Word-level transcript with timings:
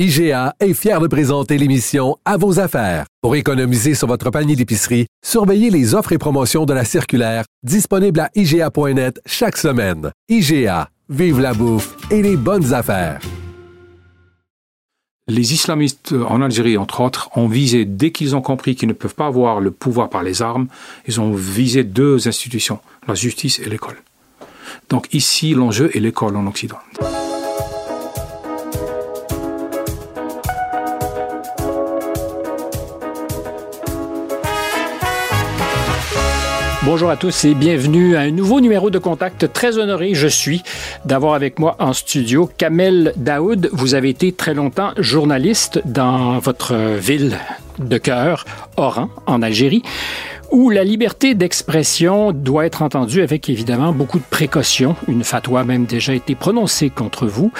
IGA 0.00 0.56
est 0.58 0.74
fier 0.74 1.00
de 1.00 1.06
présenter 1.06 1.56
l'émission 1.56 2.16
À 2.24 2.36
vos 2.36 2.58
affaires. 2.58 3.06
Pour 3.22 3.36
économiser 3.36 3.94
sur 3.94 4.08
votre 4.08 4.28
panier 4.30 4.56
d'épicerie, 4.56 5.06
surveillez 5.24 5.70
les 5.70 5.94
offres 5.94 6.10
et 6.10 6.18
promotions 6.18 6.66
de 6.66 6.74
la 6.74 6.84
circulaire 6.84 7.44
disponible 7.62 8.18
à 8.18 8.28
IGA.net 8.34 9.20
chaque 9.24 9.56
semaine. 9.56 10.10
IGA, 10.28 10.90
vive 11.08 11.38
la 11.38 11.54
bouffe 11.54 11.94
et 12.10 12.22
les 12.22 12.36
bonnes 12.36 12.74
affaires. 12.74 13.20
Les 15.28 15.54
islamistes 15.54 16.12
en 16.28 16.42
Algérie, 16.42 16.76
entre 16.76 17.00
autres, 17.00 17.30
ont 17.36 17.46
visé, 17.46 17.84
dès 17.84 18.10
qu'ils 18.10 18.34
ont 18.34 18.42
compris 18.42 18.74
qu'ils 18.74 18.88
ne 18.88 18.94
peuvent 18.94 19.14
pas 19.14 19.26
avoir 19.26 19.60
le 19.60 19.70
pouvoir 19.70 20.10
par 20.10 20.24
les 20.24 20.42
armes, 20.42 20.66
ils 21.06 21.20
ont 21.20 21.32
visé 21.34 21.84
deux 21.84 22.26
institutions, 22.26 22.80
la 23.06 23.14
justice 23.14 23.60
et 23.60 23.70
l'école. 23.70 24.02
Donc 24.88 25.06
ici, 25.14 25.54
l'enjeu 25.54 25.96
est 25.96 26.00
l'école 26.00 26.34
en 26.34 26.48
Occident. 26.48 26.80
Bonjour 36.84 37.08
à 37.08 37.16
tous 37.16 37.46
et 37.46 37.54
bienvenue 37.54 38.14
à 38.14 38.20
un 38.20 38.30
nouveau 38.30 38.60
numéro 38.60 38.90
de 38.90 38.98
contact. 38.98 39.50
Très 39.54 39.78
honoré, 39.78 40.12
je 40.12 40.28
suis 40.28 40.62
d'avoir 41.06 41.32
avec 41.32 41.58
moi 41.58 41.76
en 41.78 41.94
studio 41.94 42.50
Kamel 42.58 43.14
Daoud. 43.16 43.70
Vous 43.72 43.94
avez 43.94 44.10
été 44.10 44.32
très 44.32 44.52
longtemps 44.52 44.92
journaliste 44.98 45.80
dans 45.86 46.38
votre 46.40 46.74
ville 46.74 47.38
de 47.78 47.96
cœur, 47.96 48.44
Oran, 48.76 49.08
en 49.26 49.40
Algérie 49.40 49.82
où 50.54 50.70
la 50.70 50.84
liberté 50.84 51.34
d'expression 51.34 52.30
doit 52.30 52.64
être 52.64 52.82
entendue 52.82 53.22
avec 53.22 53.48
évidemment 53.48 53.92
beaucoup 53.92 54.20
de 54.20 54.24
précautions. 54.30 54.94
Une 55.08 55.24
fatwa 55.24 55.62
a 55.62 55.64
même 55.64 55.84
déjà 55.84 56.14
été 56.14 56.36
prononcée 56.36 56.90
contre 56.90 57.26
vous. 57.26 57.50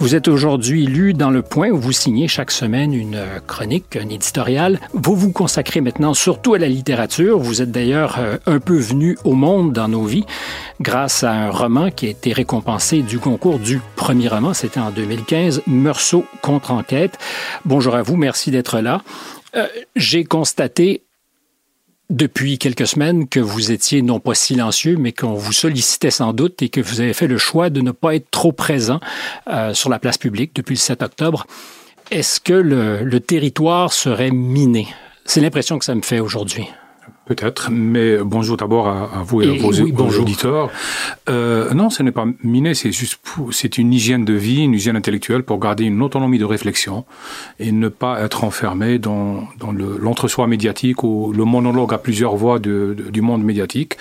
Vous 0.00 0.16
êtes 0.16 0.26
aujourd'hui 0.26 0.84
lu 0.84 1.14
dans 1.14 1.30
Le 1.30 1.42
Point 1.42 1.70
où 1.70 1.78
vous 1.78 1.92
signez 1.92 2.26
chaque 2.26 2.50
semaine 2.50 2.94
une 2.94 3.22
chronique, 3.46 3.94
un 3.94 4.08
éditorial. 4.08 4.80
Vous 4.92 5.14
vous 5.14 5.30
consacrez 5.30 5.80
maintenant 5.80 6.14
surtout 6.14 6.54
à 6.54 6.58
la 6.58 6.66
littérature. 6.66 7.38
Vous 7.38 7.62
êtes 7.62 7.70
d'ailleurs 7.70 8.16
euh, 8.18 8.38
un 8.46 8.58
peu 8.58 8.76
venu 8.76 9.16
au 9.22 9.34
monde 9.34 9.72
dans 9.72 9.86
nos 9.86 10.04
vies 10.04 10.26
grâce 10.80 11.22
à 11.22 11.30
un 11.30 11.50
roman 11.50 11.92
qui 11.92 12.06
a 12.06 12.10
été 12.10 12.32
récompensé 12.32 13.02
du 13.02 13.20
concours 13.20 13.60
du 13.60 13.80
premier 13.94 14.26
roman. 14.26 14.52
C'était 14.52 14.80
en 14.80 14.90
2015, 14.90 15.62
Meursault 15.68 16.24
contre 16.42 16.72
enquête. 16.72 17.18
Bonjour 17.64 17.94
à 17.94 18.02
vous, 18.02 18.16
merci 18.16 18.50
d'être 18.50 18.80
là. 18.80 19.00
Euh, 19.54 19.68
J'ai 19.94 20.24
constaté 20.24 21.02
depuis 22.12 22.58
quelques 22.58 22.86
semaines 22.86 23.26
que 23.26 23.40
vous 23.40 23.72
étiez 23.72 24.02
non 24.02 24.20
pas 24.20 24.34
silencieux, 24.34 24.96
mais 24.98 25.12
qu'on 25.12 25.34
vous 25.34 25.52
sollicitait 25.52 26.10
sans 26.10 26.34
doute 26.34 26.60
et 26.62 26.68
que 26.68 26.80
vous 26.80 27.00
avez 27.00 27.14
fait 27.14 27.26
le 27.26 27.38
choix 27.38 27.70
de 27.70 27.80
ne 27.80 27.90
pas 27.90 28.14
être 28.14 28.30
trop 28.30 28.52
présent 28.52 29.00
euh, 29.48 29.72
sur 29.72 29.88
la 29.88 29.98
place 29.98 30.18
publique 30.18 30.54
depuis 30.54 30.74
le 30.74 30.78
7 30.78 31.02
octobre. 31.02 31.46
Est-ce 32.10 32.38
que 32.38 32.52
le, 32.52 33.02
le 33.02 33.20
territoire 33.20 33.92
serait 33.92 34.30
miné? 34.30 34.86
C'est 35.24 35.40
l'impression 35.40 35.78
que 35.78 35.84
ça 35.86 35.94
me 35.94 36.02
fait 36.02 36.20
aujourd'hui. 36.20 36.68
Peut-être, 37.34 37.70
mais 37.70 38.18
bonjour 38.18 38.58
d'abord 38.58 38.88
à, 38.88 39.04
à, 39.04 39.22
vous 39.22 39.40
et, 39.40 39.46
et 39.46 39.58
à 39.58 39.62
vos, 39.62 39.72
oui, 39.72 39.90
vos 39.90 40.20
auditeurs. 40.20 40.68
Euh, 41.30 41.72
non, 41.72 41.88
ce 41.88 42.02
n'est 42.02 42.12
pas 42.12 42.26
miné, 42.44 42.74
c'est 42.74 42.92
juste 42.92 43.18
c'est 43.52 43.78
une 43.78 43.90
hygiène 43.94 44.26
de 44.26 44.34
vie, 44.34 44.60
une 44.60 44.74
hygiène 44.74 44.96
intellectuelle 44.96 45.42
pour 45.42 45.58
garder 45.58 45.84
une 45.84 46.02
autonomie 46.02 46.38
de 46.38 46.44
réflexion 46.44 47.06
et 47.58 47.72
ne 47.72 47.88
pas 47.88 48.20
être 48.20 48.44
enfermé 48.44 48.98
dans, 48.98 49.48
dans 49.58 49.72
l'entre-soi 49.72 50.46
médiatique 50.46 51.04
ou 51.04 51.32
le 51.34 51.46
monologue 51.46 51.94
à 51.94 51.98
plusieurs 51.98 52.36
voix 52.36 52.58
de, 52.58 52.94
de, 52.98 53.08
du 53.08 53.22
monde 53.22 53.42
médiatique. 53.42 53.96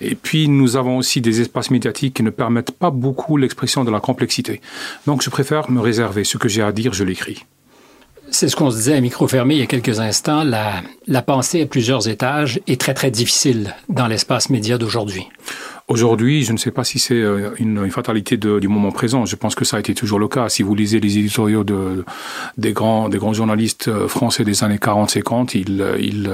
Et 0.00 0.14
puis 0.14 0.48
nous 0.48 0.76
avons 0.76 0.98
aussi 0.98 1.20
des 1.20 1.40
espaces 1.40 1.72
médiatiques 1.72 2.14
qui 2.14 2.22
ne 2.22 2.30
permettent 2.30 2.70
pas 2.70 2.90
beaucoup 2.90 3.36
l'expression 3.36 3.82
de 3.82 3.90
la 3.90 3.98
complexité. 3.98 4.60
Donc 5.04 5.22
je 5.22 5.30
préfère 5.30 5.68
me 5.68 5.80
réserver. 5.80 6.22
Ce 6.22 6.38
que 6.38 6.48
j'ai 6.48 6.62
à 6.62 6.70
dire, 6.70 6.92
je 6.92 7.02
l'écris. 7.02 7.44
C'est 8.30 8.48
ce 8.48 8.56
qu'on 8.56 8.70
se 8.70 8.76
disait 8.76 8.94
à 8.94 9.00
micro 9.00 9.26
fermé 9.26 9.54
il 9.54 9.60
y 9.60 9.62
a 9.62 9.66
quelques 9.66 10.00
instants. 10.00 10.44
La, 10.44 10.82
la 11.06 11.22
pensée 11.22 11.62
à 11.62 11.66
plusieurs 11.66 12.08
étages 12.08 12.60
est 12.66 12.80
très, 12.80 12.94
très 12.94 13.10
difficile 13.10 13.74
dans 13.88 14.06
l'espace 14.06 14.50
média 14.50 14.78
d'aujourd'hui. 14.78 15.26
Aujourd'hui, 15.88 16.44
je 16.44 16.52
ne 16.52 16.58
sais 16.58 16.70
pas 16.70 16.84
si 16.84 16.98
c'est 16.98 17.22
une, 17.58 17.82
une, 17.82 17.90
fatalité 17.90 18.36
de, 18.36 18.58
du 18.58 18.68
moment 18.68 18.90
présent. 18.90 19.24
Je 19.24 19.36
pense 19.36 19.54
que 19.54 19.64
ça 19.64 19.78
a 19.78 19.80
été 19.80 19.94
toujours 19.94 20.18
le 20.18 20.28
cas. 20.28 20.50
Si 20.50 20.62
vous 20.62 20.74
lisez 20.74 21.00
les 21.00 21.16
éditoriaux 21.16 21.64
de, 21.64 22.04
des, 22.58 22.74
grands, 22.74 23.08
des 23.08 23.16
grands 23.16 23.32
journalistes 23.32 23.90
français 24.06 24.44
des 24.44 24.62
années 24.62 24.76
40-50, 24.76 25.56
ils, 25.56 25.82
ils, 25.98 26.30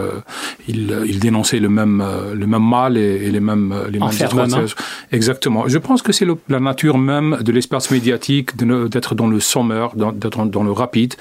ils, 0.67 1.05
ils, 1.07 1.21
dénonçaient 1.21 1.61
le 1.61 1.69
même, 1.69 2.05
le 2.35 2.47
même 2.49 2.69
mal 2.69 2.97
et, 2.97 3.27
et 3.27 3.31
les 3.31 3.39
mêmes, 3.39 3.73
les 3.91 4.01
mêmes 4.01 4.67
Exactement. 5.13 5.69
Je 5.69 5.79
pense 5.79 6.03
que 6.03 6.13
c'est 6.13 6.27
la 6.49 6.59
nature 6.59 6.99
même 6.99 7.39
de 7.41 7.53
l'espace 7.53 7.93
médiatique 7.93 8.57
d'être 8.57 9.15
dans 9.15 9.29
le 9.29 9.39
sommaire, 9.39 9.95
d'être 9.95 10.47
dans 10.47 10.65
le 10.65 10.73
rapide, 10.73 11.15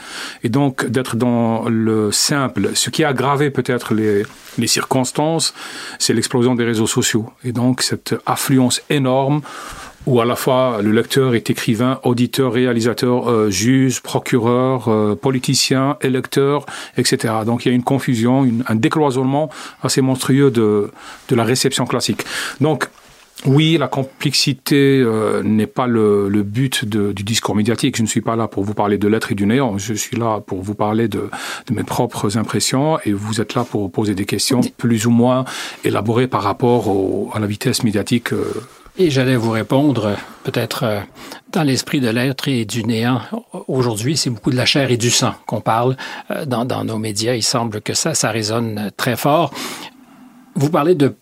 et 0.43 0.49
donc 0.49 0.87
d'être 0.87 1.15
dans 1.15 1.69
le 1.69 2.11
simple. 2.11 2.71
Ce 2.73 2.89
qui 2.89 3.03
a 3.03 3.09
aggravé 3.09 3.51
peut-être 3.51 3.93
les, 3.93 4.23
les 4.57 4.67
circonstances, 4.67 5.53
c'est 5.99 6.13
l'explosion 6.13 6.55
des 6.55 6.63
réseaux 6.63 6.87
sociaux. 6.87 7.29
Et 7.43 7.51
donc 7.51 7.82
cette 7.83 8.15
affluence 8.25 8.81
énorme 8.89 9.41
où 10.05 10.19
à 10.19 10.25
la 10.25 10.35
fois 10.35 10.79
le 10.81 10.91
lecteur 10.91 11.35
est 11.35 11.49
écrivain, 11.49 11.99
auditeur, 12.03 12.53
réalisateur, 12.53 13.29
euh, 13.29 13.49
juge, 13.49 14.01
procureur, 14.01 14.87
euh, 14.87 15.15
politicien, 15.15 15.97
électeur, 16.01 16.65
etc. 16.97 17.33
Donc 17.45 17.65
il 17.65 17.69
y 17.69 17.71
a 17.71 17.75
une 17.75 17.83
confusion, 17.83 18.45
un 18.67 18.75
décloisonnement 18.75 19.49
assez 19.81 20.01
monstrueux 20.01 20.51
de, 20.51 20.91
de 21.29 21.35
la 21.35 21.43
réception 21.43 21.85
classique. 21.85 22.23
Donc 22.59 22.89
oui, 23.45 23.77
la 23.77 23.87
complexité 23.87 25.01
euh, 25.01 25.43
n'est 25.43 25.67
pas 25.67 25.87
le, 25.87 26.29
le 26.29 26.43
but 26.43 26.85
de, 26.85 27.11
du 27.11 27.23
discours 27.23 27.55
médiatique. 27.55 27.97
Je 27.97 28.01
ne 28.01 28.07
suis 28.07 28.21
pas 28.21 28.35
là 28.35 28.47
pour 28.47 28.63
vous 28.63 28.73
parler 28.73 28.97
de 28.97 29.07
l'être 29.07 29.31
et 29.31 29.35
du 29.35 29.45
néant. 29.45 29.77
Je 29.77 29.93
suis 29.93 30.17
là 30.17 30.39
pour 30.39 30.61
vous 30.61 30.75
parler 30.75 31.07
de, 31.07 31.29
de, 31.67 31.73
mes 31.73 31.83
propres 31.83 32.37
impressions 32.37 32.99
et 33.03 33.11
vous 33.11 33.41
êtes 33.41 33.53
là 33.53 33.65
pour 33.65 33.91
poser 33.91 34.15
des 34.15 34.25
questions 34.25 34.61
plus 34.77 35.07
ou 35.07 35.11
moins 35.11 35.43
élaborées 35.83 36.27
par 36.27 36.43
rapport 36.43 36.87
au, 36.87 37.31
à 37.33 37.39
la 37.39 37.47
vitesse 37.47 37.83
médiatique. 37.83 38.31
Euh. 38.31 38.45
Et 38.97 39.09
j'allais 39.09 39.35
vous 39.35 39.51
répondre, 39.51 40.15
peut-être 40.43 40.83
euh, 40.83 40.99
dans 41.51 41.63
l'esprit 41.63 41.99
de 41.99 42.09
l'être 42.09 42.47
et 42.47 42.63
du 42.63 42.85
néant. 42.85 43.21
Aujourd'hui, 43.67 44.15
c'est 44.15 44.29
beaucoup 44.29 44.51
de 44.51 44.55
la 44.55 44.65
chair 44.65 44.91
et 44.91 44.97
du 44.97 45.09
sang 45.09 45.33
qu'on 45.47 45.61
parle 45.61 45.97
euh, 46.31 46.45
dans, 46.45 46.63
dans 46.63 46.85
nos 46.85 46.97
médias. 46.97 47.33
Il 47.33 47.43
semble 47.43 47.81
que 47.81 47.93
ça, 47.93 48.13
ça 48.13 48.29
résonne 48.29 48.91
très 48.95 49.17
fort. 49.17 49.51
Vous 50.55 50.69
parlez 50.69 50.95
de 50.95 51.15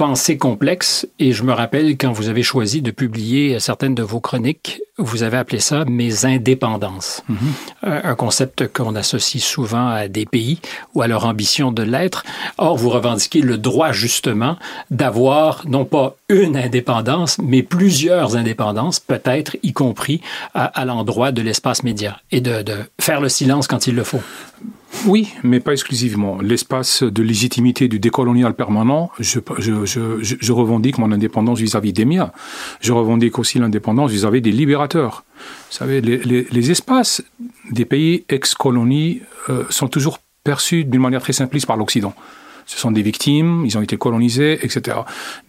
pensée 0.00 0.38
complexe 0.38 1.06
et 1.18 1.32
je 1.32 1.42
me 1.42 1.52
rappelle 1.52 1.98
quand 1.98 2.10
vous 2.10 2.30
avez 2.30 2.42
choisi 2.42 2.80
de 2.80 2.90
publier 2.90 3.60
certaines 3.60 3.94
de 3.94 4.02
vos 4.02 4.18
chroniques, 4.18 4.80
vous 4.96 5.22
avez 5.22 5.36
appelé 5.36 5.60
ça 5.60 5.84
mes 5.84 6.24
indépendances. 6.24 7.22
Mm 7.28 7.34
-hmm. 7.34 8.00
Un 8.12 8.14
concept 8.14 8.56
qu'on 8.72 8.94
associe 8.94 9.44
souvent 9.44 9.88
à 10.00 10.08
des 10.08 10.24
pays 10.24 10.58
ou 10.94 11.02
à 11.02 11.06
leur 11.06 11.26
ambition 11.32 11.70
de 11.70 11.82
l'être. 11.92 12.20
Or, 12.56 12.74
vous 12.80 12.88
revendiquez 12.98 13.42
le 13.42 13.56
droit 13.68 13.92
justement 13.92 14.54
d'avoir 15.00 15.50
non 15.76 15.84
pas 15.84 16.08
une 16.30 16.56
indépendance, 16.66 17.32
mais 17.50 17.62
plusieurs 17.62 18.30
indépendances, 18.42 18.98
peut-être 19.12 19.52
y 19.70 19.72
compris 19.74 20.18
à, 20.54 20.64
à 20.80 20.82
l'endroit 20.90 21.30
de 21.30 21.42
l'espace 21.46 21.80
média 21.90 22.12
et 22.34 22.40
de, 22.48 22.54
de 22.70 22.76
faire 23.06 23.20
le 23.20 23.30
silence 23.38 23.66
quand 23.70 23.82
il 23.86 23.94
le 24.00 24.04
faut. 24.04 24.24
Oui, 25.06 25.32
mais 25.42 25.60
pas 25.60 25.72
exclusivement. 25.72 26.38
L'espace 26.40 27.02
de 27.02 27.22
légitimité 27.22 27.88
du 27.88 27.98
décolonial 27.98 28.54
permanent, 28.54 29.10
je, 29.18 29.40
je, 29.58 29.84
je, 29.84 30.00
je 30.20 30.52
revendique 30.52 30.98
mon 30.98 31.10
indépendance 31.12 31.58
vis-à-vis 31.58 31.90
-vis 31.90 31.94
des 31.94 32.04
miens. 32.04 32.32
Je 32.80 32.92
revendique 32.92 33.38
aussi 33.38 33.58
l'indépendance 33.58 34.10
vis-à-vis 34.10 34.42
des 34.42 34.52
libérateurs. 34.52 35.24
Vous 35.70 35.76
savez, 35.76 36.00
les, 36.00 36.18
les, 36.18 36.46
les 36.50 36.70
espaces 36.70 37.22
des 37.70 37.86
pays 37.86 38.24
ex-colonies 38.28 39.22
euh, 39.48 39.64
sont 39.70 39.88
toujours 39.88 40.18
perçus 40.44 40.84
d'une 40.84 41.00
manière 41.00 41.22
très 41.22 41.32
simpliste 41.32 41.66
par 41.66 41.76
l'Occident 41.76 42.14
ce 42.66 42.78
sont 42.78 42.90
des 42.90 43.02
victimes, 43.02 43.64
ils 43.64 43.76
ont 43.76 43.82
été 43.82 43.96
colonisés, 43.96 44.58
etc. 44.64 44.98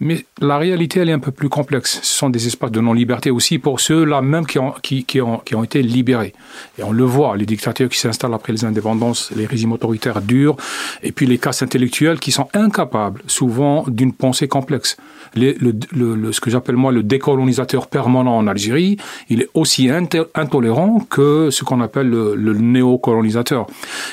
Mais 0.00 0.24
la 0.40 0.58
réalité, 0.58 1.00
elle 1.00 1.08
est 1.08 1.12
un 1.14 1.18
peu 1.18 1.32
plus 1.32 1.48
complexe. 1.48 2.00
Ce 2.02 2.18
sont 2.18 2.30
des 2.30 2.46
espaces 2.46 2.70
de 2.70 2.80
non-liberté 2.80 3.30
aussi 3.30 3.58
pour 3.58 3.80
ceux-là 3.80 4.22
même 4.22 4.46
qui 4.46 4.58
ont, 4.58 5.62
été 5.64 5.82
libérés. 5.82 6.32
Et 6.78 6.82
on 6.82 6.92
le 6.92 7.04
voit, 7.04 7.36
les 7.36 7.46
dictateurs 7.46 7.88
qui 7.88 7.98
s'installent 7.98 8.34
après 8.34 8.52
les 8.52 8.64
indépendances, 8.64 9.30
les 9.36 9.46
régimes 9.46 9.72
autoritaires 9.72 10.20
durs, 10.20 10.56
et 11.02 11.12
puis 11.12 11.26
les 11.26 11.38
castes 11.38 11.62
intellectuelles 11.62 12.18
qui 12.18 12.32
sont 12.32 12.48
incapables, 12.54 13.22
souvent, 13.26 13.84
d'une 13.88 14.12
pensée 14.12 14.48
complexe. 14.48 14.96
Ce 15.34 16.40
que 16.40 16.50
j'appelle 16.50 16.76
moi 16.76 16.92
le 16.92 17.02
décolonisateur 17.02 17.86
permanent 17.86 18.36
en 18.36 18.46
Algérie, 18.46 18.96
il 19.28 19.42
est 19.42 19.48
aussi 19.54 19.90
intolérant 20.34 21.00
que 21.08 21.50
ce 21.50 21.64
qu'on 21.64 21.80
appelle 21.80 22.08
le, 22.08 22.34
le 22.34 22.52
néocolonisateur. 22.54 23.66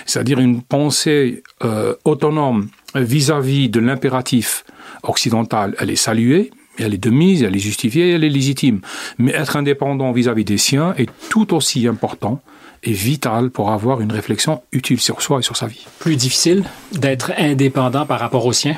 C'est-à-dire 0.06 0.40
une 0.40 0.62
pensée 0.62 1.44
euh, 1.64 1.96
autonome 2.06 2.68
vis-à-vis 2.96 3.68
-vis 3.68 3.72
de 3.72 3.80
l'impératif 3.80 4.66
occidental, 5.04 5.76
elle 5.80 5.90
est 5.90 5.96
saluée, 5.96 6.52
elle 6.78 6.94
est 6.94 7.04
de 7.04 7.10
mise, 7.10 7.44
elle 7.44 7.56
est 7.56 7.60
justifiée, 7.60 8.12
elle 8.12 8.24
est 8.24 8.30
légitime. 8.30 8.82
Mais 9.18 9.32
être 9.32 9.58
indépendant 9.58 10.12
vis-à-vis 10.12 10.44
-vis 10.44 10.48
des 10.48 10.58
siens 10.58 10.94
est 10.98 11.10
tout 11.30 11.54
aussi 11.54 11.88
important 11.88 12.42
et 12.84 12.94
vital 12.94 13.50
pour 13.50 13.72
avoir 13.72 14.02
une 14.02 14.12
réflexion 14.12 14.62
utile 14.72 15.00
sur 15.00 15.22
soi 15.22 15.40
et 15.40 15.42
sur 15.42 15.58
sa 15.58 15.68
vie. 15.68 15.86
Plus 16.00 16.16
difficile 16.16 16.64
d'être 16.94 17.32
indépendant 17.38 18.06
par 18.06 18.20
rapport 18.20 18.46
aux 18.46 18.54
siens? 18.54 18.78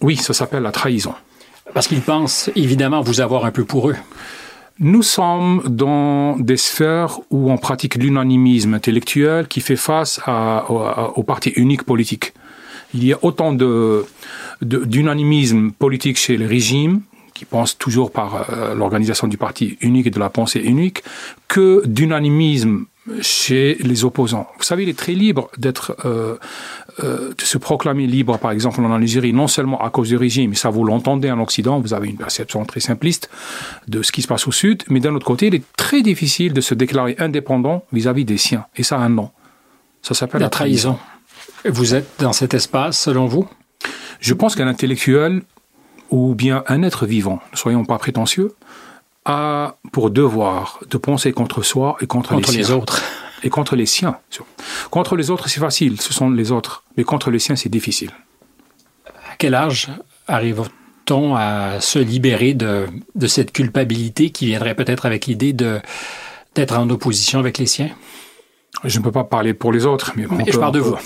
Oui, 0.00 0.16
ça 0.16 0.32
s'appelle 0.32 0.62
la 0.62 0.72
trahison. 0.72 1.14
Parce 1.72 1.88
qu'ils 1.88 2.00
pensent 2.00 2.50
évidemment 2.56 3.00
vous 3.00 3.20
avoir 3.20 3.44
un 3.44 3.50
peu 3.50 3.64
pour 3.64 3.90
eux. 3.90 3.96
Nous 4.80 5.02
sommes 5.02 5.62
dans 5.68 6.36
des 6.36 6.56
sphères 6.56 7.20
où 7.30 7.50
on 7.50 7.58
pratique 7.58 7.94
l'unanimisme 7.94 8.74
intellectuel 8.74 9.46
qui 9.46 9.60
fait 9.60 9.76
face 9.76 10.20
à, 10.26 10.64
au, 10.68 11.22
parti 11.22 11.50
unique 11.50 11.84
politique. 11.84 12.32
Il 12.94 13.04
y 13.04 13.12
a 13.12 13.18
autant 13.22 13.52
de, 13.52 14.06
d'unanimisme 14.62 15.72
politique 15.72 16.16
chez 16.16 16.36
les 16.36 16.46
régimes 16.46 17.02
qui 17.34 17.44
pensent 17.44 17.76
toujours 17.76 18.12
par 18.12 18.48
euh, 18.50 18.74
l'organisation 18.74 19.26
du 19.26 19.36
parti 19.36 19.76
unique 19.80 20.06
et 20.06 20.10
de 20.10 20.20
la 20.20 20.30
pensée 20.30 20.60
unique, 20.60 21.02
que 21.48 21.82
d'unanimisme 21.84 22.86
chez 23.20 23.76
les 23.80 24.04
opposants. 24.04 24.48
Vous 24.56 24.64
savez, 24.64 24.84
il 24.84 24.88
est 24.88 24.98
très 24.98 25.12
libre 25.12 25.50
d'être, 25.58 25.96
euh, 26.06 26.36
euh, 27.02 27.34
de 27.36 27.42
se 27.42 27.58
proclamer 27.58 28.06
libre, 28.06 28.38
par 28.38 28.50
exemple, 28.50 28.80
en 28.80 28.92
Algérie, 28.92 29.32
non 29.32 29.46
seulement 29.46 29.84
à 29.84 29.90
cause 29.90 30.08
du 30.08 30.16
régime, 30.16 30.50
mais 30.50 30.56
ça 30.56 30.70
vous 30.70 30.84
l'entendez 30.84 31.30
en 31.30 31.40
Occident, 31.40 31.80
vous 31.80 31.92
avez 31.92 32.08
une 32.08 32.16
perception 32.16 32.64
très 32.64 32.80
simpliste 32.80 33.28
de 33.88 34.02
ce 34.02 34.10
qui 34.10 34.22
se 34.22 34.28
passe 34.28 34.46
au 34.46 34.52
Sud, 34.52 34.84
mais 34.88 35.00
d'un 35.00 35.14
autre 35.14 35.26
côté, 35.26 35.48
il 35.48 35.54
est 35.54 35.64
très 35.76 36.00
difficile 36.00 36.54
de 36.54 36.60
se 36.62 36.74
déclarer 36.74 37.14
indépendant 37.18 37.84
vis-à-vis 37.92 38.24
des 38.24 38.38
siens, 38.38 38.64
et 38.76 38.82
ça 38.82 38.96
a 38.96 39.00
un 39.00 39.10
nom. 39.10 39.30
Ça 40.00 40.14
s'appelle 40.14 40.40
la, 40.40 40.48
trahison. 40.48 40.98
Vous 41.64 41.94
êtes 41.94 42.08
dans 42.18 42.34
cet 42.34 42.52
espace, 42.52 42.98
selon 42.98 43.26
vous? 43.26 43.48
Je 44.20 44.34
pense 44.34 44.54
qu'un 44.54 44.68
intellectuel, 44.68 45.42
ou 46.10 46.34
bien 46.34 46.62
un 46.68 46.82
être 46.82 47.06
vivant, 47.06 47.40
ne 47.52 47.56
soyons 47.56 47.84
pas 47.84 47.98
prétentieux, 47.98 48.54
a 49.24 49.76
pour 49.90 50.10
devoir 50.10 50.80
de 50.90 50.98
penser 50.98 51.32
contre 51.32 51.62
soi 51.62 51.96
et 52.02 52.06
contre, 52.06 52.34
les, 52.34 52.70
autres. 52.70 53.02
Et 53.42 53.48
contre 53.48 53.76
les 53.76 53.86
siens. 53.86 54.18
Contre 54.90 55.16
les 55.16 55.30
autres, 55.30 55.48
c'est 55.48 55.60
facile, 55.60 56.00
ce 56.00 56.12
sont 56.12 56.30
les 56.30 56.52
autres. 56.52 56.84
Mais 56.98 57.04
contre 57.04 57.30
les 57.30 57.38
siens, 57.38 57.56
c'est 57.56 57.70
difficile. 57.70 58.10
À 59.06 59.36
quel 59.38 59.54
âge 59.54 59.88
arrive-t-on 60.28 61.34
à 61.34 61.80
se 61.80 61.98
libérer 61.98 62.52
de, 62.52 62.86
de, 63.14 63.26
cette 63.26 63.52
culpabilité 63.52 64.30
qui 64.30 64.46
viendrait 64.46 64.74
peut-être 64.74 65.06
avec 65.06 65.26
l'idée 65.26 65.54
de, 65.54 65.80
d'être 66.54 66.78
en 66.78 66.90
opposition 66.90 67.38
avec 67.38 67.56
les 67.56 67.66
siens? 67.66 67.90
Je 68.82 68.98
ne 68.98 69.04
peux 69.04 69.12
pas 69.12 69.24
parler 69.24 69.54
pour 69.54 69.72
les 69.72 69.86
autres, 69.86 70.12
mais, 70.16 70.26
mais 70.30 70.44
je 70.50 70.58
parle 70.58 70.74
de 70.74 70.80
vous. 70.80 70.96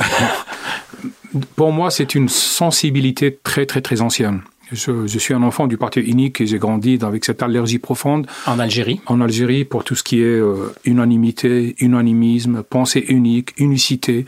pour 1.57 1.73
moi, 1.73 1.91
c'est 1.91 2.15
une 2.15 2.29
sensibilité 2.29 3.39
très, 3.43 3.67
très, 3.67 3.81
très 3.81 4.01
ancienne. 4.01 4.41
Je, 4.71 5.07
je, 5.07 5.19
suis 5.19 5.33
un 5.33 5.43
enfant 5.43 5.67
du 5.67 5.79
parti 5.79 6.01
unique 6.01 6.43
et 6.43 6.47
j'ai 6.47 6.59
grandi 6.59 6.99
avec 7.01 7.25
cette 7.25 7.43
allergie 7.43 7.79
profonde. 7.79 8.27
En 8.47 8.59
Algérie 8.59 9.01
En 9.07 9.23
Algérie, 9.23 9.65
pour 9.65 9.83
tout 9.83 9.95
ce 9.95 10.03
qui 10.03 10.21
est 10.21 10.25
euh, 10.25 10.75
unanimité, 10.85 11.75
unanimisme, 11.79 12.63
pensée 12.63 13.05
unique, 13.09 13.55
unicité. 13.59 14.27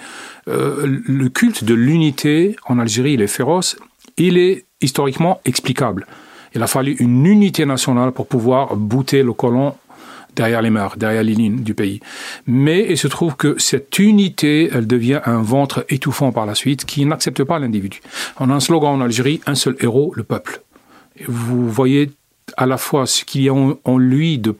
Euh, 0.49 1.01
le 1.05 1.29
culte 1.29 1.65
de 1.65 1.75
l'unité 1.75 2.57
en 2.67 2.79
Algérie, 2.79 3.15
il 3.15 3.21
est 3.21 3.27
féroce. 3.27 3.77
Il 4.17 4.39
est 4.39 4.65
historiquement 4.81 5.41
explicable. 5.45 6.07
Il 6.55 6.63
a 6.63 6.67
fallu 6.67 6.97
une 6.99 7.27
unité 7.27 7.67
nationale 7.67 8.13
pour 8.13 8.27
pouvoir 8.27 8.77
bouter 8.77 9.23
le 9.23 9.33
colon 9.35 9.75
derrière 10.37 10.63
les 10.63 10.71
mers, 10.71 10.97
derrière 10.97 11.23
les 11.23 11.35
lignes 11.35 11.63
du 11.63 11.75
pays. 11.75 12.01
Mais 12.47 12.87
il 12.89 12.99
se 12.99 13.09
trouve 13.09 13.37
que 13.37 13.57
cette 13.59 13.99
unité, 13.99 14.71
elle 14.73 14.87
devient 14.87 15.21
un 15.25 15.43
ventre 15.43 15.85
étouffant 15.89 16.33
par 16.33 16.47
la 16.47 16.55
suite 16.55 16.85
qui 16.85 17.05
n'accepte 17.05 17.45
pas 17.45 17.59
l'individu. 17.59 18.01
On 18.39 18.51
a 18.51 18.55
un 18.55 18.61
slogan 18.61 18.91
en 18.91 19.01
Algérie, 19.01 19.41
un 19.47 19.55
seul 19.55 19.77
héros, 19.81 20.13
le 20.17 20.23
peuple. 20.23 20.63
vous 21.27 21.69
voyez 21.69 22.11
à 22.57 22.67
la 22.67 22.79
fois 22.79 23.07
ce 23.07 23.25
qu'il 23.25 23.43
y 23.43 23.49
a 23.49 23.55
en, 23.55 23.99
lui 23.99 24.39
de 24.39 24.57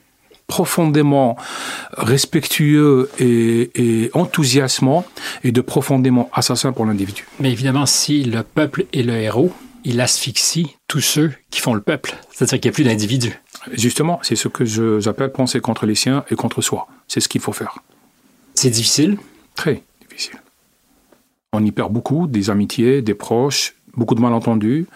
profondément 0.47 1.37
respectueux 1.93 3.09
et, 3.19 3.71
et, 3.75 4.11
enthousiasmant 4.13 5.05
et 5.43 5.51
de 5.51 5.61
profondément 5.61 6.29
assassin 6.33 6.73
pour 6.73 6.85
l'individu. 6.85 7.25
Mais 7.39 7.51
évidemment, 7.51 7.85
si 7.85 8.23
le 8.23 8.43
peuple 8.43 8.85
est 8.93 9.03
le 9.03 9.13
héros, 9.13 9.51
il 9.83 10.01
asphyxie 10.01 10.75
tous 10.87 11.01
ceux 11.01 11.33
qui 11.49 11.59
font 11.59 11.73
le 11.73 11.81
peuple. 11.81 12.15
C'est-à-dire 12.31 12.59
qu'il 12.59 12.69
n'y 12.69 12.73
a 12.73 12.75
plus 12.75 12.83
d'individus. 12.83 13.39
Justement, 13.71 14.19
c'est 14.23 14.35
ce 14.35 14.47
que 14.47 14.65
j'appelle 14.99 15.31
penser 15.31 15.59
contre 15.59 15.85
les 15.85 15.95
siens 15.95 16.23
et 16.29 16.35
contre 16.35 16.61
soi. 16.61 16.87
C'est 17.07 17.19
ce 17.19 17.29
qu'il 17.29 17.41
faut 17.41 17.53
faire. 17.53 17.79
C'est 18.55 18.69
difficile? 18.69 19.17
Très 19.55 19.83
difficile. 20.01 20.39
On 21.53 21.63
y 21.63 21.71
perd 21.71 21.91
beaucoup, 21.91 22.27
des 22.27 22.49
amitiés, 22.49 23.01
des 23.01 23.13
proches, 23.13 23.75
beaucoup 23.95 24.15
de 24.15 24.21
malentendus. 24.21 24.87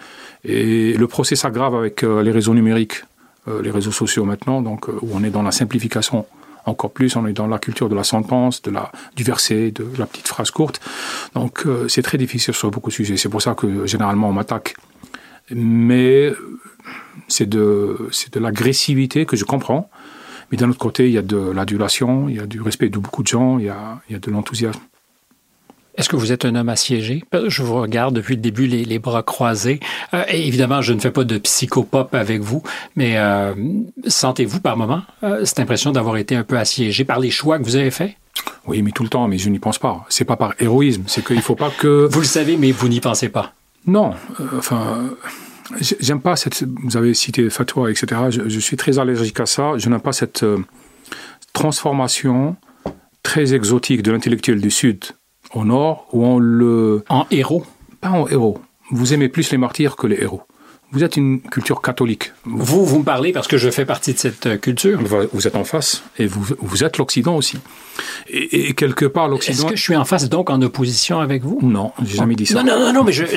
Et 0.44 0.94
le 0.94 1.07
procès 1.07 1.35
s'aggrave 1.35 1.75
avec 1.75 2.03
euh, 2.03 2.21
les 2.21 2.31
réseaux 2.31 2.53
numériques, 2.53 3.03
euh, 3.47 3.62
les 3.62 3.71
réseaux 3.71 3.91
sociaux 3.91 4.25
maintenant, 4.25 4.62
donc, 4.62 4.89
euh, 4.89 4.94
où 5.01 5.09
on 5.13 5.23
est 5.23 5.29
dans 5.29 5.41
la 5.41 5.51
simplification 5.51 6.25
encore 6.67 6.91
plus, 6.91 7.15
on 7.15 7.27
est 7.27 7.33
dans 7.33 7.45
la 7.45 7.59
culture 7.59 7.89
de 7.89 7.95
la 7.95 8.03
sentence, 8.03 8.63
de 8.63 8.71
la, 8.71 8.91
du 9.15 9.23
verset, 9.23 9.69
de 9.69 9.85
la 10.00 10.07
petite 10.07 10.27
phrase 10.27 10.50
courte. 10.50 10.81
Donc 11.35 11.63
c'est 11.88 12.01
très 12.01 12.17
difficile 12.17 12.56
sur 12.56 12.71
beaucoup 12.71 12.89
de 12.89 12.95
sujets. 12.95 13.17
C'est 13.17 13.29
pour 13.29 13.44
ça 13.44 13.53
que 13.53 13.85
généralement 13.85 14.29
on 14.29 14.33
m'attaque. 14.33 14.75
Mais 15.51 16.31
c'est 17.27 17.47
de, 17.47 18.09
c'est 18.12 18.33
de 18.33 18.39
l'agressivité 18.39 19.25
que 19.25 19.36
je 19.36 19.45
comprends. 19.45 19.89
Mais 20.51 20.57
d'un 20.57 20.69
autre 20.69 20.80
côté, 20.80 21.07
il 21.07 21.12
y 21.12 21.18
a 21.18 21.24
de 21.24 21.38
l'adulation, 21.38 22.30
il 22.30 22.36
y 22.36 22.39
a 22.39 22.45
du 22.45 22.62
respect 22.62 22.89
de 22.89 23.00
beaucoup 23.00 23.24
de 23.24 23.27
gens, 23.27 23.57
il 23.57 23.65
y 23.65 23.69
a, 23.69 24.00
il 24.09 24.13
y 24.13 24.15
a 24.15 24.19
de 24.19 24.30
l'enthousiasme. 24.31 24.80
Est-ce 25.97 26.09
que 26.09 26.18
vous 26.18 26.33
êtes 26.33 26.44
un 26.44 26.56
homme 26.56 26.68
assiégé? 26.68 27.24
Je 27.47 27.63
vous 27.63 27.75
regarde 27.75 28.13
depuis 28.13 28.36
le 28.36 28.42
début 28.42 28.68
les, 28.68 28.83
les 28.83 29.00
bras 29.00 29.24
croisés. 29.24 29.80
Euh, 30.13 30.24
évidemment, 30.27 30.81
je 30.81 30.92
ne 30.92 31.00
fais 31.00 31.12
pas 31.12 31.24
de 31.24 31.38
psychopop 31.38 32.13
avec 32.13 32.41
vous, 32.41 32.62
mais 32.98 33.18
euh, 33.18 33.53
sentez-vous 34.06 34.59
par 34.59 34.75
moment 34.75 35.03
euh, 35.24 35.45
cette 35.45 35.59
impression 35.59 35.91
d'avoir 35.91 36.18
été 36.18 36.36
un 36.36 36.44
peu 36.44 36.57
assiégé 36.57 37.06
par 37.06 37.19
les 37.19 37.31
choix 37.31 37.59
que 37.59 37.63
vous 37.63 37.77
avez 37.77 37.91
faits? 37.91 38.13
Oui, 38.68 38.81
mais 38.81 38.91
tout 38.91 39.03
le 39.03 39.09
temps, 39.09 39.27
mais 39.30 39.38
je 39.38 39.50
n'y 39.50 39.59
pense 39.59 39.80
pas. 39.80 40.06
C'est 40.09 40.25
pas 40.25 40.36
par 40.36 40.53
héroïsme, 40.59 41.03
c'est 41.07 41.25
qu'il 41.25 41.41
faut 41.41 41.56
pas 41.56 41.71
que... 41.71 42.07
vous 42.12 42.19
le 42.19 42.25
savez, 42.25 42.57
mais 42.57 42.71
vous 42.71 42.89
n'y 42.89 43.00
pensez 43.00 43.30
pas. 43.30 43.53
Non, 43.87 44.13
enfin, 44.57 45.09
J'aime 45.79 46.21
pas 46.21 46.35
cette. 46.35 46.63
Vous 46.83 46.95
avez 46.95 47.13
cité 47.13 47.49
fatwa, 47.49 47.89
etc. 47.89 48.21
Je, 48.29 48.59
suis 48.59 48.77
très 48.77 48.99
allergique 48.99 49.39
à 49.39 49.45
ça. 49.45 49.77
Je 49.77 49.89
n'aime 49.89 49.99
pas 49.99 50.13
cette 50.13 50.43
euh, 50.43 50.59
transformation 51.53 52.55
très 53.23 53.53
exotique 53.55 54.03
de 54.03 54.11
l'intellectuel 54.11 54.61
du 54.61 54.69
Sud 54.69 55.05
au 55.53 55.65
Nord, 55.65 56.07
où 56.11 56.23
on 56.23 56.37
le. 56.37 57.03
En 57.09 57.25
héros 57.31 57.65
Pas 57.99 58.11
en 58.11 58.27
héros. 58.27 58.59
Vous 58.91 59.13
aimez 59.13 59.27
plus 59.27 59.51
les 59.51 59.57
martyrs 59.57 59.95
que 59.95 60.05
les 60.05 60.21
héros. 60.21 60.43
Vous 60.95 61.03
êtes 61.03 61.18
une 61.18 61.42
culture 61.42 61.81
catholique. 61.81 62.31
Vous, 62.45 62.86
vous 62.86 63.00
me 63.00 63.03
parlez 63.03 63.33
parce 63.33 63.47
que 63.47 63.57
je 63.57 63.69
fais 63.69 63.86
partie 63.86 64.13
de 64.13 64.18
cette 64.18 64.45
euh, 64.45 64.57
culture. 64.57 65.00
Vous 65.33 65.45
êtes 65.45 65.57
en 65.57 65.65
face 65.65 66.03
et 66.18 66.25
vous, 66.25 66.56
vous 66.57 66.83
êtes 66.86 66.97
l'Occident 66.97 67.36
aussi. 67.36 67.57
Et, 68.30 68.74
quelque 68.74 69.06
part, 69.06 69.27
l'Occident. 69.27 69.57
Est-ce 69.57 69.65
que 69.65 69.75
je 69.75 69.81
suis 69.81 69.95
en 69.95 70.06
face 70.06 70.30
donc 70.30 70.50
en 70.50 70.62
opposition 70.62 71.19
avec 71.19 71.44
vous? 71.44 71.59
Non, 71.62 71.92
j'ai 72.03 72.15
jamais 72.15 72.36
dit 72.36 72.45
ça. 72.45 72.63
Non, 72.63 72.71
non, 72.71 72.80
non, 72.80 72.94
non 72.94 73.03
mais 73.03 73.12
je. 73.12 73.25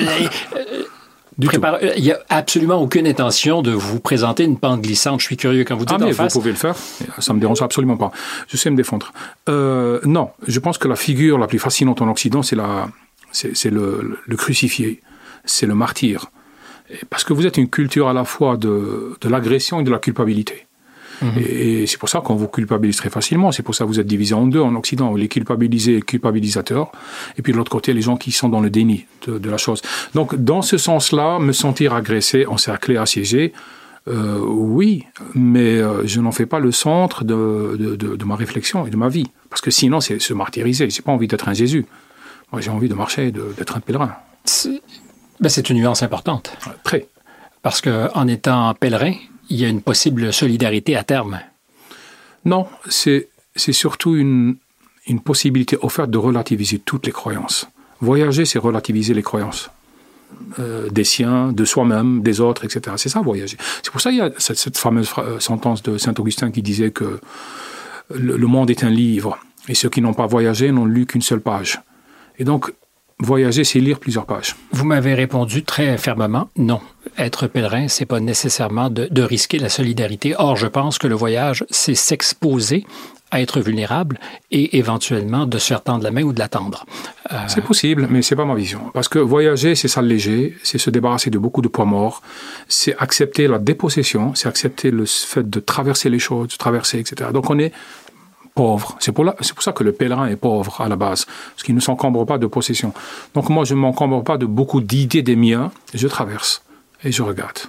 Euh, 1.41 1.57
euh, 1.81 1.93
il 1.95 2.03
n'y 2.03 2.11
a 2.11 2.19
absolument 2.29 2.81
aucune 2.81 3.07
intention 3.07 3.61
de 3.61 3.71
vous 3.71 3.99
présenter 3.99 4.43
une 4.43 4.57
pente 4.57 4.81
glissante. 4.81 5.19
Je 5.21 5.25
suis 5.25 5.37
curieux 5.37 5.63
quand 5.63 5.75
vous 5.75 5.85
dites 5.85 5.97
ah, 5.99 6.03
mais 6.03 6.11
vous 6.11 6.27
pouvez 6.27 6.51
le 6.51 6.57
faire. 6.57 6.75
Ça 7.19 7.33
me 7.33 7.39
dérange 7.39 7.61
absolument 7.61 7.97
pas. 7.97 8.11
Je 8.47 8.57
sais 8.57 8.69
me 8.69 8.75
défendre. 8.75 9.13
Euh, 9.47 9.99
non, 10.03 10.31
je 10.47 10.59
pense 10.59 10.77
que 10.77 10.87
la 10.87 10.95
figure 10.95 11.37
la 11.37 11.47
plus 11.47 11.59
fascinante 11.59 12.01
en 12.01 12.09
Occident, 12.09 12.43
c'est 12.43 12.55
la, 12.55 12.89
c'est 13.31 13.69
le, 13.69 14.17
le, 14.25 14.35
crucifié, 14.35 15.01
c'est 15.45 15.65
le 15.65 15.75
martyr. 15.75 16.29
Parce 17.09 17.23
que 17.23 17.33
vous 17.33 17.45
êtes 17.45 17.57
une 17.57 17.69
culture 17.69 18.07
à 18.07 18.13
la 18.13 18.25
fois 18.25 18.57
de, 18.57 19.15
de 19.19 19.29
l'agression 19.29 19.79
et 19.79 19.83
de 19.83 19.91
la 19.91 19.99
culpabilité. 19.99 20.65
Mhm. 21.21 21.31
Et, 21.37 21.87
c'est 21.87 21.97
pour 21.97 22.09
ça 22.09 22.21
qu'on 22.21 22.35
vous 22.35 22.47
culpabilise 22.47 22.97
très 22.97 23.09
facilement. 23.09 23.51
C'est 23.51 23.63
pour 23.63 23.75
ça 23.75 23.83
que 23.83 23.89
vous 23.89 23.99
êtes 23.99 24.07
divisé 24.07 24.33
en 24.33 24.47
deux 24.47 24.61
en 24.61 24.75
Occident, 24.75 25.13
les 25.15 25.27
culpabilisés 25.27 25.97
et 25.97 26.01
culpabilisateurs, 26.01 26.91
et 27.37 27.41
puis 27.41 27.53
de 27.53 27.57
l'autre 27.57 27.71
côté, 27.71 27.93
les 27.93 28.01
gens 28.01 28.17
qui 28.17 28.31
sont 28.31 28.49
dans 28.49 28.61
le 28.61 28.69
déni 28.69 29.05
de, 29.27 29.49
la 29.49 29.57
chose. 29.57 29.81
Donc, 30.13 30.35
dans 30.35 30.61
ce 30.61 30.77
sens-là, 30.77 31.39
me 31.39 31.51
sentir 31.51 31.93
agressé, 31.93 32.45
encerclé, 32.45 32.97
assiégé, 32.97 33.53
euh, 34.07 34.39
oui, 34.39 35.03
mais 35.35 35.77
euh, 35.77 36.05
je 36.05 36.21
n'en 36.21 36.31
fais 36.31 36.45
pas 36.45 36.59
le 36.59 36.71
centre 36.71 37.23
de, 37.23 37.75
de, 37.77 37.95
de, 37.95 38.25
ma 38.25 38.35
réflexion 38.35 38.87
et 38.87 38.89
de 38.89 38.97
ma 38.97 39.09
vie. 39.09 39.27
Parce 39.49 39.61
que 39.61 39.71
sinon, 39.71 39.99
c'est 39.99 40.19
se 40.19 40.33
martyriser. 40.33 40.89
J'ai 40.89 41.01
pas 41.01 41.11
envie 41.11 41.27
d'être 41.27 41.47
un 41.47 41.53
Jésus. 41.53 41.85
Moi, 42.51 42.61
j'ai 42.61 42.71
envie 42.71 42.89
de 42.89 42.95
marcher, 42.95 43.31
d'être 43.31 43.77
un 43.77 43.81
pèlerin. 43.81 44.13
Ben, 45.39 45.49
c'est 45.49 45.69
une 45.69 45.77
nuance 45.77 46.03
importante. 46.03 46.51
Très. 46.83 47.07
Parce 47.61 47.81
qu'en 47.81 48.27
étant 48.27 48.73
pèlerin, 48.73 49.13
il 49.49 49.57
y 49.57 49.65
a 49.65 49.67
une 49.67 49.81
possible 49.81 50.31
solidarité 50.31 50.95
à 50.95 51.03
terme. 51.03 51.39
Non, 52.45 52.67
c'est 52.87 53.27
surtout 53.55 54.15
une, 54.15 54.55
une 55.07 55.19
possibilité 55.19 55.77
offerte 55.81 56.09
de 56.09 56.17
relativiser 56.17 56.79
toutes 56.79 57.05
les 57.05 57.11
croyances. 57.11 57.67
Voyager, 58.01 58.45
c'est 58.45 58.59
relativiser 58.59 59.13
les 59.13 59.23
croyances. 59.23 59.69
Euh, 60.59 60.89
des 60.89 61.03
siens, 61.03 61.51
de 61.51 61.65
soi-même, 61.65 62.21
des 62.21 62.39
autres, 62.39 62.63
etc. 62.63 62.95
C'est 62.97 63.09
ça, 63.09 63.19
voyager. 63.19 63.57
C'est 63.83 63.91
pour 63.91 63.99
ça 63.99 64.11
qu'il 64.11 64.19
y 64.19 64.21
a 64.21 64.31
cette, 64.37 64.77
fameuse 64.77 65.11
euh, 65.17 65.39
sentence 65.39 65.81
de 65.83 65.97
Saint 65.97 66.13
Augustin 66.17 66.51
qui 66.51 66.61
disait 66.61 66.91
que 66.91 67.19
le, 68.13 68.37
le 68.37 68.47
monde 68.47 68.69
est 68.69 68.83
un 68.83 68.89
livre, 68.89 69.39
et 69.67 69.73
ceux 69.73 69.89
qui 69.89 70.01
n'ont 70.01 70.13
pas 70.13 70.27
voyagé 70.27 70.71
n'ont 70.71 70.85
lu 70.85 71.05
qu'une 71.05 71.21
seule 71.21 71.41
page. 71.41 71.81
Et 72.37 72.43
donc, 72.43 72.71
voyager, 73.19 73.63
c'est 73.63 73.79
lire 73.79 73.99
plusieurs 73.99 74.25
pages. 74.25 74.55
Vous 74.71 74.85
m'avez 74.85 75.13
répondu 75.13 75.63
très 75.63 75.97
fermement 75.97 76.49
non. 76.57 76.81
Être 77.17 77.47
pèlerin, 77.47 77.87
c'est 77.87 78.05
pas 78.05 78.19
nécessairement 78.19 78.89
de, 78.89 79.21
risquer 79.21 79.59
la 79.59 79.69
solidarité. 79.69 80.35
Or, 80.37 80.55
je 80.55 80.67
pense 80.67 80.97
que 80.97 81.07
le 81.07 81.15
voyage, 81.15 81.65
c'est 81.69 81.95
s'exposer 81.95 82.85
à 83.31 83.41
être 83.41 83.61
vulnérable 83.61 84.19
et 84.49 84.77
éventuellement 84.77 85.45
de 85.45 85.57
se 85.59 85.67
faire 85.67 85.83
tendre 85.83 86.03
la 86.03 86.11
main 86.11 86.23
ou 86.23 86.33
de 86.33 86.39
l'attendre. 86.39 86.85
Euh... 87.31 87.37
C'est 87.47 87.61
possible, 87.61 88.07
mais 88.09 88.21
c'est 88.21 88.35
pas 88.35 88.45
ma 88.45 88.55
vision. 88.55 88.89
Parce 88.93 89.07
que 89.07 89.19
voyager, 89.19 89.75
c'est 89.75 89.87
s'alléger, 89.87 90.55
c'est 90.63 90.79
se 90.79 90.89
débarrasser 90.89 91.29
de 91.29 91.37
beaucoup 91.37 91.61
de 91.61 91.67
poids 91.67 91.85
morts, 91.85 92.21
c'est 92.67 92.95
accepter 92.97 93.47
la 93.47 93.59
dépossession, 93.59 94.33
c'est 94.33 94.47
accepter 94.47 94.89
le 94.89 95.05
fait 95.05 95.47
de 95.47 95.59
traverser 95.59 96.09
les 96.09 96.19
choses, 96.19 96.47
de 96.47 96.57
traverser, 96.57 96.99
etc. 96.99 97.29
Donc 97.31 97.49
on 97.49 97.59
est 97.59 97.71
pauvre. 98.59 98.97
C'est 98.99 99.13
pour, 99.13 99.23
pour, 99.23 99.63
ça 99.63 99.71
que 99.71 99.85
le 99.85 99.93
pèlerin 99.93 100.27
est 100.27 100.35
pauvre 100.35 100.81
à 100.81 100.89
la 100.89 100.97
base, 100.97 101.25
parce 101.51 101.63
qu'il 101.63 101.75
ne 101.75 101.79
s'encombre 101.79 102.25
pas 102.25 102.37
de 102.37 102.45
possession. 102.45 102.91
Donc 103.33 103.49
moi, 103.49 103.63
je 103.63 103.73
ne 103.73 103.79
m'encombre 103.79 104.21
pas 104.21 104.37
de 104.37 104.45
beaucoup 104.45 104.81
d'idées 104.81 105.21
des 105.21 105.37
miens, 105.37 105.71
je 105.93 106.07
traverse 106.09 106.61
et 107.05 107.13
je 107.13 107.23
regarde. 107.23 107.59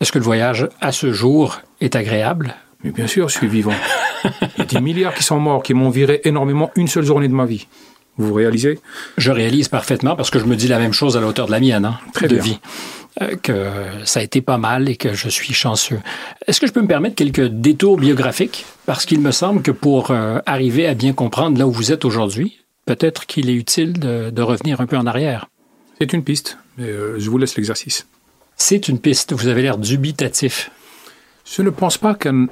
Est-ce 0.00 0.12
que 0.12 0.18
le 0.18 0.24
voyage 0.24 0.68
à 0.82 0.92
ce 0.92 1.14
jour 1.14 1.62
est 1.80 1.96
agréable? 1.96 2.56
Mais 2.84 2.90
bien 2.90 3.06
sûr, 3.06 3.30
je 3.30 3.38
suis 3.38 3.48
vivant. 3.48 3.78
Il 4.24 4.58
y 4.58 4.60
a 4.60 4.64
des 4.66 4.80
milliards 4.82 5.14
qui 5.14 5.22
sont 5.22 5.40
morts, 5.40 5.62
qui 5.62 5.72
m'ont 5.72 5.88
viré 5.88 6.20
énormément 6.24 6.70
une 6.76 6.88
seule 6.88 7.04
journée 7.04 7.28
de 7.28 7.34
ma 7.34 7.46
vie. 7.46 7.68
Vous 8.18 8.34
réalisez? 8.34 8.80
Je 9.16 9.30
réalise 9.30 9.68
parfaitement 9.68 10.14
parce 10.14 10.28
que 10.28 10.38
je 10.38 10.44
me 10.44 10.56
dis 10.56 10.68
la 10.68 10.78
même 10.78 10.92
chose 10.92 11.16
à 11.16 11.20
la 11.22 11.26
hauteur 11.26 11.46
de 11.46 11.52
la 11.52 11.60
mienne, 11.60 11.86
hein, 11.86 11.98
Très 12.12 12.28
de 12.28 12.34
bien. 12.34 12.44
vie. 12.44 12.60
Euh, 13.20 13.36
que 13.36 14.06
ça 14.06 14.20
a 14.20 14.22
été 14.22 14.40
pas 14.40 14.56
mal 14.56 14.88
et 14.88 14.96
que 14.96 15.12
je 15.12 15.28
suis 15.28 15.52
chanceux. 15.52 16.00
Est-ce 16.46 16.60
que 16.60 16.66
je 16.66 16.72
peux 16.72 16.80
me 16.80 16.86
permettre 16.86 17.14
quelques 17.14 17.46
détours 17.46 17.98
biographiques? 17.98 18.64
Parce 18.86 19.04
qu'il 19.04 19.20
me 19.20 19.32
semble 19.32 19.60
que 19.60 19.70
pour 19.70 20.10
euh, 20.10 20.38
arriver 20.46 20.86
à 20.86 20.94
bien 20.94 21.12
comprendre 21.12 21.58
là 21.58 21.66
où 21.66 21.70
vous 21.70 21.92
êtes 21.92 22.06
aujourd'hui, 22.06 22.64
peut-être 22.86 23.26
qu'il 23.26 23.50
est 23.50 23.54
utile 23.54 23.98
de, 23.98 24.30
de, 24.30 24.42
revenir 24.42 24.80
un 24.80 24.86
peu 24.86 24.96
en 24.96 25.06
arrière. 25.06 25.50
C'est 25.98 26.14
une 26.14 26.24
piste, 26.24 26.56
mais 26.78 26.86
euh, 26.86 27.18
je 27.18 27.28
vous 27.28 27.36
laisse 27.36 27.54
l'exercice. 27.56 28.06
C'est 28.56 28.88
une 28.88 28.98
piste. 28.98 29.34
Vous 29.34 29.48
avez 29.48 29.60
l'air 29.60 29.76
dubitatif. 29.76 30.70
Je 31.44 31.60
ne 31.60 31.68
pense 31.68 31.98
pas 31.98 32.14
que 32.14 32.48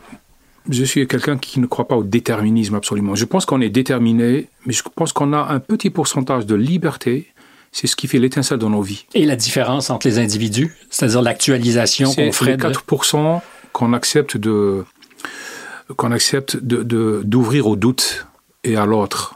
je 0.69 0.85
suis 0.85 1.07
quelqu'un 1.07 1.39
qui 1.39 1.59
ne 1.59 1.67
croit 1.67 1.89
pas 1.89 1.97
au 1.97 2.05
déterminisme 2.05 2.75
absolument. 2.75 3.15
Je 3.15 3.25
pense 3.25 3.47
qu'on 3.47 3.63
est 3.63 3.71
déterminé, 3.71 4.49
mais 4.67 4.75
je 4.75 4.83
pense 4.95 5.15
qu'on 5.15 5.33
a 5.33 5.39
un 5.39 5.59
petit 5.59 5.89
pourcentage 5.89 6.45
de 6.45 6.55
liberté. 6.55 7.33
C'est 7.73 7.87
ce 7.87 7.97
qui 7.97 8.09
fait 8.09 8.19
l'étincelle 8.19 8.59
dans 8.59 8.71
nos 8.71 8.83
vies. 8.83 9.05
Et 9.15 9.25
la 9.25 9.37
différence 9.37 9.91
entre 9.91 10.09
les 10.09 10.19
individus, 10.19 10.75
c'est-à-dire 10.91 11.23
l'actualisation 11.23 12.13
qu'on 12.13 12.33
ferait 12.33 12.57
de... 12.57 12.65
4% 12.65 13.41
qu'on 13.73 13.93
accepte 13.93 14.37
de 14.37 14.85
qu'on 15.97 16.13
accepte 16.13 16.57
de, 16.57 16.83
de, 16.83 17.23
d'ouvrir 17.25 17.67
au 17.67 17.77
doute 17.77 18.27
et 18.65 18.77
à 18.77 18.87
l'autre. 18.87 19.35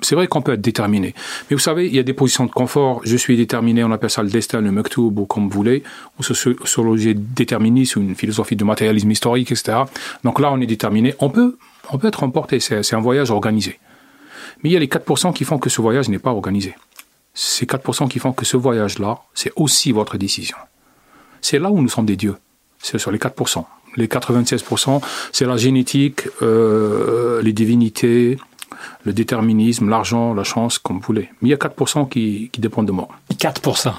C'est 0.00 0.14
vrai 0.14 0.26
qu'on 0.26 0.42
peut 0.42 0.52
être 0.52 0.60
déterminé. 0.60 1.14
Mais 1.48 1.56
vous 1.56 1.62
savez, 1.62 1.86
il 1.86 1.94
y 1.94 1.98
a 1.98 2.02
des 2.02 2.12
positions 2.12 2.44
de 2.44 2.50
confort. 2.50 3.00
Je 3.04 3.16
suis 3.16 3.36
déterminé, 3.38 3.82
on 3.82 3.90
appelle 3.90 4.10
ça 4.10 4.22
le 4.22 4.28
destin, 4.28 4.60
le 4.60 4.70
mektoub, 4.70 5.18
ou 5.18 5.24
comme 5.24 5.44
vous 5.44 5.56
voulez, 5.56 5.82
ou 6.18 6.22
sociologie 6.22 7.14
déterministe, 7.14 7.96
ou 7.96 8.00
une 8.02 8.14
philosophie 8.14 8.56
de 8.56 8.64
matérialisme 8.64 9.10
historique, 9.10 9.50
etc. 9.50 9.78
Donc 10.22 10.40
là, 10.40 10.52
on 10.52 10.60
est 10.60 10.66
déterminé. 10.66 11.14
On 11.18 11.30
peut, 11.30 11.56
on 11.90 11.96
peut 11.96 12.08
être 12.08 12.22
emporté. 12.22 12.60
C'est, 12.60 12.82
c'est 12.82 12.96
un 12.96 13.00
voyage 13.00 13.30
organisé. 13.30 13.78
Mais 14.62 14.68
il 14.70 14.72
y 14.74 14.76
a 14.76 14.80
les 14.80 14.88
4% 14.88 15.32
qui 15.32 15.44
font 15.44 15.58
que 15.58 15.70
ce 15.70 15.80
voyage 15.80 16.10
n'est 16.10 16.18
pas 16.18 16.32
organisé. 16.32 16.74
Ces 17.34 17.66
4% 17.66 18.08
qui 18.08 18.20
font 18.20 18.32
que 18.32 18.44
ce 18.44 18.56
voyage-là, 18.56 19.18
c'est 19.34 19.52
aussi 19.56 19.92
votre 19.92 20.16
décision. 20.16 20.56
C'est 21.40 21.58
là 21.58 21.70
où 21.70 21.82
nous 21.82 21.88
sommes 21.88 22.06
des 22.06 22.16
dieux. 22.16 22.36
C'est 22.78 22.98
sur 22.98 23.10
les 23.10 23.18
4%. 23.18 23.64
Les 23.96 24.06
96%, 24.06 25.00
c'est 25.32 25.44
la 25.44 25.56
génétique, 25.56 26.22
euh, 26.42 27.42
les 27.42 27.52
divinités, 27.52 28.38
le 29.04 29.12
déterminisme, 29.12 29.88
l'argent, 29.88 30.34
la 30.34 30.44
chance, 30.44 30.78
comme 30.78 30.96
vous 30.96 31.06
voulez. 31.06 31.28
Mais 31.40 31.48
il 31.48 31.50
y 31.50 31.54
a 31.54 31.58
4% 31.58 32.08
qui, 32.08 32.50
qui 32.52 32.60
dépendent 32.60 32.86
de 32.86 32.92
moi. 32.92 33.08
4% 33.32 33.92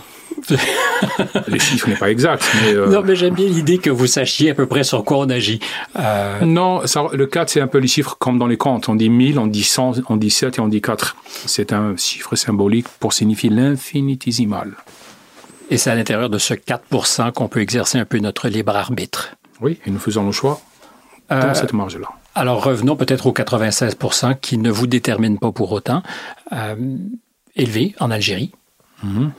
Les 1.48 1.60
chiffres 1.60 1.90
n'est 1.90 1.96
pas 1.96 2.10
exact. 2.10 2.44
Mais 2.62 2.74
euh... 2.74 2.88
Non, 2.88 3.02
mais 3.02 3.16
j'aime 3.16 3.34
bien 3.34 3.48
l'idée 3.48 3.78
que 3.78 3.90
vous 3.90 4.08
sachiez 4.08 4.52
à 4.52 4.54
peu 4.54 4.66
près 4.66 4.84
sur 4.84 5.04
quoi 5.04 5.20
on 5.20 5.30
agit. 5.30 5.60
Euh... 5.98 6.42
Non, 6.46 6.86
ça, 6.88 7.04
le 7.14 7.26
4, 7.26 7.50
c'est 7.50 7.62
un 7.62 7.68
peu 7.68 7.80
les 7.80 7.88
chiffres 7.88 8.16
comme 8.20 8.38
dans 8.38 8.48
les 8.48 8.58
comptes. 8.58 8.90
On 8.90 8.96
dit 8.96 9.10
1000, 9.10 9.40
on 9.40 9.48
dit 9.48 9.64
100, 9.64 10.04
on 10.10 10.18
dit 10.18 10.30
7 10.30 10.58
et 10.58 10.62
on 10.62 10.68
dit 10.68 10.82
4. 10.82 11.16
C'est 11.46 11.74
un 11.74 11.96
chiffre 11.98 12.36
symbolique 12.36 12.88
pour 13.00 13.14
signifier 13.14 13.50
l'infinitésimal. 13.50 14.74
Et 15.70 15.78
c'est 15.78 15.90
à 15.90 15.96
l'intérieur 15.96 16.30
de 16.30 16.38
ce 16.38 16.54
4% 16.54 17.32
qu'on 17.34 17.48
peut 17.48 17.62
exercer 17.62 17.98
un 17.98 18.06
peu 18.06 18.20
notre 18.20 18.48
libre 18.48 18.76
arbitre. 18.76 19.36
Oui, 19.62 19.80
et 19.86 19.92
nous 19.92 20.00
faisons 20.00 20.24
nos 20.24 20.32
choix 20.32 20.62
dans 21.30 21.38
euh, 21.38 21.54
cette 21.54 21.74
marge-là. 21.74 22.08
Alors 22.36 22.64
revenons 22.64 22.96
peut-être 22.96 23.26
aux 23.26 23.32
96 23.32 23.98
qui 24.42 24.58
ne 24.58 24.70
vous 24.70 24.86
déterminent 24.86 25.38
pas 25.38 25.52
pour 25.52 25.72
autant. 25.72 26.04
Élevé 27.56 27.96
en 28.00 28.12
Algérie. 28.12 28.52
Mm 29.04 29.10
-hmm. 29.10 29.30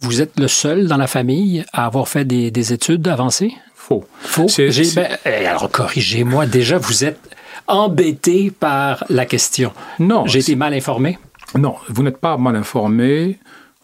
Vous 0.00 0.22
êtes 0.22 0.38
le 0.38 0.48
seul 0.48 0.86
dans 0.86 0.96
la 0.96 1.08
famille 1.08 1.64
à 1.72 1.86
avoir 1.86 2.08
fait 2.08 2.24
des, 2.24 2.50
des 2.50 2.72
études 2.72 3.06
avancées? 3.08 3.52
Faux. 3.74 4.04
Faux? 4.20 4.46
Ben, 4.94 5.18
alors 5.24 5.70
corrigez-moi, 5.70 6.46
déjà 6.46 6.78
vous 6.78 7.04
êtes 7.04 7.18
embêté 7.66 8.50
par 8.50 9.04
la 9.08 9.26
question. 9.26 9.72
Non. 9.98 10.26
J'ai 10.26 10.38
été 10.40 10.56
mal 10.56 10.72
informé? 10.74 11.18
Non, 11.56 11.76
vous 11.88 12.02
n'êtes 12.02 12.18
pas 12.18 12.36
mal 12.36 12.54
informé 12.54 13.38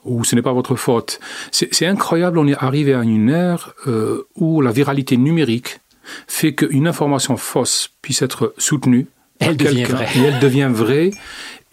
ou 0.05 0.23
ce 0.25 0.35
n'est 0.37 0.43
pas 0.43 0.53
votre 0.53 0.77
faute. 0.77 1.19
C'est 1.51 1.87
incroyable, 1.87 2.39
on 2.39 2.47
est 2.47 2.63
arrivé 2.63 2.95
à 2.95 3.03
une 3.03 3.31
ère 3.31 3.75
euh, 3.87 4.27
où 4.37 4.61
la 4.61 4.71
viralité 4.71 5.17
numérique 5.17 5.81
fait 6.29 6.55
qu'une 6.55 6.87
information 6.87 7.37
fausse 7.37 7.91
puisse 8.03 8.23
être 8.23 8.55
soutenue. 8.59 9.09
Elle 9.41 9.57
devient 9.57 9.85
vraie. 9.85 10.09
Et 10.17 10.21
elle 10.21 10.39
devient 10.39 10.71
vraie. 10.71 11.11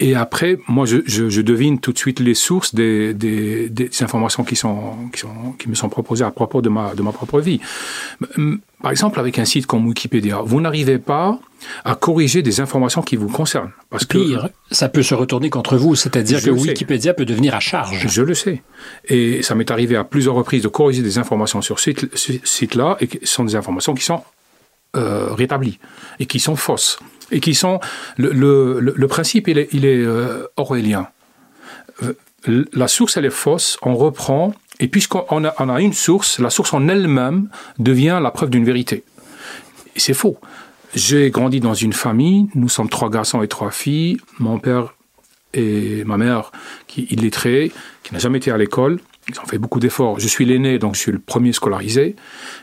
Et 0.02 0.16
après, 0.16 0.58
moi, 0.66 0.84
je, 0.84 0.96
je, 1.06 1.28
je 1.28 1.40
devine 1.40 1.78
tout 1.78 1.92
de 1.92 1.98
suite 1.98 2.18
les 2.18 2.34
sources 2.34 2.74
des, 2.74 3.14
des, 3.14 3.68
des, 3.68 3.88
informations 4.02 4.42
qui, 4.42 4.56
sont, 4.56 4.96
qui, 5.12 5.20
sont, 5.20 5.52
qui 5.56 5.68
me 5.68 5.76
sont 5.76 5.88
proposées 5.88 6.24
à 6.24 6.32
propos 6.32 6.60
de 6.60 6.68
ma, 6.68 6.92
de 6.96 7.02
ma 7.02 7.12
propre 7.12 7.38
vie. 7.38 7.60
Par 8.82 8.90
exemple, 8.90 9.20
avec 9.20 9.38
un 9.38 9.44
site 9.44 9.66
comme 9.66 9.86
Wikipédia, 9.86 10.40
vous 10.44 10.60
n'arrivez 10.60 10.98
pas 10.98 11.38
à 11.84 11.94
corriger 11.94 12.42
des 12.42 12.58
informations 12.58 13.00
qui 13.00 13.14
vous 13.14 13.28
concernent. 13.28 13.70
Parce 13.90 14.04
Pire, 14.04 14.48
que, 14.68 14.74
ça 14.74 14.88
peut 14.88 15.04
se 15.04 15.14
retourner 15.14 15.50
contre 15.50 15.76
vous, 15.76 15.94
c'est-à-dire 15.94 16.42
que 16.42 16.50
Wikipédia 16.50 17.12
sais. 17.12 17.16
peut 17.16 17.24
devenir 17.24 17.54
à 17.54 17.60
charge. 17.60 18.08
Je 18.08 18.22
le 18.22 18.34
sais. 18.34 18.60
Et 19.06 19.40
ça 19.42 19.54
m'est 19.54 19.70
arrivé 19.70 19.94
à 19.94 20.02
plusieurs 20.02 20.34
reprises 20.34 20.64
de 20.64 20.68
corriger 20.68 21.02
des 21.02 21.18
informations 21.18 21.62
sur 21.62 21.78
ce 21.78 21.92
site-là, 22.42 22.96
et 23.00 23.08
ce 23.22 23.32
sont 23.32 23.44
des 23.44 23.54
informations 23.54 23.94
qui 23.94 24.04
sont 24.04 24.24
euh, 24.96 25.32
rétablies, 25.32 25.78
et 26.18 26.26
qui 26.26 26.40
sont 26.40 26.56
fausses, 26.56 26.98
et 27.32 27.40
qui 27.40 27.54
sont... 27.54 27.80
Le, 28.16 29.06
principe, 29.06 29.48
il 29.48 29.58
est, 29.58 29.68
il 29.72 29.84
est 29.84 30.04
euh, 30.04 30.46
orwellien. 30.56 31.08
La 32.46 32.88
source, 32.88 33.16
elle 33.16 33.24
est 33.24 33.30
fausse, 33.30 33.78
on 33.82 33.94
reprend, 33.94 34.54
et 34.80 34.88
puisqu'on 34.88 35.44
a, 35.44 35.48
a 35.48 35.80
une 35.80 35.92
source, 35.92 36.38
la 36.38 36.50
source 36.50 36.72
en 36.72 36.88
elle-même 36.88 37.48
devient 37.78 38.18
la 38.22 38.30
preuve 38.30 38.50
d'une 38.50 38.64
vérité. 38.64 39.04
C'est 39.96 40.14
faux. 40.14 40.38
J'ai 40.94 41.30
grandi 41.30 41.60
dans 41.60 41.74
une 41.74 41.92
famille, 41.92 42.48
nous 42.54 42.68
sommes 42.68 42.88
trois 42.88 43.08
garçons 43.08 43.42
et 43.42 43.48
trois 43.48 43.70
filles, 43.70 44.18
mon 44.38 44.58
père 44.58 44.94
et 45.54 46.04
ma 46.04 46.16
mère, 46.16 46.52
qui 46.86 47.06
illettrés, 47.10 47.72
qui 48.02 48.12
n'a 48.12 48.18
jamais 48.18 48.38
été 48.38 48.50
à 48.50 48.58
l'école, 48.58 48.98
ils 49.28 49.38
ont 49.40 49.44
fait 49.44 49.58
beaucoup 49.58 49.78
d'efforts. 49.78 50.18
Je 50.18 50.26
suis 50.26 50.44
l'aîné, 50.44 50.78
donc 50.78 50.94
je 50.94 51.00
suis 51.00 51.12
le 51.12 51.18
premier 51.18 51.52
scolarisé, 51.52 52.16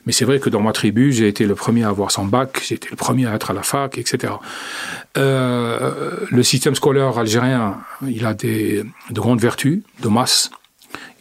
mais 0.06 0.12
c'est 0.12 0.26
vrai 0.26 0.40
que 0.40 0.50
dans 0.50 0.62
ma 0.62 0.74
tribu, 0.74 1.14
j'ai 1.14 1.28
été 1.28 1.46
le 1.46 1.56
premier 1.56 1.84
à 1.84 1.90
avoir 1.90 2.12
son 2.12 2.26
bac, 2.26 2.62
j'ai 2.68 2.76
été 2.76 2.90
le 2.90 2.98
premier 2.98 3.28
à 3.28 3.36
être 3.36 3.52
à 3.52 3.54
la 3.54 3.64
fac, 3.64 3.98
etc. 3.98 4.34
Euh, 5.18 6.18
le 6.30 6.44
système 6.44 6.76
scolaire 6.76 7.18
algérien, 7.18 7.78
il 8.06 8.26
a 8.26 8.34
des, 8.34 8.84
de 9.10 9.20
grandes 9.20 9.40
vertus, 9.40 9.82
de 10.02 10.08
masse, 10.10 10.52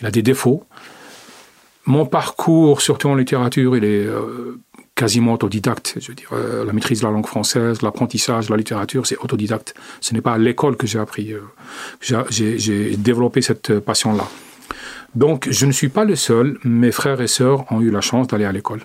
il 0.01 0.07
a 0.07 0.11
des 0.11 0.23
défauts. 0.23 0.65
Mon 1.87 2.05
parcours, 2.05 2.81
surtout 2.83 3.09
en 3.09 3.15
littérature, 3.15 3.77
il 3.77 3.85
est 3.85 4.07
euh, 4.07 4.61
quasiment 4.95 5.35
autodidacte. 5.35 5.95
Je 6.01 6.09
veux 6.09 6.15
dire, 6.15 6.31
euh, 6.33 6.65
la 6.65 6.73
maîtrise 6.73 7.01
de 7.01 7.07
la 7.07 7.13
langue 7.13 7.27
française, 7.27 7.81
l'apprentissage 7.83 8.47
de 8.47 8.51
la 8.51 8.57
littérature, 8.57 9.07
c'est 9.07 9.17
autodidacte. 9.19 9.75
Ce 10.01 10.13
n'est 10.13 10.21
pas 10.21 10.33
à 10.33 10.39
l'école 10.39 10.77
que 10.77 10.89
j'ai 10.89 10.99
appris. 10.99 11.33
J'ai 12.01 12.97
développé 12.97 13.41
cette 13.41 13.79
passion-là. 13.79 14.29
Donc, 15.15 15.49
je 15.51 15.67
ne 15.67 15.73
suis 15.73 15.89
pas 15.89 16.05
le 16.05 16.17
seul. 16.17 16.59
Mes 16.65 16.93
frères 16.93 17.21
et 17.21 17.27
sœurs 17.27 17.71
ont 17.73 17.81
eu 17.81 17.91
la 17.91 18.01
chance 18.01 18.29
d'aller 18.29 18.45
à 18.45 18.53
l'école. 18.53 18.81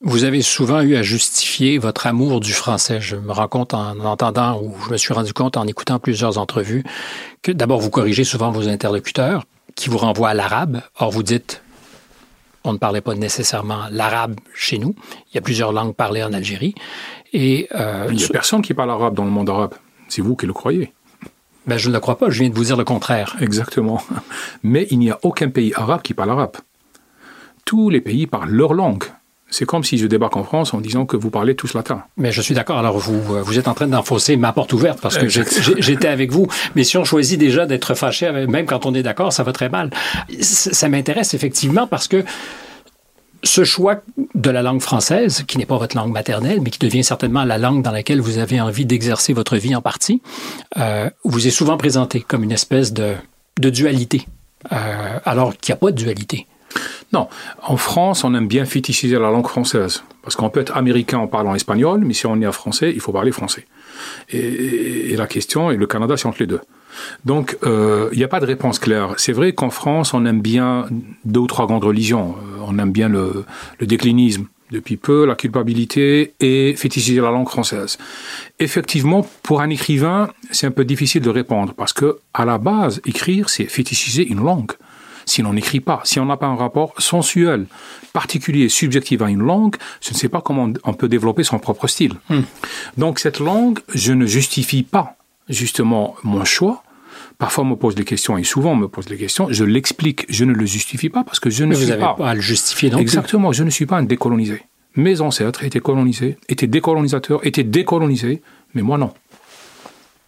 Vous 0.00 0.24
avez 0.24 0.42
souvent 0.42 0.82
eu 0.82 0.96
à 0.96 1.02
justifier 1.02 1.78
votre 1.78 2.06
amour 2.06 2.40
du 2.40 2.52
français. 2.52 3.00
Je 3.00 3.16
me 3.16 3.32
rends 3.32 3.48
compte 3.48 3.72
en 3.72 3.98
entendant, 4.00 4.60
ou 4.60 4.74
je 4.86 4.92
me 4.92 4.96
suis 4.98 5.14
rendu 5.14 5.32
compte 5.32 5.56
en 5.56 5.66
écoutant 5.66 5.98
plusieurs 5.98 6.36
entrevues, 6.36 6.84
que 7.40 7.52
d'abord 7.52 7.80
vous 7.80 7.88
corrigez 7.88 8.24
souvent 8.24 8.50
vos 8.50 8.68
interlocuteurs 8.68 9.44
qui 9.74 9.88
vous 9.88 9.96
renvoient 9.98 10.30
à 10.30 10.34
l'arabe. 10.34 10.82
Or, 10.98 11.10
vous 11.10 11.22
dites, 11.22 11.62
on 12.64 12.72
ne 12.72 12.78
parlait 12.78 13.00
pas 13.00 13.14
nécessairement 13.14 13.84
l'arabe 13.90 14.36
chez 14.54 14.78
nous. 14.78 14.94
Il 15.30 15.36
y 15.36 15.38
a 15.38 15.40
plusieurs 15.40 15.72
langues 15.72 15.94
parlées 15.94 16.22
en 16.22 16.32
Algérie. 16.32 16.74
Et, 17.32 17.68
euh, 17.74 18.06
Il 18.10 18.16
n'y 18.16 18.24
a 18.24 18.28
personne 18.28 18.62
qui 18.62 18.74
parle 18.74 18.90
arabe 18.90 19.14
dans 19.14 19.24
le 19.24 19.30
monde 19.30 19.48
arabe. 19.48 19.74
C'est 20.08 20.22
vous 20.22 20.36
qui 20.36 20.46
le 20.46 20.52
croyez. 20.52 20.92
Ben, 21.66 21.78
je 21.78 21.88
ne 21.88 21.94
le 21.94 22.00
crois 22.00 22.18
pas. 22.18 22.30
Je 22.30 22.40
viens 22.40 22.50
de 22.50 22.54
vous 22.54 22.64
dire 22.64 22.76
le 22.76 22.84
contraire. 22.84 23.36
Exactement. 23.40 24.02
Mais 24.62 24.86
il 24.90 24.98
n'y 24.98 25.10
a 25.10 25.18
aucun 25.22 25.48
pays 25.48 25.72
arabe 25.74 26.02
qui 26.02 26.14
parle 26.14 26.30
arabe. 26.30 26.56
Tous 27.64 27.88
les 27.90 28.00
pays 28.00 28.26
parlent 28.26 28.50
leur 28.50 28.74
langue. 28.74 29.04
C'est 29.50 29.66
comme 29.66 29.84
si 29.84 29.98
je 29.98 30.06
débarque 30.06 30.36
en 30.36 30.42
France 30.42 30.74
en 30.74 30.80
disant 30.80 31.06
que 31.06 31.16
vous 31.16 31.30
parlez 31.30 31.54
tous 31.54 31.74
latin. 31.74 32.02
Mais 32.16 32.32
je 32.32 32.42
suis 32.42 32.54
d'accord. 32.54 32.78
Alors, 32.78 32.98
vous, 32.98 33.20
vous 33.22 33.58
êtes 33.58 33.68
en 33.68 33.74
train 33.74 33.86
d'enfoncer 33.86 34.36
ma 34.36 34.52
porte 34.52 34.72
ouverte 34.72 35.00
parce 35.00 35.16
que 35.16 35.28
j'étais 35.28 36.08
avec 36.08 36.32
vous. 36.32 36.48
Mais 36.74 36.82
si 36.82 36.98
on 36.98 37.04
choisit 37.04 37.38
déjà 37.38 37.64
d'être 37.64 37.94
fâché, 37.94 38.32
même 38.48 38.66
quand 38.66 38.84
on 38.84 38.94
est 38.94 39.04
d'accord, 39.04 39.32
ça 39.32 39.44
va 39.44 39.52
très 39.52 39.68
mal. 39.68 39.90
Ça 40.40 40.88
m'intéresse 40.88 41.34
effectivement 41.34 41.86
parce 41.86 42.08
que 42.08 42.24
ce 43.44 43.64
choix 43.64 44.02
de 44.34 44.50
la 44.50 44.62
langue 44.62 44.80
française, 44.80 45.44
qui 45.46 45.58
n'est 45.58 45.66
pas 45.66 45.78
votre 45.78 45.96
langue 45.96 46.12
maternelle, 46.12 46.60
mais 46.62 46.70
qui 46.70 46.78
devient 46.78 47.04
certainement 47.04 47.44
la 47.44 47.58
langue 47.58 47.82
dans 47.82 47.90
laquelle 47.90 48.20
vous 48.20 48.38
avez 48.38 48.60
envie 48.60 48.86
d'exercer 48.86 49.32
votre 49.32 49.56
vie 49.56 49.76
en 49.76 49.82
partie, 49.82 50.22
euh, 50.78 51.08
vous 51.24 51.46
est 51.46 51.50
souvent 51.50 51.76
présenté 51.76 52.20
comme 52.20 52.42
une 52.42 52.52
espèce 52.52 52.92
de, 52.92 53.14
dualité, 53.58 54.26
euh, 54.72 55.18
alors 55.24 55.56
qu'il 55.56 55.72
n'y 55.72 55.76
a 55.76 55.80
pas 55.80 55.90
de 55.90 55.96
dualité. 55.96 56.46
Non, 57.12 57.28
en 57.62 57.76
France, 57.76 58.24
on 58.24 58.34
aime 58.34 58.48
bien 58.48 58.64
fétichiser 58.64 59.18
la 59.18 59.30
langue 59.30 59.46
française, 59.46 60.02
parce 60.22 60.34
qu'on 60.34 60.50
peut 60.50 60.60
être 60.60 60.76
américain 60.76 61.18
en 61.18 61.28
parlant 61.28 61.54
espagnol, 61.54 62.00
mais 62.04 62.14
si 62.14 62.26
on 62.26 62.40
est 62.40 62.46
à 62.46 62.52
français, 62.52 62.92
il 62.92 63.00
faut 63.00 63.12
parler 63.12 63.30
français. 63.30 63.66
Et, 64.30 65.12
et 65.12 65.16
la 65.16 65.26
question, 65.26 65.70
et 65.70 65.76
le 65.76 65.86
Canada, 65.86 66.16
c'est 66.16 66.26
entre 66.26 66.40
les 66.40 66.46
deux. 66.46 66.60
Donc, 67.24 67.56
euh, 67.64 68.08
il 68.12 68.18
n'y 68.18 68.24
a 68.24 68.28
pas 68.28 68.40
de 68.40 68.46
réponse 68.46 68.78
claire. 68.78 69.14
C'est 69.16 69.32
vrai 69.32 69.52
qu'en 69.52 69.70
France, 69.70 70.14
on 70.14 70.24
aime 70.26 70.40
bien 70.40 70.86
deux 71.24 71.40
ou 71.40 71.46
trois 71.46 71.66
grandes 71.66 71.84
religions. 71.84 72.36
Euh, 72.38 72.66
on 72.66 72.78
aime 72.78 72.92
bien 72.92 73.08
le, 73.08 73.44
le 73.78 73.86
déclinisme 73.86 74.46
depuis 74.70 74.96
peu, 74.96 75.26
la 75.26 75.34
culpabilité 75.34 76.34
et 76.40 76.74
fétichiser 76.76 77.20
la 77.20 77.30
langue 77.30 77.48
française. 77.48 77.98
Effectivement, 78.58 79.26
pour 79.42 79.60
un 79.60 79.70
écrivain, 79.70 80.30
c'est 80.50 80.66
un 80.66 80.70
peu 80.70 80.84
difficile 80.84 81.22
de 81.22 81.30
répondre 81.30 81.74
parce 81.74 81.92
que, 81.92 82.18
à 82.32 82.44
la 82.44 82.58
base, 82.58 83.00
écrire, 83.04 83.48
c'est 83.48 83.66
fétichiser 83.66 84.26
une 84.26 84.42
langue. 84.42 84.72
Si 85.26 85.42
l'on 85.42 85.54
n'écrit 85.54 85.80
pas, 85.80 86.00
si 86.04 86.20
on 86.20 86.26
n'a 86.26 86.36
pas 86.36 86.46
un 86.46 86.56
rapport 86.56 86.92
sensuel, 86.98 87.66
particulier, 88.12 88.68
subjectif 88.68 89.22
à 89.22 89.30
une 89.30 89.42
langue, 89.42 89.76
je 90.00 90.10
ne 90.10 90.16
sais 90.16 90.28
pas 90.28 90.40
comment 90.42 90.70
on 90.84 90.92
peut 90.92 91.08
développer 91.08 91.44
son 91.44 91.58
propre 91.58 91.86
style. 91.86 92.14
Hmm. 92.28 92.42
Donc 92.98 93.18
cette 93.18 93.40
langue, 93.40 93.78
je 93.94 94.12
ne 94.12 94.26
justifie 94.26 94.82
pas 94.82 95.16
justement 95.48 96.16
mon 96.22 96.44
choix. 96.44 96.83
Parfois, 97.38 97.64
on 97.64 97.68
me 97.68 97.74
pose 97.76 97.94
des 97.94 98.04
questions 98.04 98.38
et 98.38 98.44
souvent 98.44 98.72
on 98.72 98.76
me 98.76 98.88
pose 98.88 99.06
des 99.06 99.16
questions. 99.16 99.48
Je 99.50 99.64
l'explique, 99.64 100.24
je 100.28 100.44
ne 100.44 100.52
le 100.52 100.66
justifie 100.66 101.08
pas 101.08 101.24
parce 101.24 101.40
que 101.40 101.50
je 101.50 101.64
ne 101.64 101.70
Mais 101.70 101.74
suis 101.74 101.84
vous 101.84 101.90
n'avez 101.90 102.02
pas. 102.02 102.14
pas 102.14 102.30
à 102.30 102.34
le 102.34 102.40
justifier 102.40 102.90
non 102.90 102.96
plus. 102.98 103.02
Exactement, 103.02 103.52
je 103.52 103.64
ne 103.64 103.70
suis 103.70 103.86
pas 103.86 103.96
un 103.96 104.04
décolonisé. 104.04 104.62
Mes 104.96 105.20
ancêtres 105.20 105.64
étaient 105.64 105.80
colonisés, 105.80 106.38
étaient 106.48 106.68
décolonisateurs, 106.68 107.44
étaient 107.44 107.64
décolonisés, 107.64 108.42
mais 108.74 108.82
moi 108.82 108.96
non. 108.98 109.12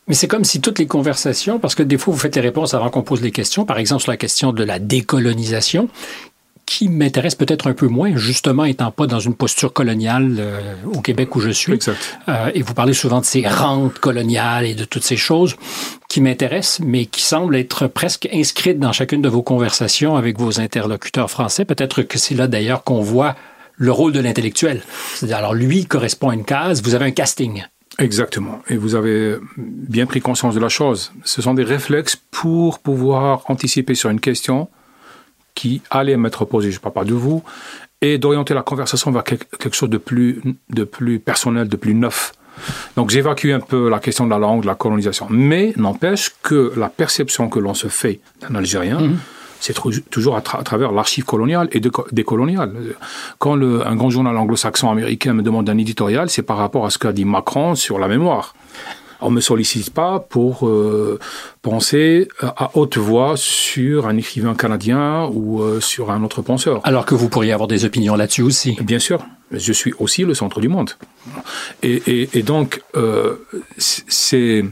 Mais 0.09 0.15
c'est 0.15 0.29
comme 0.29 0.45
si 0.45 0.61
toutes 0.61 0.79
les 0.79 0.87
conversations, 0.87 1.59
parce 1.59 1.75
que 1.75 1.83
des 1.83 1.99
fois 1.99 2.13
vous 2.13 2.19
faites 2.21 2.35
les 2.37 2.41
réponses 2.43 2.75
avant 2.75 2.91
qu'on 2.91 3.03
pose 3.03 3.23
les 3.23 3.31
questions, 3.33 3.65
par 3.65 3.79
exemple 3.79 4.03
sur 4.03 4.11
la 4.13 4.17
question 4.17 4.53
de 4.53 4.65
la 4.65 4.79
décolonisation, 4.79 5.89
qui 6.67 6.89
m'intéresse 6.89 7.37
peut-être 7.37 7.69
un 7.69 7.73
peu 7.73 7.87
moins, 7.87 8.17
justement 8.17 8.65
étant 8.65 8.91
pas 8.91 9.07
dans 9.07 9.21
une 9.21 9.35
posture 9.35 9.73
coloniale 9.73 10.37
euh, 10.39 10.75
au 10.93 11.01
Québec 11.01 11.35
où 11.37 11.41
je 11.41 11.51
suis. 11.51 11.73
Exact. 11.73 12.19
Euh, 12.29 12.51
et 12.55 12.63
vous 12.63 12.75
parlez 12.75 12.93
souvent 12.93 13.21
de 13.21 13.25
ces 13.25 13.47
rentes 13.47 14.01
coloniales 14.01 14.67
et 14.67 14.75
de 14.75 14.85
toutes 14.85 15.05
ces 15.05 15.17
choses 15.17 15.55
qui 16.09 16.21
m'intéressent, 16.21 16.81
mais 16.85 17.07
qui 17.07 17.23
semblent 17.23 17.57
être 17.57 17.87
presque 17.87 18.29
inscrites 18.33 18.81
dans 18.81 18.93
chacune 18.93 19.23
de 19.23 19.29
vos 19.29 19.43
conversations 19.43 20.17
avec 20.17 20.39
vos 20.39 20.61
interlocuteurs 20.61 21.31
français. 21.31 21.65
Peut-être 21.65 22.03
que 22.03 22.19
c'est 22.19 22.35
là 22.35 22.49
d'ailleurs 22.49 22.83
qu'on 22.83 23.01
voit 23.01 23.37
le 23.77 23.93
rôle 23.93 24.13
de 24.13 24.21
l'intellectuel. 24.21 24.83
C'est-à-dire, 25.15 25.37
alors 25.37 25.55
lui 25.55 25.87
correspond 25.87 26.31
à 26.31 26.35
une 26.35 26.45
case, 26.45 26.83
vous 26.83 26.95
avez 26.95 27.05
un 27.05 27.11
casting. 27.13 27.65
Exactement. 27.99 28.61
Et 28.69 28.77
vous 28.77 28.95
avez 28.95 29.37
bien 29.57 30.07
pris 30.07 30.21
conscience 30.21 30.55
de 30.55 30.61
la 30.61 30.69
chose. 30.69 31.13
Ce 31.25 31.41
sont 31.41 31.55
des 31.55 31.63
réflexes 31.63 32.17
pour 32.31 32.81
pouvoir 32.81 33.43
anticiper 33.49 33.95
sur 33.95 34.11
une 34.11 34.21
question 34.21 34.69
qui 35.57 35.83
allait 35.91 36.17
m'être 36.17 36.45
posée, 36.45 36.71
je 36.71 36.77
ne 36.77 36.81
parle 36.81 36.93
pas 36.95 37.05
de 37.05 37.15
vous, 37.15 37.43
et 38.01 38.19
d'orienter 38.19 38.55
la 38.55 38.63
conversation 38.63 39.11
vers 39.11 39.25
quelque 39.25 39.75
chose 39.75 39.91
de 39.91 39.99
plus, 39.99 40.41
de 40.71 40.85
plus 40.85 41.19
personnel, 41.19 41.67
de 41.69 41.77
plus 41.77 41.95
neuf. 41.95 42.33
Donc 42.97 43.11
j'évacue 43.11 43.51
un 43.53 43.61
peu 43.61 43.89
la 43.91 43.99
question 43.99 44.25
de 44.27 44.31
la 44.31 44.39
langue, 44.39 44.63
de 44.63 44.67
la 44.67 44.75
colonisation. 44.77 45.27
Mais 45.31 45.73
n'empêche 45.77 46.31
que 46.43 46.73
la 46.77 46.89
perception 46.89 47.49
que 47.49 47.59
l'on 47.59 47.75
se 47.75 47.89
fait 47.89 48.21
d'un 48.41 48.55
Algérien, 48.55 49.01
Mhm. 49.01 49.19
c'est 49.61 49.75
toujours 50.11 50.37
à, 50.37 50.41
tra- 50.41 50.61
à 50.61 50.63
travers 50.63 50.93
l'archive 50.93 51.25
coloniale 51.25 51.69
et 51.73 51.81
déco- 51.81 52.07
décoloniale. 52.13 52.73
Quand 53.39 53.57
le- 53.57 53.87
un 53.87 53.97
grand 53.97 54.11
journal 54.11 54.37
anglo-saxon 54.37 54.91
américain 54.91 55.33
me 55.35 55.43
demande 55.43 55.69
un 55.69 55.79
éditorial, 55.79 56.29
c'est 56.31 56.43
par 56.43 56.59
rapport 56.59 56.85
à 56.87 56.91
ce 56.91 56.99
qu'a 56.99 57.13
dit 57.13 57.25
Macron 57.25 57.75
sur 57.75 57.99
la 57.99 58.09
mémoire. 58.09 58.55
On 59.21 59.31
ne 59.31 59.37
me 59.37 59.41
sollicite 59.41 59.91
pas 59.95 60.21
pour 60.21 60.69
euh, 60.69 61.19
penser 61.63 62.29
à 62.41 62.71
haute 62.75 62.97
voix 62.99 63.35
sur 63.37 64.07
un 64.07 64.17
écrivain 64.17 64.55
canadien 64.55 65.27
ou 65.33 65.63
euh, 65.63 65.81
sur 65.81 66.11
un 66.11 66.23
autre 66.23 66.43
penseur. 66.43 66.81
Alors 66.85 67.07
que 67.07 67.15
vous 67.15 67.29
pourriez 67.29 67.53
avoir 67.53 67.67
des 67.69 67.85
opinions 67.85 68.15
là-dessus 68.15 68.43
aussi. 68.43 68.77
Bien 68.83 68.99
sûr, 68.99 69.25
je 69.51 69.73
suis 69.73 69.93
aussi 69.99 70.25
le 70.25 70.35
centre 70.35 70.61
du 70.61 70.69
monde. 70.69 70.91
Et, 71.83 72.03
et- 72.07 72.29
et 72.39 72.43
donc, 72.43 72.83
euh, 72.97 73.37
c'est, 73.79 74.65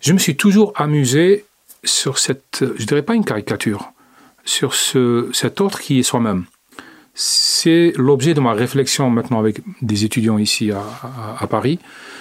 je 0.00 0.12
me 0.12 0.18
suis 0.18 0.36
toujours 0.36 0.72
amusé 0.76 1.44
sur 1.84 2.18
cette, 2.18 2.64
je 2.76 2.84
dirais 2.84 3.02
pas 3.02 3.14
une 3.14 3.24
caricature, 3.24 3.92
sur 4.44 4.74
ce, 4.74 5.28
cet 5.32 5.60
autre 5.60 5.80
qui 5.80 6.00
est 6.00 6.02
soi-même. 6.02 6.44
C'est 7.22 7.92
l'objet 7.96 8.32
de 8.32 8.40
ma 8.40 8.54
réflexion 8.54 9.10
maintenant 9.10 9.40
avec 9.40 9.60
des 9.82 10.06
étudiants 10.06 10.38
ici 10.38 10.70
à, 10.72 11.46
Paris. 11.48 11.78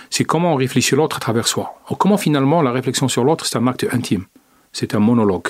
C'est 0.10 0.26
comment 0.26 0.52
on 0.52 0.56
réfléchit 0.58 0.94
l'autre 0.94 1.16
à 1.16 1.20
travers 1.22 1.48
soi. 1.48 1.82
Comment 1.98 2.18
finalement 2.18 2.62
la 2.62 2.74
réflexion 2.74 3.08
sur 3.08 3.24
l'autre, 3.24 3.46
c'est 3.46 3.58
un 3.58 3.66
acte 3.68 3.88
intime. 3.94 4.26
C'est 4.74 4.96
un 4.96 5.00
monologue. 5.00 5.48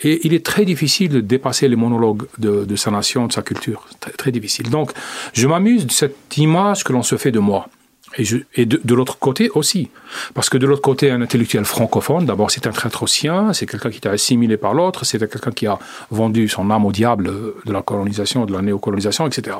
Et 0.00 0.26
il 0.26 0.34
est 0.34 0.44
très 0.44 0.64
difficile 0.64 1.10
de 1.10 1.20
dépasser 1.20 1.68
les 1.68 1.76
monologues 1.76 2.24
de, 2.38 2.64
de 2.64 2.74
sa 2.74 2.90
nation, 2.90 3.28
de 3.28 3.32
sa 3.32 3.42
culture. 3.42 3.86
Très, 4.00 4.10
très 4.10 4.32
difficile. 4.32 4.68
Donc, 4.68 4.90
je 5.32 5.46
m'amuse 5.46 5.86
de 5.86 5.92
cette 5.92 6.36
image 6.36 6.82
que 6.82 6.92
l'on 6.92 7.04
se 7.04 7.16
fait 7.16 7.30
de 7.30 7.38
moi. 7.38 7.68
Et, 8.18 8.24
je, 8.24 8.38
et 8.54 8.66
de, 8.66 8.80
de 8.82 8.94
l'autre 8.94 9.18
côté 9.18 9.50
aussi. 9.54 9.90
Parce 10.34 10.50
que 10.50 10.58
de 10.58 10.66
l'autre 10.66 10.82
côté, 10.82 11.10
un 11.10 11.22
intellectuel 11.22 11.64
francophone, 11.64 12.26
d'abord, 12.26 12.50
c'est 12.50 12.66
un 12.66 12.70
traître 12.70 13.02
au 13.02 13.06
sien, 13.06 13.52
c'est 13.52 13.66
quelqu'un 13.66 13.90
qui 13.90 13.98
est 13.98 14.06
assimilé 14.06 14.56
par 14.56 14.74
l'autre, 14.74 15.04
c'est 15.04 15.18
quelqu'un 15.18 15.50
qui 15.50 15.66
a 15.66 15.78
vendu 16.10 16.48
son 16.48 16.70
âme 16.70 16.84
au 16.84 16.92
diable 16.92 17.32
de 17.64 17.72
la 17.72 17.82
colonisation, 17.82 18.44
de 18.44 18.52
la 18.52 18.62
néocolonisation, 18.62 19.26
etc. 19.26 19.56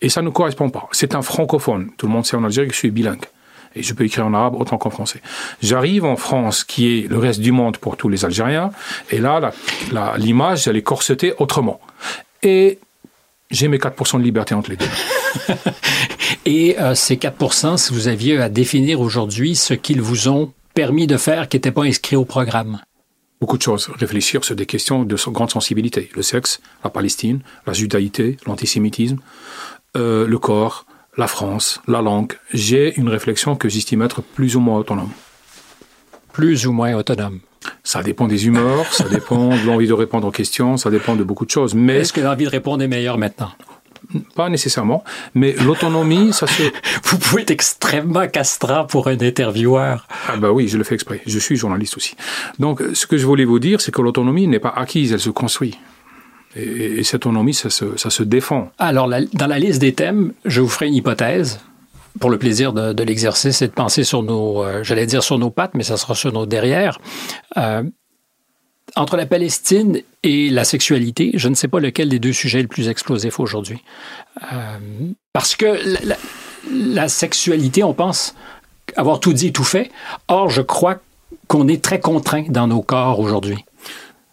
Et 0.00 0.08
ça 0.08 0.22
ne 0.22 0.30
correspond 0.30 0.70
pas. 0.70 0.88
C'est 0.92 1.14
un 1.14 1.22
francophone. 1.22 1.90
Tout 1.96 2.06
le 2.06 2.12
monde 2.12 2.26
sait 2.26 2.36
en 2.36 2.44
Algérie 2.44 2.68
que 2.68 2.74
je 2.74 2.78
suis 2.78 2.90
bilingue. 2.90 3.24
Et 3.76 3.82
je 3.82 3.92
peux 3.92 4.04
écrire 4.04 4.26
en 4.26 4.34
arabe 4.34 4.54
autant 4.54 4.78
qu'en 4.78 4.90
français. 4.90 5.20
J'arrive 5.60 6.04
en 6.04 6.16
France, 6.16 6.62
qui 6.62 6.98
est 6.98 7.08
le 7.08 7.18
reste 7.18 7.40
du 7.40 7.52
monde 7.52 7.76
pour 7.78 7.96
tous 7.96 8.08
les 8.08 8.24
Algériens, 8.24 8.70
et 9.10 9.18
là, 9.18 9.52
l'image, 10.16 10.68
elle 10.68 10.76
est 10.76 10.82
corsetée 10.82 11.34
autrement. 11.38 11.80
Et 12.42 12.78
j'ai 13.50 13.68
mes 13.68 13.78
4% 13.78 14.18
de 14.18 14.22
liberté 14.22 14.54
entre 14.54 14.70
les 14.70 14.76
deux. 14.76 14.86
Et 16.46 16.78
euh, 16.78 16.94
ces 16.94 17.16
4% 17.16 17.76
si 17.76 17.92
vous 17.92 18.08
aviez 18.08 18.40
à 18.40 18.48
définir 18.48 19.00
aujourd'hui 19.00 19.56
ce 19.56 19.74
qu'ils 19.74 20.02
vous 20.02 20.28
ont 20.28 20.52
permis 20.74 21.06
de 21.06 21.16
faire 21.16 21.48
qui 21.48 21.56
n'était 21.56 21.72
pas 21.72 21.84
inscrit 21.84 22.16
au 22.16 22.24
programme? 22.24 22.80
beaucoup 23.44 23.58
de 23.58 23.62
choses. 23.62 23.90
Réfléchir 23.98 24.42
sur 24.42 24.56
des 24.56 24.64
questions 24.64 25.04
de 25.04 25.16
grande 25.30 25.50
sensibilité. 25.50 26.08
Le 26.14 26.22
sexe, 26.22 26.62
la 26.82 26.88
Palestine, 26.88 27.40
la 27.66 27.74
judaïté, 27.74 28.38
l'antisémitisme, 28.46 29.18
euh, 29.98 30.26
le 30.26 30.38
corps, 30.38 30.86
la 31.18 31.26
France, 31.26 31.82
la 31.86 32.00
langue. 32.00 32.32
J'ai 32.54 32.98
une 32.98 33.10
réflexion 33.10 33.54
que 33.54 33.68
j'estime 33.68 34.00
être 34.00 34.22
plus 34.22 34.56
ou 34.56 34.60
moins 34.60 34.78
autonome. 34.78 35.10
Plus 36.32 36.66
ou 36.66 36.72
moins 36.72 36.94
autonome. 36.94 37.40
Ça 37.82 38.02
dépend 38.02 38.26
des 38.28 38.46
humeurs, 38.46 38.86
ça 38.92 39.08
dépend 39.08 39.48
de 39.50 39.66
l'envie 39.66 39.86
de 39.86 39.92
répondre 39.92 40.26
aux 40.26 40.30
questions, 40.32 40.76
ça 40.76 40.90
dépend 40.90 41.16
de 41.16 41.24
beaucoup 41.24 41.46
de 41.46 41.50
choses. 41.50 41.74
Mais 41.74 41.96
Est-ce 42.00 42.12
que 42.12 42.20
l'envie 42.20 42.44
de 42.44 42.50
répondre 42.50 42.82
est 42.82 42.88
meilleure 42.88 43.18
maintenant? 43.18 43.50
pas 44.36 44.50
nécessairement. 44.50 45.02
Mais 45.34 45.54
l'autonomie, 45.64 46.34
ça 46.34 46.46
se... 46.46 46.62
Vous 47.04 47.16
pouvez 47.18 47.40
être 47.42 47.50
extrêmement 47.50 48.28
castrant 48.28 48.84
pour 48.84 49.08
un 49.08 49.18
intervieweur. 49.18 50.06
Ah 50.28 50.36
bah 50.36 50.52
oui, 50.52 50.68
je 50.68 50.76
le 50.76 50.84
fais 50.84 50.94
exprès. 50.94 51.22
Je 51.26 51.38
suis 51.38 51.56
journaliste 51.56 51.96
aussi. 51.96 52.14
Donc, 52.58 52.82
ce 52.92 53.06
que 53.06 53.16
je 53.16 53.24
voulais 53.24 53.46
vous 53.46 53.58
dire, 53.58 53.80
c'est 53.80 53.92
que 53.92 54.02
l'autonomie 54.02 54.46
n'est 54.46 54.58
pas 54.58 54.74
acquise, 54.76 55.12
elle 55.14 55.20
se 55.20 55.30
construit. 55.30 55.78
Et, 56.54 56.98
et 56.98 57.02
cette 57.02 57.24
autonomie, 57.24 57.54
ça 57.54 57.70
se, 57.70 57.96
ça 57.96 58.10
se 58.10 58.22
défend. 58.22 58.70
Alors, 58.78 59.06
la- 59.06 59.24
dans 59.32 59.46
la 59.46 59.58
liste 59.58 59.80
des 59.80 59.94
thèmes, 59.94 60.34
je 60.44 60.60
vous 60.60 60.68
ferai 60.68 60.88
une 60.88 60.94
hypothèse. 60.94 61.60
Pour 62.20 62.30
le 62.30 62.38
plaisir 62.38 62.72
de, 62.72 62.92
de 62.92 63.02
l'exercice 63.02 63.60
et 63.62 63.66
de 63.68 63.72
penser 63.72 64.04
sur 64.04 64.22
nos, 64.22 64.62
euh, 64.62 64.84
j'allais 64.84 65.06
dire 65.06 65.22
sur 65.22 65.38
nos 65.38 65.50
pattes, 65.50 65.72
mais 65.74 65.82
ça 65.82 65.96
sera 65.96 66.14
sur 66.14 66.32
nos 66.32 66.46
derrière. 66.46 66.98
Euh, 67.56 67.82
entre 68.96 69.16
la 69.16 69.26
Palestine 69.26 70.00
et 70.22 70.50
la 70.50 70.64
sexualité, 70.64 71.32
je 71.34 71.48
ne 71.48 71.54
sais 71.54 71.66
pas 71.68 71.80
lequel 71.80 72.08
des 72.08 72.18
deux 72.20 72.32
sujets 72.32 72.60
est 72.60 72.62
le 72.62 72.68
plus 72.68 72.88
explosif 72.88 73.40
aujourd'hui. 73.40 73.82
Euh, 74.52 74.78
parce 75.32 75.56
que 75.56 75.78
la, 76.70 77.08
sexualité, 77.08 77.82
on 77.82 77.94
pense 77.94 78.34
avoir 78.96 79.18
tout 79.18 79.32
dit, 79.32 79.52
tout 79.52 79.64
fait. 79.64 79.90
Or, 80.28 80.50
je 80.50 80.62
crois 80.62 81.00
qu'on 81.48 81.66
est 81.66 81.82
très 81.82 81.98
contraint 81.98 82.44
dans 82.48 82.68
nos 82.68 82.82
corps 82.82 83.18
aujourd'hui. 83.18 83.64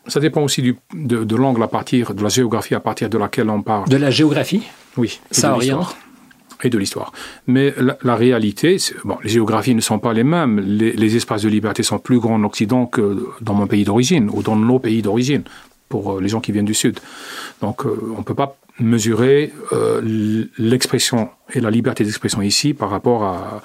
Ça 0.07 0.19
dépend 0.19 0.41
aussi 0.41 0.61
du, 0.61 0.77
de, 0.93 1.23
de 1.23 1.35
l'angle 1.35 1.63
à 1.63 1.67
partir, 1.67 2.13
de 2.13 2.21
la 2.21 2.29
géographie 2.29 2.75
à 2.75 2.79
partir 2.79 3.09
de 3.09 3.17
laquelle 3.17 3.49
on 3.49 3.61
parle. 3.61 3.87
De 3.89 3.97
la 3.97 4.11
géographie, 4.11 4.61
Oui. 4.97 5.19
et 5.31 5.33
ça 5.33 5.53
oriente. 5.53 5.95
Et 6.63 6.69
de 6.69 6.77
l'histoire. 6.77 7.11
Mais 7.47 7.73
la, 7.77 7.97
la 8.03 8.15
réalité, 8.15 8.77
bon, 9.03 9.17
les 9.23 9.29
géographies 9.29 9.73
ne 9.73 9.81
sont 9.81 9.97
pas 9.97 10.13
les 10.13 10.23
mêmes. 10.23 10.59
Les, 10.59 10.91
les 10.93 11.15
espaces 11.15 11.41
de 11.41 11.49
liberté 11.49 11.81
sont 11.81 11.97
plus 11.97 12.19
grands 12.19 12.35
en 12.35 12.43
Occident 12.43 12.85
que 12.85 13.27
dans 13.41 13.55
mon 13.55 13.67
pays 13.67 13.83
d'origine 13.83 14.29
ou 14.31 14.43
dans 14.43 14.55
nos 14.55 14.77
pays 14.77 15.01
d'origine 15.01 15.43
pour 15.89 16.03
euh, 16.13 16.21
les 16.21 16.29
gens 16.29 16.39
qui 16.39 16.51
viennent 16.51 16.65
du 16.65 16.75
Sud. 16.75 16.99
Donc, 17.61 17.85
euh, 17.85 18.13
on 18.15 18.19
ne 18.19 18.23
peut 18.23 18.35
pas 18.35 18.57
mesurer 18.79 19.53
euh, 19.73 20.01
l'expression 20.57 21.29
et 21.53 21.59
la 21.59 21.71
liberté 21.71 22.03
d'expression 22.03 22.41
ici 22.41 22.73
par 22.73 22.89
rapport 22.89 23.23
à, 23.23 23.61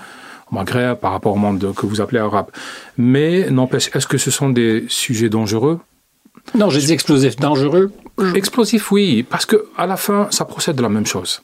au 0.50 0.54
Maghreb, 0.54 0.96
par 0.98 1.12
rapport 1.12 1.34
au 1.34 1.38
monde 1.38 1.74
que 1.74 1.86
vous 1.86 2.00
appelez 2.00 2.18
arabe. 2.18 2.50
Mais 2.96 3.50
n'empêche, 3.50 3.90
est-ce 3.94 4.06
que 4.06 4.18
ce 4.18 4.30
sont 4.30 4.50
des 4.50 4.84
sujets 4.88 5.28
dangereux? 5.28 5.80
Non, 6.54 6.70
j'ai 6.70 6.80
dit 6.80 6.92
explosif, 6.92 7.36
dangereux? 7.36 7.92
Explosif, 8.34 8.90
oui, 8.92 9.22
parce 9.22 9.46
que 9.46 9.66
à 9.76 9.86
la 9.86 9.96
fin, 9.96 10.28
ça 10.30 10.44
procède 10.44 10.76
de 10.76 10.82
la 10.82 10.88
même 10.88 11.06
chose. 11.06 11.42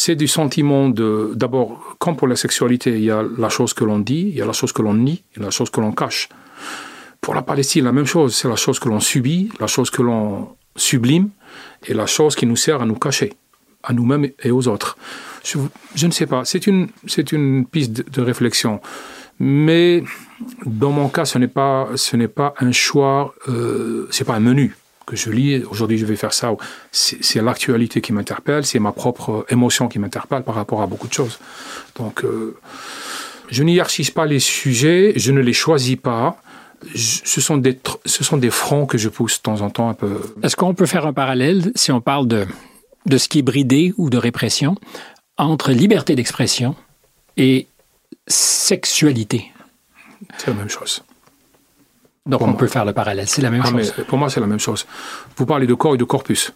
C'est 0.00 0.14
du 0.14 0.28
sentiment 0.28 0.88
de, 0.88 1.32
d'abord, 1.34 1.96
comme 1.98 2.16
pour 2.16 2.28
la 2.28 2.36
sexualité, 2.36 2.92
il 2.92 3.02
y 3.02 3.10
a 3.10 3.24
la 3.36 3.48
chose 3.48 3.74
que 3.74 3.82
l'on 3.82 3.98
dit, 3.98 4.28
il 4.30 4.36
y 4.36 4.40
a 4.40 4.46
la 4.46 4.52
chose 4.52 4.70
que 4.70 4.80
l'on 4.80 4.94
nie, 4.94 5.24
et 5.36 5.40
la 5.40 5.50
chose 5.50 5.70
que 5.70 5.80
l'on 5.80 5.90
cache. 5.90 6.28
Pour 7.20 7.34
la 7.34 7.42
Palestine, 7.42 7.84
la 7.84 7.90
même 7.90 8.06
chose, 8.06 8.36
c'est 8.36 8.46
la 8.46 8.54
chose 8.54 8.78
que 8.78 8.88
l'on 8.88 9.00
subit, 9.00 9.50
la 9.58 9.66
chose 9.66 9.90
que 9.90 10.00
l'on 10.00 10.50
sublime, 10.76 11.30
et 11.84 11.94
la 11.94 12.06
chose 12.06 12.36
qui 12.36 12.46
nous 12.46 12.54
sert 12.54 12.80
à 12.80 12.86
nous 12.86 12.94
cacher, 12.94 13.32
à 13.82 13.92
nous-mêmes 13.92 14.28
et 14.40 14.52
aux 14.52 14.68
autres. 14.68 14.96
Je, 15.42 16.06
ne 16.06 16.12
sais 16.12 16.26
pas, 16.26 16.44
c'est 16.44 16.68
une, 16.68 16.90
c'est 17.08 17.32
une 17.32 17.66
piste 17.66 18.08
de, 18.08 18.22
réflexion. 18.22 18.80
Mais 19.40 20.04
dans 20.64 20.92
mon 20.92 21.08
cas, 21.08 21.24
ce 21.24 21.38
n'est 21.38 21.48
pas, 21.48 21.88
ce 21.96 22.16
n'est 22.16 22.28
pas 22.28 22.54
un 22.60 22.70
choix, 22.70 23.34
euh, 23.48 24.06
c'est 24.12 24.24
pas 24.24 24.36
un 24.36 24.40
menu 24.40 24.76
que 25.08 25.16
je 25.16 25.30
lis. 25.30 25.64
Aujourd'hui, 25.70 25.98
je 25.98 26.06
vais 26.06 26.16
faire 26.16 26.32
ça. 26.32 26.54
C'est, 26.92 27.42
l'actualité 27.42 28.00
qui 28.00 28.12
m'interpelle, 28.12 28.64
c'est 28.64 28.78
ma 28.78 28.92
propre 28.92 29.46
émotion 29.48 29.88
qui 29.88 29.98
m'interpelle 29.98 30.42
par 30.42 30.54
rapport 30.54 30.82
à 30.82 30.86
beaucoup 30.86 31.08
de 31.08 31.12
choses. 31.12 31.38
Donc, 31.96 32.24
euh, 32.24 32.56
je 33.50 33.62
n'hiérarchise 33.62 34.10
pas 34.10 34.26
les 34.26 34.38
sujets, 34.38 35.14
je 35.16 35.32
ne 35.32 35.40
les 35.40 35.54
choisis 35.54 35.96
pas. 35.96 36.40
ce 36.94 37.40
sont, 37.40 37.56
des, 37.56 37.78
ce 38.04 38.22
sont 38.22 38.36
des 38.36 38.50
fronts 38.50 38.86
que 38.86 38.98
je 38.98 39.08
pousse 39.08 39.38
de 39.38 39.42
temps 39.42 39.60
en 39.62 39.70
temps 39.70 39.88
un 39.88 39.94
peu. 39.94 40.20
Est-ce 40.42 40.56
qu'on 40.56 40.74
peut 40.74 40.86
faire 40.86 41.06
un 41.06 41.14
parallèle 41.14 41.72
si 41.74 41.90
on 41.90 42.00
parle 42.00 42.28
de, 42.28 42.46
de 43.06 43.18
ce 43.18 43.28
qui 43.28 43.38
est 43.38 43.42
bridé 43.42 43.94
ou 43.96 44.10
de 44.10 44.18
répression 44.18 44.76
entre 45.38 45.72
liberté 45.72 46.14
d'expression 46.14 46.76
et 47.36 47.66
sexualité? 48.26 49.52
C'est 50.36 50.48
la 50.48 50.54
même 50.54 50.68
chose. 50.68 51.02
Donc 52.28 52.42
on 52.42 52.52
peut 52.52 52.66
faire 52.66 52.84
le 52.84 52.92
parallèle, 52.92 53.26
c'est 53.26 53.42
la 53.42 53.50
même 53.50 53.62
ah, 53.64 53.70
chose. 53.70 53.94
pour 54.06 54.18
moi, 54.18 54.30
c'est 54.30 54.40
la 54.40 54.46
même 54.46 54.60
chose. 54.60 54.86
Vous 55.36 55.46
parlez 55.46 55.66
de 55.66 55.74
corps 55.74 55.94
et 55.94 55.98
de 55.98 56.04
corpus. 56.04 56.52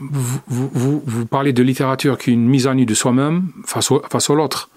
Vous, 0.00 0.40
vous, 0.48 1.02
vous, 1.04 1.26
parlez 1.26 1.52
de 1.52 1.62
littérature 1.62 2.18
qui 2.18 2.30
est 2.30 2.32
une 2.32 2.48
mise 2.48 2.66
à 2.66 2.74
nu 2.74 2.86
de 2.86 2.94
soi-même 2.94 3.48
face 3.66 3.90
au, 3.90 4.02
face 4.10 4.30
à 4.30 4.34
l'autre. 4.34 4.70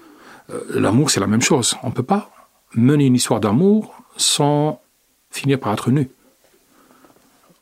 Euh, 0.51 0.59
l'amour, 0.75 1.09
c'est 1.09 1.21
la 1.21 1.27
même 1.27 1.41
chose. 1.41 1.75
On 1.81 1.87
ne 1.87 1.93
peut 1.93 2.03
pas 2.03 2.29
mener 2.75 3.05
une 3.05 3.15
histoire 3.15 3.39
d'amour 3.39 3.95
sans 4.17 4.81
finir 5.31 5.59
par 5.59 5.73
être 5.73 5.91
nu 5.91 6.09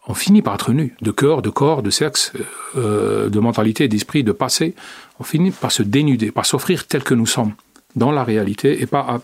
on 0.08 0.14
finit 0.14 0.42
par 0.42 0.56
être 0.56 0.74
nu, 0.74 0.96
de 1.02 1.12
cœur, 1.12 1.42
de 1.42 1.50
corps, 1.50 1.84
de 1.84 1.90
sexe, 1.90 2.34
euh, 2.76 3.30
de 3.30 3.40
mentalité, 3.40 3.88
d'esprit, 3.88 4.24
de 4.24 4.32
passé. 4.32 4.76
On 5.20 5.24
finit 5.24 5.52
par 5.52 5.72
se 5.72 5.84
dénuder, 5.84 6.32
par 6.32 6.46
s'offrir 6.46 6.88
tel 6.88 7.04
que 7.04 7.14
nous 7.14 7.28
sommes, 7.28 7.54
dans 7.96 8.12
la 8.12 8.24
réalité, 8.24 8.82
et 8.82 8.88
pas 8.88 9.00
à, 9.00 9.22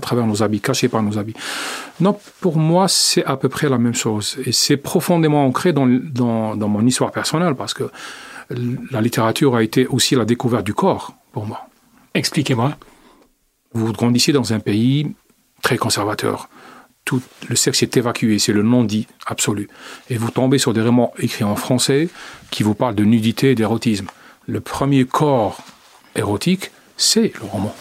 travers 0.00 0.26
nos 0.26 0.42
habits, 0.42 0.60
cachés 0.60 0.88
par 0.88 1.02
nos 1.02 1.18
habits. 1.18 1.34
Non, 2.00 2.18
pour 2.40 2.56
moi, 2.56 2.88
c'est 2.88 3.24
à 3.24 3.36
peu 3.36 3.48
près 3.48 3.68
la 3.68 3.78
même 3.78 3.94
chose. 3.94 4.36
Et 4.44 4.52
c'est 4.52 4.76
profondément 4.76 5.46
ancré 5.46 5.72
dans, 5.72 5.86
dans 5.86 6.68
mon 6.68 6.86
histoire 6.86 7.12
personnelle, 7.12 7.54
parce 7.54 7.74
que 7.74 7.90
la 8.50 9.00
littérature 9.00 9.56
a 9.56 9.62
été 9.62 9.86
aussi 9.86 10.14
la 10.14 10.24
découverte 10.24 10.64
du 10.64 10.74
corps, 10.74 11.14
pour 11.32 11.46
moi. 11.46 11.68
Expliquez-moi. 12.14 12.76
Vous 13.72 13.92
grandissez 13.92 14.32
dans 14.32 14.52
un 14.52 14.60
pays 14.60 15.14
très 15.62 15.76
conservateur 15.76 16.48
tout 17.06 17.22
le 17.48 17.56
sexe 17.56 17.82
est 17.82 17.96
évacué, 17.96 18.38
c'est 18.38 18.52
le 18.52 18.62
non-dit 18.62 19.06
absolu. 19.26 19.68
Et 20.10 20.18
vous 20.18 20.30
tombez 20.30 20.58
sur 20.58 20.74
des 20.74 20.82
romans 20.82 21.14
écrits 21.18 21.44
en 21.44 21.56
français 21.56 22.10
qui 22.50 22.62
vous 22.62 22.74
parlent 22.74 22.96
de 22.96 23.04
nudité 23.04 23.52
et 23.52 23.54
d'érotisme. 23.54 24.08
Le 24.46 24.60
premier 24.60 25.06
corps 25.06 25.62
érotique, 26.16 26.72
c'est 26.96 27.32
le 27.40 27.46
roman. 27.46 27.74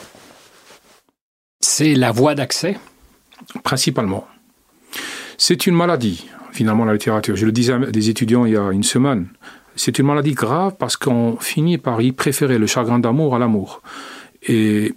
C'est 1.68 1.96
la 1.96 2.12
voie 2.12 2.36
d'accès 2.36 2.78
Principalement. 3.64 4.28
C'est 5.38 5.66
une 5.66 5.74
maladie, 5.74 6.28
finalement, 6.52 6.86
la 6.86 6.94
littérature. 6.94 7.36
Je 7.36 7.46
le 7.46 7.52
disais 7.52 7.74
à 7.74 7.80
des 7.80 8.10
étudiants 8.10 8.46
il 8.46 8.54
y 8.54 8.56
a 8.56 8.72
une 8.72 8.84
semaine. 8.84 9.28
C'est 9.76 9.98
une 9.98 10.06
maladie 10.06 10.34
grave 10.34 10.76
parce 10.78 10.96
qu'on 10.96 11.38
finit 11.42 11.80
par 11.80 12.02
y 12.02 12.12
préférer 12.12 12.60
le 12.60 12.68
chagrin 12.68 13.00
d'amour 13.00 13.36
à 13.36 13.40
l'amour. 13.40 13.82
Et 14.44 14.94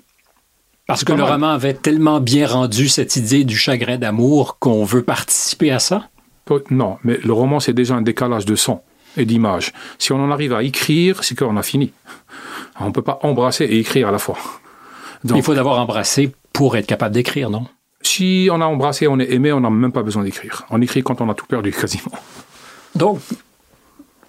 parce 0.86 1.04
que 1.04 1.14
le 1.14 1.24
roman 1.24 1.48
avait 1.48 1.72
tellement 1.72 2.20
bien 2.20 2.46
rendu 2.46 2.88
cette 2.88 3.16
idée 3.16 3.44
du 3.44 3.56
chagrin 3.56 3.96
d'amour 3.96 4.58
qu'on 4.58 4.84
veut 4.84 5.02
participer 5.02 5.70
à 5.70 5.78
ça? 5.78 6.10
Non, 6.70 6.98
mais 7.02 7.18
le 7.24 7.32
roman, 7.32 7.60
c'est 7.60 7.72
déjà 7.72 7.94
un 7.94 8.02
décalage 8.02 8.44
de 8.44 8.56
son 8.56 8.82
et 9.16 9.24
d'image. 9.24 9.72
Si 9.98 10.12
on 10.12 10.22
en 10.22 10.30
arrive 10.30 10.52
à 10.52 10.62
écrire, 10.62 11.24
c'est 11.24 11.36
qu'on 11.36 11.56
a 11.56 11.62
fini. 11.62 11.92
On 12.78 12.88
ne 12.88 12.92
peut 12.92 13.02
pas 13.02 13.18
embrasser 13.22 13.64
et 13.64 13.78
écrire 13.78 14.08
à 14.08 14.12
la 14.12 14.18
fois. 14.18 14.36
Il 15.24 15.42
faut 15.42 15.54
d'abord 15.54 15.78
embrasser 15.78 16.32
pour 16.52 16.76
être 16.76 16.86
capable 16.86 17.14
d'écrire, 17.14 17.50
non? 17.50 17.66
Si 18.02 18.48
on 18.52 18.60
a 18.60 18.64
embrassé, 18.64 19.08
on 19.08 19.18
est 19.18 19.32
aimé, 19.32 19.52
on 19.52 19.60
n'a 19.60 19.70
même 19.70 19.92
pas 19.92 20.02
besoin 20.02 20.22
d'écrire. 20.22 20.66
On 20.70 20.80
écrit 20.80 21.02
quand 21.02 21.20
on 21.20 21.28
a 21.28 21.34
tout 21.34 21.46
perdu, 21.46 21.72
quasiment. 21.80 22.12
Donc, 22.94 23.20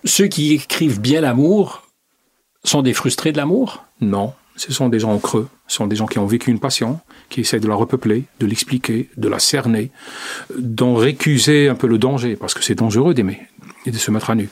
ceux 0.04 0.28
qui 0.28 0.54
écrivent 0.54 1.00
bien 1.00 1.22
l'amour 1.22 1.84
sont 2.64 2.82
des 2.82 2.94
frustrés 2.94 3.32
de 3.32 3.38
l'amour? 3.38 3.86
Non, 4.02 4.34
ce 4.56 4.74
sont 4.74 4.90
des 4.90 5.00
gens 5.00 5.12
en 5.12 5.20
creux, 5.20 5.48
ce 5.68 5.78
sont 5.78 5.88
des 5.88 5.96
gens 5.96 6.08
qui 6.08 6.20
ont 6.20 6.26
vécu 6.26 6.52
une 6.52 6.60
passion, 6.60 7.00
qui 7.30 7.42
essaient 7.42 7.60
de 7.60 7.68
la 7.68 7.76
repeupler, 7.76 8.24
de 8.40 8.46
l'expliquer, 8.46 9.10
de 9.18 9.28
la 9.28 9.40
cerner, 9.40 9.92
d'en 10.58 10.96
récuser 10.96 11.70
un 11.70 11.76
peu 11.76 11.88
le 11.88 11.98
danger, 11.98 12.36
parce 12.36 12.54
que 12.54 12.64
c'est 12.64 12.76
dangereux 12.76 13.14
d'aimer 13.14 13.42
et 13.86 13.92
de 13.92 13.98
se 13.98 14.12
mettre 14.12 14.30
à 14.30 14.36
nu. 14.36 14.50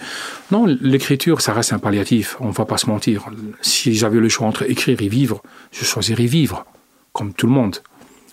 Non, 0.52 0.66
l'écriture, 0.66 1.42
ça 1.42 1.54
reste 1.54 1.74
un 1.74 1.80
palliatif, 1.80 2.38
on 2.40 2.50
va 2.50 2.66
pas 2.66 2.78
se 2.78 2.88
mentir. 2.88 3.26
Si 3.62 3.94
j'avais 3.94 4.20
le 4.20 4.30
choix 4.30 4.48
entre 4.48 4.70
écrire 4.70 5.02
et 5.02 5.08
vivre, 5.08 5.42
je 5.72 5.84
choisirais 5.84 6.26
vivre, 6.26 6.66
comme 7.13 7.34
tout 7.34 7.48
le 7.48 7.54
monde. 7.54 7.78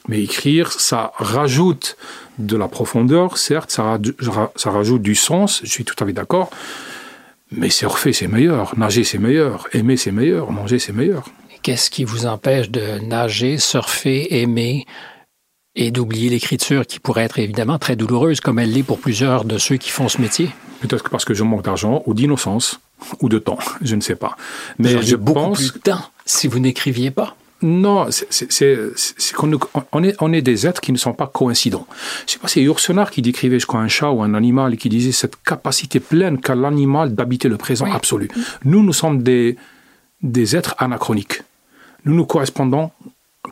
Mais 0.06 0.22
écrire, 0.22 0.70
ça 0.70 1.12
rajoute 1.16 1.96
de 2.38 2.56
la 2.56 2.68
profondeur, 2.68 3.38
certes, 3.38 3.70
ça, 3.70 3.98
ça 4.56 4.70
rajoute 4.70 5.02
du 5.02 5.14
sens, 5.14 5.62
je 5.64 5.70
suis 5.70 5.84
tout 5.84 5.96
à 5.98 6.06
fait 6.06 6.12
d'accord, 6.12 6.50
mais 7.50 7.70
surfer, 7.70 8.12
c'est 8.12 8.26
meilleur, 8.26 8.78
nager, 8.78 9.04
c'est 9.04 9.18
meilleur, 9.18 9.66
aimer, 9.72 9.96
c'est 9.96 10.12
meilleur, 10.12 10.50
manger, 10.50 10.78
c'est 10.78 10.92
meilleur. 10.92 11.24
Qu'est-ce 11.64 11.88
qui 11.88 12.04
vous 12.04 12.26
empêche 12.26 12.68
de 12.68 12.98
nager, 12.98 13.56
surfer, 13.56 14.42
aimer 14.42 14.84
et 15.74 15.90
d'oublier 15.90 16.28
l'écriture 16.28 16.86
qui 16.86 17.00
pourrait 17.00 17.22
être 17.22 17.38
évidemment 17.38 17.78
très 17.78 17.96
douloureuse 17.96 18.40
comme 18.42 18.58
elle 18.58 18.70
l'est 18.70 18.82
pour 18.82 18.98
plusieurs 18.98 19.46
de 19.46 19.56
ceux 19.56 19.78
qui 19.78 19.88
font 19.88 20.10
ce 20.10 20.20
métier? 20.20 20.50
Peut-être 20.80 21.08
parce 21.08 21.24
que 21.24 21.32
je 21.32 21.42
manque 21.42 21.64
d'argent 21.64 22.02
ou 22.04 22.12
d'innocence 22.12 22.80
ou 23.22 23.30
de 23.30 23.38
temps, 23.38 23.56
je 23.80 23.96
ne 23.96 24.02
sais 24.02 24.14
pas. 24.14 24.36
Mais 24.78 25.02
je 25.02 25.16
beaucoup 25.16 25.40
pense... 25.40 25.56
plus 25.56 25.72
de 25.72 25.78
temps 25.78 26.02
si 26.26 26.48
vous 26.48 26.58
n'écriviez 26.58 27.10
pas. 27.10 27.34
Non, 27.62 28.08
c'est 28.10 29.32
qu'on 29.32 29.58
on 29.92 30.04
est, 30.04 30.16
on 30.20 30.34
est 30.34 30.42
des 30.42 30.66
êtres 30.66 30.82
qui 30.82 30.92
ne 30.92 30.98
sont 30.98 31.14
pas 31.14 31.28
coïncidents. 31.28 31.86
Je 32.26 32.32
sais 32.32 32.38
pas, 32.38 32.48
c'est 32.48 32.60
Yourcenar 32.60 33.10
qui 33.10 33.22
décrivait, 33.22 33.58
je 33.58 33.64
crois, 33.64 33.80
un 33.80 33.88
chat 33.88 34.10
ou 34.10 34.22
un 34.22 34.34
animal 34.34 34.74
et 34.74 34.76
qui 34.76 34.90
disait 34.90 35.12
cette 35.12 35.42
capacité 35.42 35.98
pleine 35.98 36.42
qu'a 36.42 36.56
l'animal 36.56 37.14
d'habiter 37.14 37.48
le 37.48 37.56
présent 37.56 37.90
absolu. 37.90 38.28
Nous, 38.66 38.82
nous 38.82 38.92
sommes 38.92 39.22
des, 39.22 39.56
des 40.20 40.56
êtres 40.56 40.74
anachroniques 40.76 41.40
nous 42.04 42.14
ne 42.14 42.22
correspondons 42.22 42.90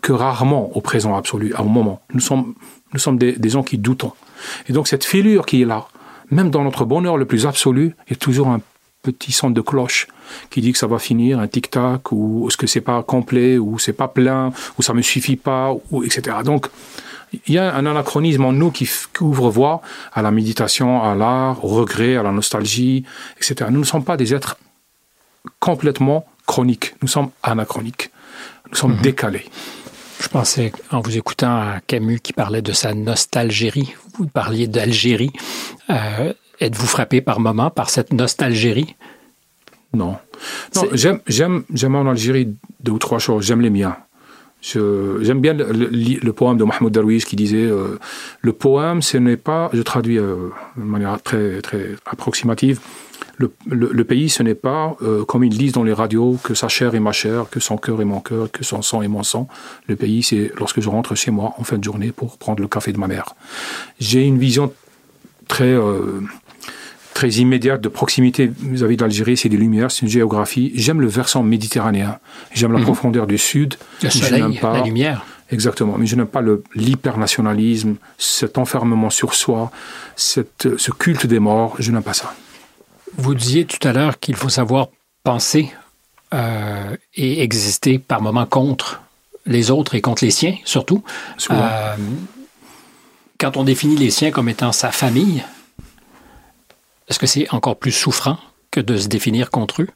que 0.01 0.13
rarement 0.13 0.77
au 0.77 0.81
présent 0.81 1.17
absolu, 1.17 1.55
à 1.55 1.61
un 1.61 1.65
moment. 1.65 2.01
Nous 2.15 2.21
sommes, 2.21 2.55
nous 2.93 2.99
sommes 2.99 3.19
des, 3.19 3.49
gens 3.49 3.63
qui 3.63 3.79
doutons. 3.79 4.13
Et 4.69 4.73
donc 4.73 4.89
cette 4.89 5.05
fêlure 5.05 5.47
qui 5.47 5.63
est 5.63 5.67
là, 5.67 5.87
même 6.31 6.51
dans 6.51 6.65
notre 6.65 6.85
bonheur 6.85 7.17
le 7.17 7.25
plus 7.25 7.47
absolu, 7.47 7.95
a 8.11 8.15
toujours 8.15 8.49
un 8.49 8.61
petit 9.03 9.33
son 9.33 9.51
de 9.51 9.61
cloche 9.61 10.07
qui 10.51 10.61
dit 10.61 10.73
que 10.73 10.79
ça 10.79 10.87
va 10.87 10.99
finir, 10.99 11.41
un 11.41 11.49
tic-tac, 11.49 12.13
ou 12.13 12.47
est-ce 12.49 12.57
que 12.57 12.67
c'est 12.67 12.81
pas 12.81 13.03
complet, 13.03 13.59
ou 13.59 13.79
c'est 13.79 13.93
pas 13.93 14.09
plein, 14.09 14.53
ou 14.79 14.83
ça 14.83 14.95
me 14.95 15.03
suffit 15.03 15.37
pas, 15.37 15.75
ou 15.91 16.05
etc. 16.05 16.37
Donc, 16.45 16.69
il 17.47 17.55
y 17.55 17.59
a 17.59 17.75
un 17.75 17.87
anachronisme 17.87 18.45
en 18.45 18.53
nous 18.53 18.71
qui, 18.71 18.89
ouvre 19.21 19.51
voie 19.51 19.83
à 20.13 20.23
la 20.23 20.31
méditation, 20.31 21.03
à 21.03 21.15
l'art, 21.15 21.65
au 21.65 21.69
regret, 21.69 22.17
à 22.17 22.23
la 22.23 22.31
nostalgie, 22.31 23.05
etc. 23.37 23.71
Nous 23.71 23.81
ne 23.81 23.85
sommes 23.85 24.05
pas 24.05 24.17
des 24.17 24.35
êtres 24.35 24.57
complètement 25.59 26.27
chroniques, 26.47 26.95
nous 27.03 27.09
sommes 27.09 27.31
anachroniques. 27.43 28.11
Nous 28.73 28.79
sommes 28.79 28.97
mhm. 28.97 29.03
décalés. 29.03 29.45
Je 30.21 30.29
pensais, 30.29 30.73
en 30.91 31.01
vous 31.01 31.17
écoutant, 31.17 31.55
à 31.57 31.81
Camus 31.87 32.21
qui 32.21 32.33
parlait 32.33 32.63
de 32.63 32.73
sa 32.73 32.95
nostalgie. 32.95 33.95
Vous 34.17 34.27
parliez 34.27 34.67
d'Algérie. 34.67 35.33
Euh, 35.91 36.33
êtes-vous 36.61 36.87
frappé 36.87 37.21
par 37.21 37.41
moment 37.41 37.71
par 37.71 37.91
cette 37.91 38.13
nostalgie 38.13 38.95
Non. 39.93 40.17
non 40.77 40.83
j'aime, 40.93 41.21
j'aime, 41.27 41.65
j'aime 41.75 41.97
en 41.97 42.09
Algérie 42.09 42.55
deux 42.81 42.93
ou 42.93 42.99
trois 42.99 43.19
choses. 43.19 43.45
J'aime 43.45 43.61
les 43.61 43.71
miens. 43.71 43.97
j'aime 44.63 45.41
bien 45.41 45.55
le, 45.55 46.31
poème 46.31 46.57
de 46.57 46.65
Mahmoud 46.65 46.93
Darwish 46.93 47.25
qui 47.25 47.37
disait 47.37 47.67
euh, 47.67 47.99
le 48.41 48.53
poème, 48.53 49.03
ce 49.03 49.19
n'est 49.19 49.37
pas, 49.37 49.71
je 49.73 49.83
traduis 49.83 50.19
euh, 50.19 50.51
de 50.77 50.83
manière 50.83 51.21
très, 51.21 51.61
très 51.63 51.97
approximative, 52.07 52.81
le, 53.39 54.05
pays, 54.05 54.29
ce 54.29 54.43
n'est 54.43 54.55
pas, 54.55 54.97
euh, 55.03 55.25
comme 55.25 55.45
ils 55.45 55.57
disent 55.57 55.73
dans 55.73 55.83
les 55.83 55.93
radios, 55.93 56.39
que 56.43 56.55
sa 56.55 56.69
chair 56.69 56.95
est 56.95 57.01
ma 57.01 57.13
chair, 57.13 57.47
que 57.51 57.61
son 57.61 57.77
cœur 57.77 58.01
est 58.01 58.05
mon 58.05 58.21
cœur, 58.21 58.51
que 58.51 58.65
son 58.65 58.83
sang 58.83 59.03
est 59.03 59.09
mon 59.09 59.23
sang. 59.23 59.49
Le 59.87 59.97
pays, 59.97 60.23
c'est 60.23 60.53
lorsque 60.59 60.81
je 60.81 60.89
rentre 60.89 61.15
chez 61.15 61.31
moi 61.31 61.55
en 61.59 61.65
fin 61.65 61.79
de 61.79 61.85
journée 61.85 62.13
pour 62.13 62.39
prendre 62.39 62.61
le 62.61 62.69
café 62.69 62.93
de 62.93 62.99
ma 62.99 63.09
mère. 63.09 63.35
J'ai 64.01 64.25
une 64.25 64.39
vision 64.39 64.73
très, 65.49 65.65
euh, 65.65 66.21
très 67.15 67.31
immédiate 67.31 67.81
de 67.81 67.89
proximité 67.89 68.51
vis-à-vis 68.61 68.97
de 68.97 69.03
l'Algérie. 69.03 69.37
C'est 69.37 69.49
des 69.49 69.57
lumières, 69.57 69.91
c'est 69.91 70.03
une 70.03 70.09
géographie. 70.09 70.73
J'aime 70.75 71.01
le 71.01 71.09
versant 71.09 71.43
méditerranéen. 71.43 72.19
J'aime 72.53 72.73
la 72.73 72.79
mhm. 72.79 72.85
profondeur 72.85 73.27
du 73.27 73.39
sud. 73.39 73.75
Le 74.03 74.11
soleil, 74.11 74.61
la 74.63 74.83
lumière. 74.83 75.25
Exactement. 75.51 75.97
Mais 75.99 76.07
je 76.07 76.17
n'aime 76.17 76.27
pas 76.27 76.43
l'hypernationalisme, 76.75 77.97
cet 78.17 78.57
enfermement 78.57 79.11
sur 79.11 79.35
soi, 79.35 79.71
cette, 80.17 80.79
ce 80.79 80.91
culte 80.91 81.27
des 81.27 81.41
morts. 81.41 81.77
Je 81.79 81.93
n'aime 81.93 82.03
pas 82.03 82.15
ça. 82.15 82.35
Vous 83.17 83.35
disiez 83.35 83.67
tout 83.67 83.87
à 83.87 83.93
l'heure 83.93 84.19
qu'il 84.19 84.37
faut 84.37 84.49
savoir 84.49 84.89
penser 85.23 85.73
euh, 86.33 86.97
et 87.15 87.43
exister 87.43 87.99
par 87.99 88.23
moments 88.23 88.47
contre 88.47 89.03
les 89.45 89.71
autres 89.71 89.95
et 89.95 90.01
contre 90.01 90.25
les 90.25 90.31
siens, 90.31 90.57
surtout. 90.65 91.03
Euh, 91.51 91.97
quand 93.39 93.57
on 93.57 93.65
définit 93.65 93.97
les 93.97 94.11
siens 94.11 94.31
comme 94.31 94.49
étant 94.49 94.73
sa 94.73 94.91
famille, 94.91 95.45
est-ce 97.09 97.19
que 97.19 97.27
c'est 97.27 97.53
encore 97.53 97.77
plus 97.77 97.93
souffrant 97.93 98.39
que 98.71 98.81
de 98.81 98.97
se 98.97 99.09
définir 99.09 99.51
contre 99.51 99.83
eux? 99.83 99.89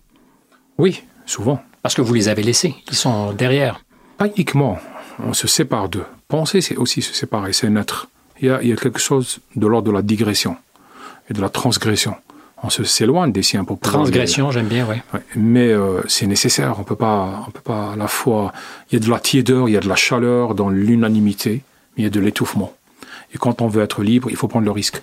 Oui, 0.78 1.02
souvent. 1.24 1.62
Parce 1.82 1.94
que 1.94 2.02
vous 2.02 2.12
les 2.12 2.28
avez 2.28 2.42
laissés, 2.42 2.74
ils 2.90 2.96
sont 2.96 3.32
derrière. 3.32 3.80
Pas 4.18 4.26
uniquement, 4.26 4.78
on 5.20 5.32
se 5.32 5.46
sépare 5.46 5.88
d'eux. 5.88 6.04
Penser, 6.28 6.60
c'est 6.60 6.76
aussi 6.76 7.00
se 7.00 7.14
séparer, 7.14 7.52
c'est 7.52 7.70
naître. 7.70 8.08
Il 8.40 8.48
y, 8.48 8.50
a, 8.50 8.62
il 8.62 8.68
y 8.68 8.72
a 8.72 8.76
quelque 8.76 8.98
chose 8.98 9.38
de 9.54 9.66
l'ordre 9.66 9.88
de 9.88 9.92
la 9.92 10.02
digression 10.02 10.56
et 11.30 11.32
de 11.32 11.40
la 11.40 11.48
transgression. 11.48 12.16
On 12.62 12.70
se 12.70 12.84
s'éloigne 12.84 13.32
des 13.32 13.42
siens 13.42 13.64
pour. 13.64 13.78
Transgression, 13.78 14.50
j'aime 14.50 14.68
bien, 14.68 14.86
oui. 14.88 14.96
Ouais, 15.12 15.20
mais 15.36 15.68
euh, 15.68 16.00
c'est 16.08 16.26
nécessaire, 16.26 16.76
on 16.78 16.84
peut 16.84 16.96
pas, 16.96 17.44
on 17.46 17.50
peut 17.50 17.60
pas 17.60 17.92
à 17.92 17.96
la 17.96 18.08
fois... 18.08 18.52
Il 18.90 18.98
y 18.98 19.02
a 19.02 19.04
de 19.04 19.10
la 19.10 19.20
tiédeur, 19.20 19.68
il 19.68 19.72
y 19.72 19.76
a 19.76 19.80
de 19.80 19.88
la 19.88 19.94
chaleur 19.94 20.54
dans 20.54 20.70
l'unanimité, 20.70 21.62
mais 21.96 22.02
il 22.02 22.04
y 22.04 22.06
a 22.06 22.10
de 22.10 22.20
l'étouffement. 22.20 22.72
Et 23.34 23.38
quand 23.38 23.60
on 23.60 23.68
veut 23.68 23.82
être 23.82 24.02
libre, 24.02 24.30
il 24.30 24.36
faut 24.36 24.48
prendre 24.48 24.64
le 24.64 24.70
risque. 24.70 25.02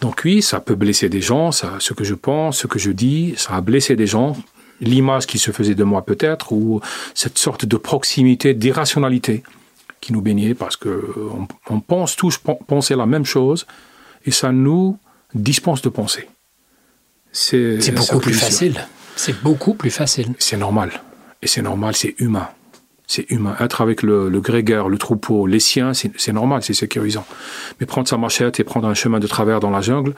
Donc 0.00 0.22
oui, 0.24 0.42
ça 0.42 0.60
peut 0.60 0.76
blesser 0.76 1.08
des 1.08 1.20
gens, 1.20 1.50
ça, 1.50 1.72
ce 1.80 1.92
que 1.92 2.04
je 2.04 2.14
pense, 2.14 2.58
ce 2.58 2.66
que 2.68 2.78
je 2.78 2.92
dis, 2.92 3.34
ça 3.36 3.54
a 3.56 3.60
blessé 3.60 3.96
des 3.96 4.06
gens, 4.06 4.36
l'image 4.80 5.26
qui 5.26 5.38
se 5.38 5.50
faisait 5.50 5.74
de 5.74 5.84
moi 5.84 6.04
peut-être, 6.04 6.52
ou 6.52 6.80
cette 7.14 7.38
sorte 7.38 7.64
de 7.64 7.76
proximité, 7.76 8.54
d'irrationalité 8.54 9.42
qui 10.00 10.12
nous 10.12 10.20
baignait, 10.20 10.54
parce 10.54 10.76
que 10.76 11.14
on, 11.32 11.48
on 11.74 11.80
pense 11.80 12.14
tous 12.14 12.38
penser 12.38 12.94
la 12.94 13.06
même 13.06 13.24
chose, 13.24 13.66
et 14.24 14.30
ça 14.30 14.52
nous 14.52 14.98
dispense 15.34 15.82
de 15.82 15.88
penser. 15.88 16.28
C'est 17.32 17.94
beaucoup 17.94 18.18
plus 18.20 18.34
facile. 18.34 18.86
C'est 19.16 19.42
beaucoup 19.42 19.74
plus 19.74 19.90
facile. 19.90 20.34
C'est 20.38 20.56
normal. 20.56 20.90
Et 21.42 21.46
c'est 21.46 21.62
normal, 21.62 21.94
c'est 21.96 22.14
humain. 22.18 22.48
C'est 23.06 23.30
humain. 23.30 23.56
Être 23.60 23.80
avec 23.80 24.02
le, 24.02 24.28
le 24.28 24.40
grégaire, 24.40 24.88
le 24.88 24.96
troupeau, 24.96 25.46
les 25.46 25.60
siens, 25.60 25.92
c'est 25.92 26.32
normal, 26.32 26.62
c'est 26.62 26.72
sécurisant. 26.74 27.26
Mais 27.80 27.86
prendre 27.86 28.08
sa 28.08 28.16
machette 28.16 28.60
et 28.60 28.64
prendre 28.64 28.88
un 28.88 28.94
chemin 28.94 29.18
de 29.18 29.26
travers 29.26 29.60
dans 29.60 29.70
la 29.70 29.80
jungle, 29.80 30.14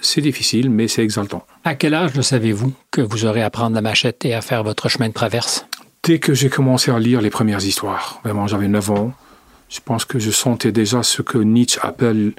c'est 0.00 0.20
difficile, 0.20 0.70
mais 0.70 0.88
c'est 0.88 1.02
exaltant. 1.02 1.46
À 1.62 1.74
quel 1.74 1.94
âge 1.94 2.14
le 2.14 2.22
savez-vous 2.22 2.72
que 2.90 3.00
vous 3.00 3.24
aurez 3.24 3.42
à 3.42 3.50
prendre 3.50 3.74
la 3.74 3.80
machette 3.80 4.24
et 4.24 4.34
à 4.34 4.40
faire 4.40 4.64
votre 4.64 4.88
chemin 4.88 5.08
de 5.08 5.14
traverse? 5.14 5.66
Dès 6.02 6.18
que 6.18 6.34
j'ai 6.34 6.50
commencé 6.50 6.90
à 6.90 6.98
lire 6.98 7.20
les 7.20 7.30
premières 7.30 7.64
histoires. 7.64 8.20
Vraiment, 8.24 8.46
j'avais 8.46 8.68
9 8.68 8.90
ans. 8.90 9.12
Je 9.70 9.80
pense 9.82 10.04
que 10.04 10.18
je 10.18 10.30
sentais 10.30 10.72
déjà 10.72 11.02
ce 11.02 11.22
que 11.22 11.38
Nietzsche 11.38 11.80
appelle 11.82 12.32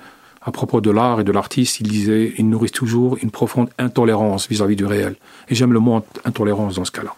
à 0.45 0.51
propos 0.51 0.79
de 0.79 0.91
l'art 0.91 1.19
et 1.19 1.23
de 1.23 1.31
l'artiste, 1.31 1.79
il 1.79 1.87
disait, 1.87 2.33
il 2.37 2.47
nourrit 2.47 2.69
toujours 2.69 3.17
une 3.21 3.31
profonde 3.31 3.69
intolérance 3.79 4.47
vis-à-vis 4.47 4.75
du 4.75 4.85
réel. 4.85 5.15
Et 5.49 5.55
j'aime 5.55 5.73
le 5.73 5.79
mot 5.79 6.05
intolérance 6.23 6.75
dans 6.75 6.85
ce 6.85 6.91
cas-là. 6.91 7.15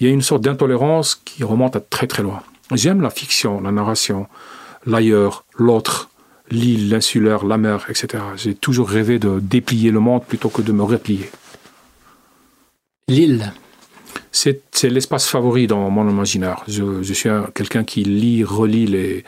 Il 0.00 0.06
y 0.06 0.10
a 0.10 0.12
une 0.12 0.22
sorte 0.22 0.42
d'intolérance 0.42 1.14
qui 1.14 1.44
remonte 1.44 1.76
à 1.76 1.80
très 1.80 2.08
très 2.08 2.24
loin. 2.24 2.42
J'aime 2.72 3.00
la 3.00 3.10
fiction, 3.10 3.60
la 3.60 3.70
narration, 3.70 4.26
l'ailleurs, 4.86 5.44
l'autre, 5.56 6.10
l'île, 6.50 6.90
l'insulaire, 6.90 7.44
la 7.44 7.58
mer, 7.58 7.86
etc. 7.88 8.24
J'ai 8.36 8.54
toujours 8.56 8.88
rêvé 8.88 9.20
de 9.20 9.38
déplier 9.38 9.92
le 9.92 10.00
monde 10.00 10.24
plutôt 10.24 10.48
que 10.48 10.60
de 10.60 10.72
me 10.72 10.82
replier. 10.82 11.30
L'île. 13.06 13.52
C'est 14.32 14.62
l'espace 14.82 15.28
favori 15.28 15.68
dans 15.68 15.88
mon 15.90 16.10
imaginaire. 16.10 16.64
Je, 16.66 17.04
je 17.04 17.12
suis 17.12 17.30
quelqu'un 17.54 17.84
qui 17.84 18.02
lit, 18.02 18.42
relit 18.42 18.86
les, 18.86 19.24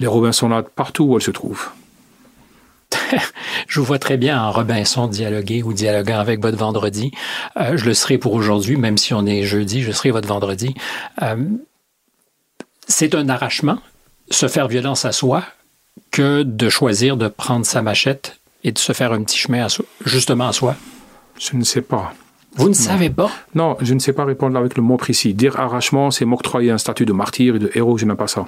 les 0.00 0.06
Robinsonades 0.08 0.68
partout 0.74 1.04
où 1.04 1.16
elles 1.16 1.22
se 1.22 1.30
trouvent. 1.30 1.68
je 3.68 3.80
vous 3.80 3.86
vois 3.86 3.98
très 3.98 4.16
bien 4.16 4.40
en 4.40 4.52
Robinson 4.52 5.06
dialoguer 5.06 5.62
ou 5.62 5.72
dialoguant 5.72 6.18
avec 6.18 6.40
votre 6.40 6.58
vendredi. 6.58 7.12
Euh, 7.56 7.76
je 7.76 7.84
le 7.84 7.94
serai 7.94 8.18
pour 8.18 8.34
aujourd'hui, 8.34 8.76
même 8.76 8.98
si 8.98 9.14
on 9.14 9.26
est 9.26 9.44
jeudi, 9.44 9.82
je 9.82 9.92
serai 9.92 10.10
votre 10.10 10.28
vendredi. 10.28 10.74
Euh, 11.22 11.36
c'est 12.86 13.14
un 13.14 13.28
arrachement, 13.28 13.78
se 14.30 14.48
faire 14.48 14.68
violence 14.68 15.04
à 15.04 15.12
soi, 15.12 15.44
que 16.10 16.42
de 16.42 16.68
choisir 16.68 17.16
de 17.16 17.28
prendre 17.28 17.66
sa 17.66 17.82
machette 17.82 18.38
et 18.64 18.72
de 18.72 18.78
se 18.78 18.92
faire 18.92 19.12
un 19.12 19.22
petit 19.22 19.38
chemin 19.38 19.66
à 19.66 19.68
justement 20.04 20.48
à 20.48 20.52
soi. 20.52 20.76
Je 21.38 21.56
ne 21.56 21.64
sais 21.64 21.82
pas. 21.82 22.12
Vous 22.58 22.68
ne 22.68 22.74
savez 22.74 23.08
pas 23.08 23.30
Non, 23.54 23.76
je 23.80 23.94
ne 23.94 23.98
sais 23.98 24.12
pas 24.12 24.24
répondre 24.24 24.58
avec 24.58 24.76
le 24.76 24.82
mot 24.82 24.96
précis. 24.96 25.32
Dire 25.32 25.58
arrachement, 25.58 26.10
c'est 26.10 26.24
m'octroyer 26.24 26.70
un 26.70 26.78
statut 26.78 27.06
de 27.06 27.12
martyr 27.12 27.56
et 27.56 27.58
de 27.58 27.70
héros, 27.74 27.96
je 27.98 28.04
n'aime 28.04 28.16
pas 28.16 28.26
ça. 28.26 28.46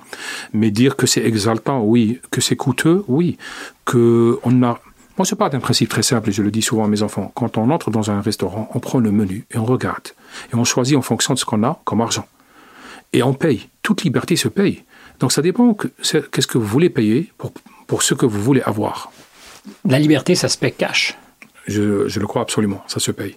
Mais 0.52 0.70
dire 0.70 0.96
que 0.96 1.06
c'est 1.06 1.24
exaltant, 1.24 1.82
oui. 1.82 2.20
Que 2.30 2.40
c'est 2.40 2.56
coûteux, 2.56 3.04
oui. 3.08 3.38
Que 3.84 4.38
on 4.42 4.62
a. 4.62 4.80
Moi, 5.16 5.24
je 5.24 5.34
parle 5.34 5.52
d'un 5.52 5.60
principe 5.60 5.88
très 5.88 6.02
simple 6.02 6.30
et 6.30 6.32
je 6.32 6.42
le 6.42 6.50
dis 6.50 6.62
souvent 6.62 6.84
à 6.84 6.88
mes 6.88 7.02
enfants. 7.02 7.30
Quand 7.34 7.56
on 7.56 7.70
entre 7.70 7.90
dans 7.90 8.10
un 8.10 8.20
restaurant, 8.20 8.68
on 8.74 8.80
prend 8.80 8.98
le 8.98 9.12
menu 9.12 9.46
et 9.50 9.58
on 9.58 9.64
regarde. 9.64 10.08
Et 10.52 10.56
on 10.56 10.64
choisit 10.64 10.96
en 10.96 11.02
fonction 11.02 11.34
de 11.34 11.38
ce 11.38 11.44
qu'on 11.44 11.62
a 11.62 11.80
comme 11.84 12.00
argent. 12.00 12.26
Et 13.12 13.22
on 13.22 13.34
paye. 13.34 13.68
Toute 13.82 14.02
liberté 14.02 14.36
se 14.36 14.48
paye. 14.48 14.82
Donc 15.20 15.32
ça 15.32 15.42
dépend 15.42 15.74
que, 15.74 15.88
qu'est-ce 15.88 16.46
que 16.46 16.58
vous 16.58 16.66
voulez 16.66 16.90
payer 16.90 17.32
pour, 17.38 17.52
pour 17.86 18.02
ce 18.02 18.14
que 18.14 18.26
vous 18.26 18.42
voulez 18.42 18.62
avoir. 18.62 19.12
La 19.86 19.98
liberté, 19.98 20.34
ça 20.34 20.48
se 20.48 20.56
paye 20.56 20.72
cash. 20.72 21.16
Je, 21.66 22.08
je, 22.08 22.20
le 22.20 22.26
crois 22.26 22.42
absolument, 22.42 22.82
ça 22.86 23.00
se 23.00 23.10
paye. 23.10 23.36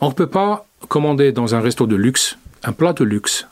On 0.00 0.08
ne 0.08 0.14
peut 0.14 0.26
pas 0.26 0.66
commander 0.88 1.32
dans 1.32 1.54
un 1.54 1.60
resto 1.60 1.86
de 1.86 1.96
luxe 1.96 2.36
un 2.62 2.72
plat 2.72 2.92
de 2.92 3.04
luxe 3.04 3.46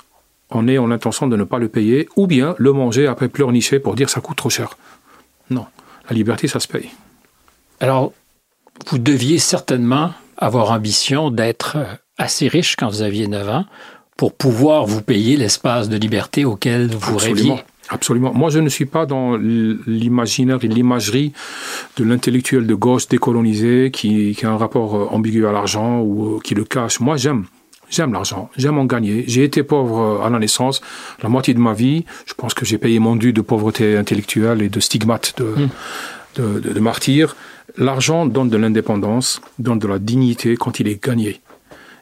en 0.50 0.66
ayant 0.68 0.86
l'intention 0.86 1.26
de 1.26 1.36
ne 1.36 1.44
pas 1.44 1.58
le 1.58 1.68
payer 1.68 2.08
ou 2.16 2.26
bien 2.26 2.54
le 2.58 2.72
manger 2.72 3.06
après 3.06 3.28
pleurnicher 3.28 3.78
pour 3.78 3.94
dire 3.94 4.10
ça 4.10 4.20
coûte 4.20 4.36
trop 4.36 4.50
cher. 4.50 4.76
Non, 5.50 5.66
la 6.08 6.14
liberté, 6.16 6.48
ça 6.48 6.60
se 6.60 6.68
paye. 6.68 6.90
Alors, 7.80 8.12
vous 8.88 8.98
deviez 8.98 9.38
certainement 9.38 10.12
avoir 10.36 10.70
ambition 10.70 11.30
d'être 11.30 11.76
assez 12.16 12.48
riche 12.48 12.76
quand 12.76 12.88
vous 12.88 13.02
aviez 13.02 13.26
9 13.28 13.48
ans 13.48 13.64
pour 14.16 14.34
pouvoir 14.34 14.84
vous 14.86 15.02
payer 15.02 15.36
l'espace 15.36 15.88
de 15.88 15.96
liberté 15.96 16.44
auquel 16.44 16.88
vous 16.88 17.14
absolument. 17.14 17.54
rêviez. 17.54 17.64
Absolument. 17.90 18.32
Moi, 18.34 18.50
je 18.50 18.58
ne 18.58 18.68
suis 18.68 18.84
pas 18.84 19.06
dans 19.06 19.36
l'imaginaire 19.36 20.58
et 20.62 20.68
l'imagerie 20.68 21.32
de 21.96 22.04
l'intellectuel 22.04 22.66
de 22.66 22.74
gauche 22.74 23.08
décolonisé 23.08 23.90
qui, 23.90 24.34
qui, 24.36 24.46
a 24.46 24.50
un 24.50 24.56
rapport 24.56 25.12
ambigu 25.14 25.46
à 25.46 25.52
l'argent 25.52 26.00
ou 26.00 26.40
qui 26.40 26.54
le 26.54 26.64
cache. 26.64 27.00
Moi, 27.00 27.16
j'aime. 27.16 27.44
J'aime 27.90 28.12
l'argent, 28.12 28.50
j'aime 28.54 28.76
en 28.76 28.84
gagner. 28.84 29.24
J'ai 29.28 29.44
été 29.44 29.62
pauvre 29.62 30.20
à 30.22 30.28
la 30.28 30.38
naissance, 30.38 30.82
la 31.22 31.30
moitié 31.30 31.54
de 31.54 31.58
ma 31.58 31.72
vie. 31.72 32.04
Je 32.26 32.34
pense 32.34 32.52
que 32.52 32.66
j'ai 32.66 32.76
payé 32.76 32.98
mon 32.98 33.16
dû 33.16 33.32
de 33.32 33.40
pauvreté 33.40 33.96
intellectuelle 33.96 34.60
et 34.60 34.68
de 34.68 34.78
stigmate 34.78 35.32
de, 35.38 35.44
mmh. 35.44 35.68
de, 36.36 36.60
de, 36.60 36.72
de 36.74 36.80
martyr. 36.80 37.34
L'argent 37.78 38.26
donne 38.26 38.50
de 38.50 38.58
l'indépendance, 38.58 39.40
donne 39.58 39.78
de 39.78 39.86
la 39.86 39.98
dignité 39.98 40.56
quand 40.56 40.80
il 40.80 40.88
est 40.88 41.02
gagné. 41.02 41.40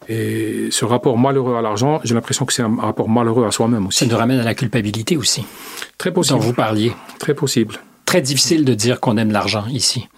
Et 0.09 0.69
ce 0.71 0.85
rapport 0.85 1.19
malheureux 1.19 1.57
à 1.57 1.63
l'argent, 1.63 2.01
j'ai 2.05 2.15
l'impression 2.15 2.45
que 2.45 2.53
c'est 2.53 2.63
un 2.63 2.77
rapport 2.79 3.09
malheureux 3.09 3.47
à 3.47 3.51
soi-même 3.51 3.87
aussi. 3.87 4.01
Ça 4.01 4.07
nous 4.07 4.17
ramène 4.17 4.41
à 4.41 4.45
la 4.45 4.55
culpabilité 4.55 5.17
aussi. 5.17 5.45
Très 5.99 6.13
possible. 6.13 6.39
Dont 6.39 6.45
vous 6.45 6.53
parliez. 6.53 6.93
Très 7.19 7.35
possible. 7.35 7.77
Très 8.05 8.21
difficile 8.21 8.65
de 8.65 8.75
dire 8.75 9.01
qu'on 9.01 9.17
aime 9.17 9.33
l'argent 9.33 9.65
ici. 9.69 10.09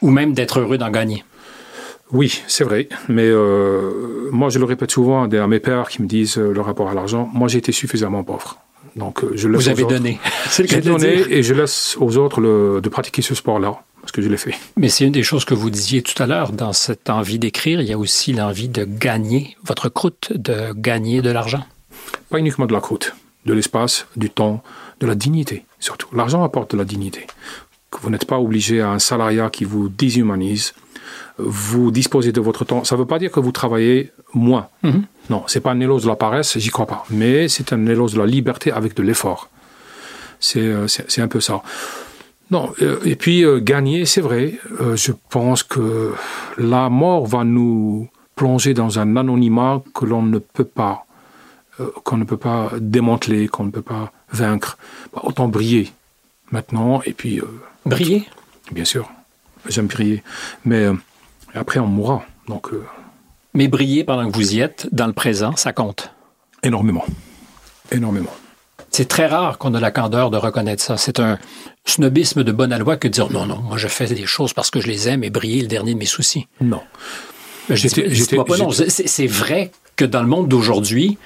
Ou 0.00 0.10
même 0.10 0.32
d'être 0.32 0.60
heureux 0.60 0.78
d'en 0.78 0.90
gagner. 0.90 1.24
Oui, 2.12 2.42
c'est 2.46 2.64
vrai. 2.64 2.88
Mais 3.08 3.26
euh, 3.26 4.28
moi, 4.30 4.50
je 4.50 4.58
le 4.58 4.64
répète 4.64 4.90
souvent 4.90 5.24
à 5.24 5.46
mes 5.46 5.60
pères 5.60 5.88
qui 5.88 6.02
me 6.02 6.06
disent 6.06 6.38
euh, 6.38 6.52
le 6.52 6.60
rapport 6.60 6.90
à 6.90 6.94
l'argent. 6.94 7.28
Moi, 7.32 7.48
j'ai 7.48 7.58
été 7.58 7.72
suffisamment 7.72 8.22
pauvre. 8.22 8.58
Donc, 8.96 9.24
euh, 9.24 9.32
je 9.34 9.48
laisse 9.48 9.62
Vous 9.62 9.68
avez 9.70 9.84
donné. 9.84 10.20
J'ai 10.56 10.80
donné 10.82 11.24
et 11.30 11.42
je 11.42 11.54
laisse 11.54 11.96
aux 11.98 12.18
autres 12.18 12.40
le, 12.42 12.80
de 12.82 12.88
pratiquer 12.90 13.22
ce 13.22 13.34
sport-là 13.34 13.82
parce 14.02 14.12
que 14.12 14.20
je 14.20 14.28
l'ai 14.28 14.36
fait. 14.36 14.54
Mais 14.76 14.90
c'est 14.90 15.04
une 15.06 15.12
des 15.12 15.22
choses 15.22 15.46
que 15.46 15.54
vous 15.54 15.70
disiez 15.70 16.02
tout 16.02 16.22
à 16.22 16.26
l'heure. 16.26 16.52
Dans 16.52 16.74
cette 16.74 17.08
envie 17.08 17.38
d'écrire, 17.38 17.80
il 17.80 17.88
y 17.88 17.92
a 17.92 17.98
aussi 17.98 18.34
l'envie 18.34 18.68
de 18.68 18.84
gagner 18.84 19.56
votre 19.64 19.88
croûte, 19.88 20.32
de 20.34 20.74
gagner 20.74 21.22
de 21.22 21.30
l'argent. 21.30 21.64
Pas 22.28 22.38
uniquement 22.38 22.66
de 22.66 22.74
la 22.74 22.80
croûte, 22.80 23.14
de 23.46 23.54
l'espace, 23.54 24.06
du 24.16 24.28
temps, 24.28 24.62
de 25.00 25.06
la 25.06 25.14
dignité 25.14 25.64
surtout. 25.82 26.08
L'argent 26.14 26.42
apporte 26.42 26.72
de 26.72 26.78
la 26.78 26.84
dignité. 26.84 27.26
Vous 28.00 28.08
n'êtes 28.08 28.24
pas 28.24 28.38
obligé 28.38 28.80
à 28.80 28.90
un 28.90 28.98
salariat 28.98 29.50
qui 29.50 29.64
vous 29.64 29.90
déshumanise. 29.90 30.72
Vous 31.36 31.90
disposez 31.90 32.32
de 32.32 32.40
votre 32.40 32.64
temps. 32.64 32.84
Ça 32.84 32.94
ne 32.94 33.00
veut 33.00 33.06
pas 33.06 33.18
dire 33.18 33.30
que 33.30 33.40
vous 33.40 33.52
travaillez 33.52 34.12
moins. 34.32 34.68
Mm 34.82 34.90
-hmm. 34.90 35.02
Non, 35.30 35.42
c'est 35.46 35.60
pas 35.60 35.72
un 35.72 35.80
éloge 35.80 36.02
de 36.04 36.08
la 36.08 36.16
paresse, 36.16 36.58
j'y 36.58 36.70
crois 36.70 36.86
pas. 36.86 37.04
Mais 37.10 37.48
c'est 37.48 37.72
un 37.72 37.86
éloge 37.86 38.12
de 38.14 38.18
la 38.18 38.26
liberté 38.26 38.70
avec 38.72 38.94
de 38.94 39.02
l'effort. 39.02 39.48
C'est 40.40 41.22
un 41.26 41.28
peu 41.28 41.40
ça. 41.40 41.62
Non, 42.52 42.74
euh, 42.82 42.98
et 43.06 43.16
puis 43.16 43.44
euh, 43.44 43.60
gagner, 43.60 44.04
c'est 44.04 44.20
vrai. 44.20 44.58
Euh, 44.80 44.94
je 44.94 45.12
pense 45.30 45.62
que 45.62 46.12
la 46.58 46.90
mort 46.90 47.26
va 47.26 47.44
nous 47.44 48.08
plonger 48.36 48.74
dans 48.74 48.98
un 48.98 49.16
anonymat 49.16 49.82
que 49.94 50.04
l'on 50.04 50.20
ne 50.20 50.38
peut 50.38 50.64
pas, 50.64 51.06
qu'on 52.04 52.18
ne 52.18 52.24
peut 52.24 52.36
pas 52.36 52.70
démanteler, 52.78 53.48
qu'on 53.48 53.64
ne 53.64 53.70
peut 53.70 53.82
pas 53.82 54.12
vaincre. 54.30 54.76
Bah, 55.14 55.22
autant 55.24 55.48
briller 55.48 55.92
maintenant, 56.50 57.00
et 57.06 57.14
puis. 57.14 57.40
Briller? 57.86 58.28
Bien 58.70 58.84
sûr, 58.84 59.10
j'aime 59.66 59.86
briller. 59.86 60.22
Mais 60.66 60.86
après, 61.54 61.80
on 61.80 61.86
mourra. 61.86 62.22
Donc. 62.48 62.68
Mais 63.54 63.66
briller 63.68 64.04
pendant 64.04 64.30
que 64.30 64.36
vous 64.36 64.54
y 64.54 64.60
êtes, 64.60 64.88
dans 64.92 65.06
le 65.06 65.14
présent, 65.14 65.56
ça 65.56 65.72
compte? 65.72 66.12
énormément. 66.62 67.04
Énormément. 67.90 68.30
C'est 68.92 69.08
très 69.08 69.26
rare 69.26 69.58
qu'on 69.58 69.74
ait 69.74 69.80
la 69.80 69.90
candeur 69.90 70.30
de 70.30 70.36
reconnaître 70.36 70.82
ça. 70.82 70.98
C'est 70.98 71.18
un 71.18 71.38
snobisme 71.86 72.44
de 72.44 72.52
bonne 72.52 72.76
loi 72.76 72.96
que 72.96 73.08
de 73.08 73.12
dire 73.12 73.30
non, 73.30 73.46
non, 73.46 73.56
moi 73.56 73.78
je 73.78 73.88
fais 73.88 74.06
des 74.06 74.26
choses 74.26 74.52
parce 74.52 74.70
que 74.70 74.80
je 74.80 74.86
les 74.86 75.08
aime 75.08 75.24
et 75.24 75.30
briller 75.30 75.62
le 75.62 75.68
dernier 75.68 75.94
de 75.94 75.98
mes 75.98 76.06
soucis. 76.06 76.46
Non. 76.60 76.82
C'est 77.74 79.26
vrai 79.26 79.70
que 79.96 80.04
dans 80.04 80.22
le 80.22 80.28
monde 80.28 80.48
d'aujourd'hui, 80.48 81.16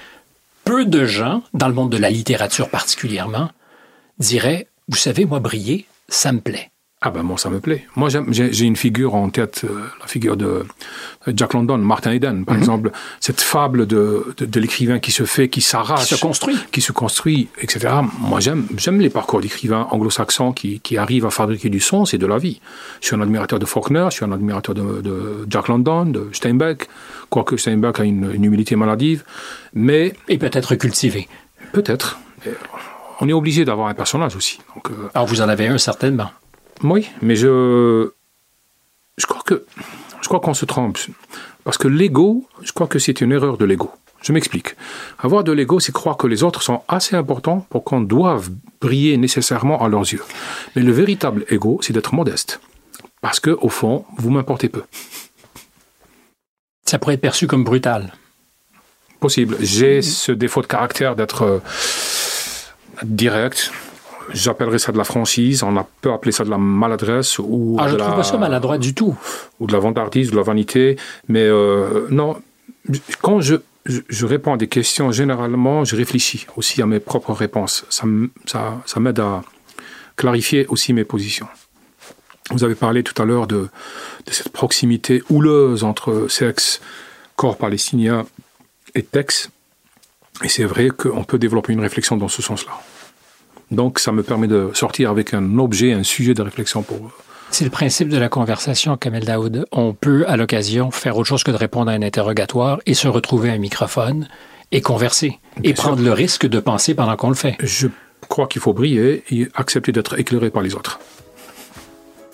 peu 0.64 0.84
de 0.84 1.04
gens, 1.04 1.42
dans 1.54 1.68
le 1.68 1.74
monde 1.74 1.90
de 1.90 1.96
la 1.96 2.10
littérature 2.10 2.68
particulièrement, 2.68 3.50
diraient, 4.18 4.68
vous 4.88 4.96
savez, 4.96 5.24
moi, 5.24 5.40
briller, 5.40 5.86
ça 6.08 6.32
me 6.32 6.40
plaît. 6.40 6.70
Ah 7.06 7.10
ben 7.10 7.22
moi 7.22 7.38
ça 7.38 7.50
me 7.50 7.60
plaît. 7.60 7.86
Moi 7.94 8.08
j'ai 8.30 8.64
une 8.64 8.74
figure 8.74 9.14
en 9.14 9.30
tête, 9.30 9.62
euh, 9.62 9.84
la 10.00 10.08
figure 10.08 10.36
de 10.36 10.64
Jack 11.28 11.54
London, 11.54 11.78
Martin 11.78 12.10
Eden 12.10 12.44
par 12.44 12.56
mhm. 12.56 12.60
exemple, 12.60 12.90
cette 13.20 13.40
fable 13.40 13.86
de, 13.86 14.34
de, 14.38 14.60
l'écrivain 14.60 14.98
qui 14.98 15.12
se 15.12 15.22
fait, 15.22 15.48
qui 15.48 15.60
s'arrache, 15.60 16.00
qui 16.00 16.16
se 16.16 16.20
construit, 16.20 16.56
qui 16.72 16.80
se 16.80 16.90
construit, 16.90 17.46
etc. 17.62 17.94
Moi 18.18 18.40
j'aime 18.40 18.66
j'aime 18.76 18.98
les 18.98 19.08
parcours 19.08 19.40
d'écrivains 19.40 19.86
anglo-saxons 19.92 20.50
qui, 20.50 20.80
qui 20.80 20.98
arrivent 20.98 21.26
à 21.26 21.30
fabriquer 21.30 21.68
du 21.68 21.78
son, 21.78 22.06
c'est 22.06 22.18
de 22.18 22.26
la 22.26 22.38
vie. 22.38 22.60
Je 23.00 23.06
suis 23.06 23.14
un 23.14 23.20
admirateur 23.20 23.60
de 23.60 23.66
Faulkner, 23.66 24.06
je 24.10 24.16
suis 24.16 24.24
un 24.24 24.32
admirateur 24.32 24.74
de, 24.74 25.00
de 25.00 25.46
Jack 25.48 25.68
London, 25.68 26.06
de 26.06 26.28
Steinbeck, 26.32 26.88
quoique 27.30 27.56
Steinbeck 27.56 28.00
a 28.00 28.02
une, 28.02 28.32
une 28.34 28.44
humilité 28.44 28.74
maladive, 28.74 29.22
mais 29.74 30.12
et 30.26 30.38
peut-être 30.38 30.74
cultivé. 30.74 31.28
Peut-être. 31.72 32.18
On 33.20 33.28
est 33.28 33.32
obligé 33.32 33.64
d'avoir 33.64 33.86
un 33.86 33.94
personnage 33.94 34.34
aussi. 34.34 34.58
Donc, 34.74 34.90
euh, 34.90 35.08
Alors 35.14 35.28
vous 35.28 35.40
en 35.40 35.48
avez 35.48 35.68
un 35.68 35.78
certainement. 35.78 36.30
Oui, 36.82 37.08
mais 37.22 37.36
je, 37.36 38.10
je 39.16 39.26
crois 39.26 39.42
que 39.42 39.64
je 40.20 40.28
crois 40.28 40.40
qu'on 40.40 40.54
se 40.54 40.64
trompe. 40.64 40.98
Parce 41.64 41.78
que 41.78 41.88
l'ego, 41.88 42.46
je 42.62 42.72
crois 42.72 42.86
que 42.86 42.98
c'est 42.98 43.20
une 43.20 43.32
erreur 43.32 43.58
de 43.58 43.64
l'ego. 43.64 43.90
Je 44.22 44.32
m'explique. 44.32 44.74
Avoir 45.18 45.44
de 45.44 45.52
l'ego, 45.52 45.78
c'est 45.78 45.92
croire 45.92 46.16
que 46.16 46.26
les 46.26 46.42
autres 46.42 46.62
sont 46.62 46.82
assez 46.88 47.14
importants 47.14 47.66
pour 47.70 47.84
qu'on 47.84 48.00
doive 48.00 48.50
briller 48.80 49.16
nécessairement 49.16 49.84
à 49.84 49.88
leurs 49.88 50.12
yeux. 50.12 50.22
Mais 50.74 50.82
le 50.82 50.90
véritable 50.92 51.44
ego, 51.48 51.78
c'est 51.82 51.92
d'être 51.92 52.14
modeste. 52.14 52.60
Parce 53.20 53.40
que, 53.40 53.50
au 53.50 53.68
fond, 53.68 54.04
vous 54.16 54.30
m'importez 54.30 54.68
peu. 54.68 54.82
Ça 56.84 56.98
pourrait 56.98 57.14
être 57.14 57.20
perçu 57.20 57.46
comme 57.46 57.64
brutal. 57.64 58.14
Possible. 59.20 59.56
J'ai 59.60 60.02
ce 60.02 60.32
défaut 60.32 60.62
de 60.62 60.66
caractère 60.66 61.16
d'être 61.16 61.42
euh, 61.42 61.58
direct, 63.04 63.72
J'appellerais 64.32 64.78
ça 64.78 64.92
de 64.92 64.98
la 64.98 65.04
franchise. 65.04 65.62
On 65.62 65.76
a 65.76 65.86
peut 66.00 66.12
appeler 66.12 66.32
ça 66.32 66.44
de 66.44 66.50
la 66.50 66.58
maladresse 66.58 67.38
ou 67.38 67.76
ah, 67.78 67.88
je 67.88 67.94
ne 67.94 67.98
trouve 67.98 68.16
pas 68.16 68.22
ça 68.22 68.38
maladroit 68.38 68.78
du 68.78 68.94
tout. 68.94 69.16
Ou 69.60 69.66
de 69.66 69.72
la 69.72 69.78
vantardise, 69.78 70.30
de 70.30 70.36
la 70.36 70.42
vanité. 70.42 70.96
Mais 71.28 71.44
euh, 71.44 72.06
non, 72.10 72.36
quand 73.22 73.40
je, 73.40 73.56
je, 73.86 74.26
réponds 74.26 74.54
à 74.54 74.56
des 74.56 74.68
questions, 74.68 75.12
généralement, 75.12 75.84
je 75.84 75.96
réfléchis 75.96 76.46
aussi 76.56 76.82
à 76.82 76.86
mes 76.86 77.00
propres 77.00 77.32
réponses. 77.32 77.84
Ça, 77.88 78.04
ça, 78.46 78.82
ça 78.84 79.00
m'aide 79.00 79.20
à 79.20 79.42
clarifier 80.16 80.66
aussi 80.68 80.92
mes 80.92 81.04
positions. 81.04 81.48
Vous 82.50 82.64
avez 82.64 82.76
parlé 82.76 83.02
tout 83.02 83.20
à 83.20 83.24
l'heure 83.24 83.46
de, 83.46 83.68
de, 84.26 84.32
cette 84.32 84.50
proximité 84.50 85.22
houleuse 85.30 85.82
entre 85.82 86.28
sexe, 86.28 86.80
corps 87.34 87.56
palestinien 87.56 88.24
et 88.94 89.02
texte. 89.02 89.50
Et 90.44 90.48
c'est 90.48 90.64
vrai 90.64 90.90
qu'on 90.90 91.24
peut 91.24 91.38
développer 91.38 91.72
une 91.72 91.80
réflexion 91.80 92.16
dans 92.16 92.28
ce 92.28 92.42
sens-là. 92.42 92.72
Donc, 93.70 93.98
ça 93.98 94.12
me 94.12 94.22
permet 94.22 94.46
de 94.46 94.70
sortir 94.74 95.10
avec 95.10 95.34
un 95.34 95.58
objet, 95.58 95.92
un 95.92 96.02
sujet 96.02 96.34
de 96.34 96.42
réflexion 96.42 96.82
pour 96.82 96.98
eux. 96.98 97.10
C'est 97.50 97.64
le 97.64 97.70
principe 97.70 98.08
de 98.08 98.18
la 98.18 98.28
conversation, 98.28 98.96
Kamel 98.96 99.24
Daoud. 99.24 99.66
On 99.72 99.92
peut, 99.92 100.24
à 100.28 100.36
l'occasion, 100.36 100.90
faire 100.90 101.16
autre 101.16 101.28
chose 101.28 101.44
que 101.44 101.50
de 101.50 101.56
répondre 101.56 101.90
à 101.90 101.94
un 101.94 102.02
interrogatoire 102.02 102.80
et 102.86 102.94
se 102.94 103.08
retrouver 103.08 103.50
à 103.50 103.52
un 103.52 103.58
microphone 103.58 104.28
et 104.72 104.80
converser 104.80 105.38
et 105.62 105.72
prendre 105.74 106.02
le 106.02 106.12
risque 106.12 106.46
de 106.46 106.58
penser 106.58 106.94
pendant 106.94 107.16
qu'on 107.16 107.28
le 107.28 107.34
fait. 107.34 107.56
Je 107.60 107.88
crois 108.28 108.46
qu'il 108.46 108.60
faut 108.60 108.72
briller 108.72 109.22
et 109.30 109.48
accepter 109.54 109.92
d'être 109.92 110.18
éclairé 110.18 110.50
par 110.50 110.62
les 110.62 110.74
autres. 110.74 110.98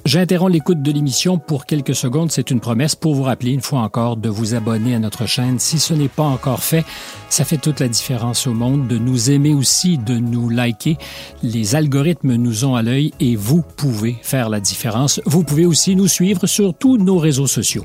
J'interromps 0.04 0.52
l'écoute 0.52 0.82
de 0.82 0.90
l'émission 0.90 1.38
pour 1.38 1.64
quelques 1.64 1.94
secondes. 1.94 2.32
C'est 2.32 2.50
une 2.50 2.58
promesse 2.58 2.96
pour 2.96 3.14
vous 3.14 3.22
rappeler 3.22 3.52
une 3.52 3.60
fois 3.60 3.80
encore 3.80 4.16
de 4.16 4.28
vous 4.28 4.54
abonner 4.54 4.96
à 4.96 4.98
notre 4.98 5.26
chaîne. 5.26 5.60
Si 5.60 5.78
ce 5.78 5.94
n'est 5.94 6.08
pas 6.08 6.24
encore 6.24 6.62
fait, 6.62 6.84
ça 7.28 7.44
fait 7.44 7.56
toute 7.56 7.78
la 7.78 7.86
différence 7.86 8.48
au 8.48 8.52
monde. 8.52 8.88
De 8.88 8.98
nous 8.98 9.30
aimer 9.30 9.54
aussi, 9.54 9.98
de 9.98 10.18
nous 10.18 10.48
liker. 10.48 10.98
Les 11.44 11.76
algorithmes 11.76 12.34
nous 12.34 12.64
ont 12.64 12.74
à 12.74 12.82
l'œil 12.82 13.12
et 13.20 13.36
vous 13.36 13.62
pouvez 13.62 14.16
faire 14.22 14.48
la 14.48 14.58
différence. 14.58 15.20
Vous 15.24 15.44
pouvez 15.44 15.66
aussi 15.66 15.94
nous 15.94 16.08
suivre 16.08 16.48
sur 16.48 16.76
tous 16.76 16.96
nos 16.96 17.18
réseaux 17.18 17.46
sociaux. 17.46 17.84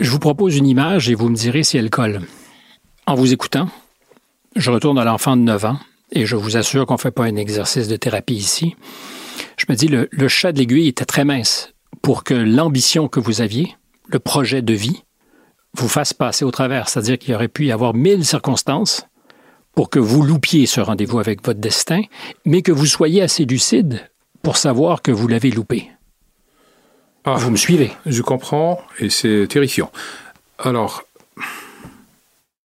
Je 0.00 0.10
vous 0.10 0.18
propose 0.18 0.56
une 0.58 0.66
image 0.66 1.08
et 1.08 1.14
vous 1.14 1.30
me 1.30 1.36
direz 1.36 1.62
si 1.62 1.78
elle 1.78 1.90
colle. 1.90 2.20
En 3.06 3.14
vous 3.14 3.32
écoutant, 3.32 3.68
je 4.54 4.70
retourne 4.70 4.98
à 4.98 5.04
l'enfant 5.04 5.36
de 5.36 5.42
9 5.42 5.64
ans 5.64 5.78
et 6.12 6.26
je 6.26 6.36
vous 6.36 6.58
assure 6.58 6.84
qu'on 6.84 6.94
ne 6.94 6.98
fait 6.98 7.10
pas 7.10 7.24
un 7.24 7.36
exercice 7.36 7.88
de 7.88 7.96
thérapie 7.96 8.34
ici 8.34 8.76
je 9.56 9.66
me 9.68 9.74
dis, 9.74 9.88
le, 9.88 10.08
le 10.10 10.28
chat 10.28 10.52
de 10.52 10.58
l'aiguille 10.58 10.88
était 10.88 11.04
très 11.04 11.24
mince 11.24 11.74
pour 12.02 12.24
que 12.24 12.34
l'ambition 12.34 13.08
que 13.08 13.20
vous 13.20 13.40
aviez, 13.40 13.74
le 14.08 14.18
projet 14.18 14.62
de 14.62 14.74
vie, 14.74 15.04
vous 15.74 15.88
fasse 15.88 16.12
passer 16.12 16.44
au 16.44 16.50
travers. 16.50 16.88
C'est-à-dire 16.88 17.18
qu'il 17.18 17.34
aurait 17.34 17.48
pu 17.48 17.66
y 17.66 17.72
avoir 17.72 17.94
mille 17.94 18.24
circonstances 18.24 19.06
pour 19.74 19.90
que 19.90 19.98
vous 19.98 20.22
loupiez 20.22 20.66
ce 20.66 20.80
rendez-vous 20.80 21.18
avec 21.18 21.44
votre 21.44 21.60
destin, 21.60 22.02
mais 22.44 22.62
que 22.62 22.72
vous 22.72 22.86
soyez 22.86 23.22
assez 23.22 23.44
lucide 23.44 24.08
pour 24.42 24.56
savoir 24.56 25.02
que 25.02 25.10
vous 25.10 25.26
l'avez 25.26 25.50
loupé. 25.50 25.90
Ah, 27.24 27.36
vous 27.36 27.50
me 27.50 27.56
suivez 27.56 27.90
Je 28.06 28.22
comprends 28.22 28.80
et 29.00 29.08
c'est 29.08 29.46
terrifiant. 29.48 29.90
Alors, 30.58 31.03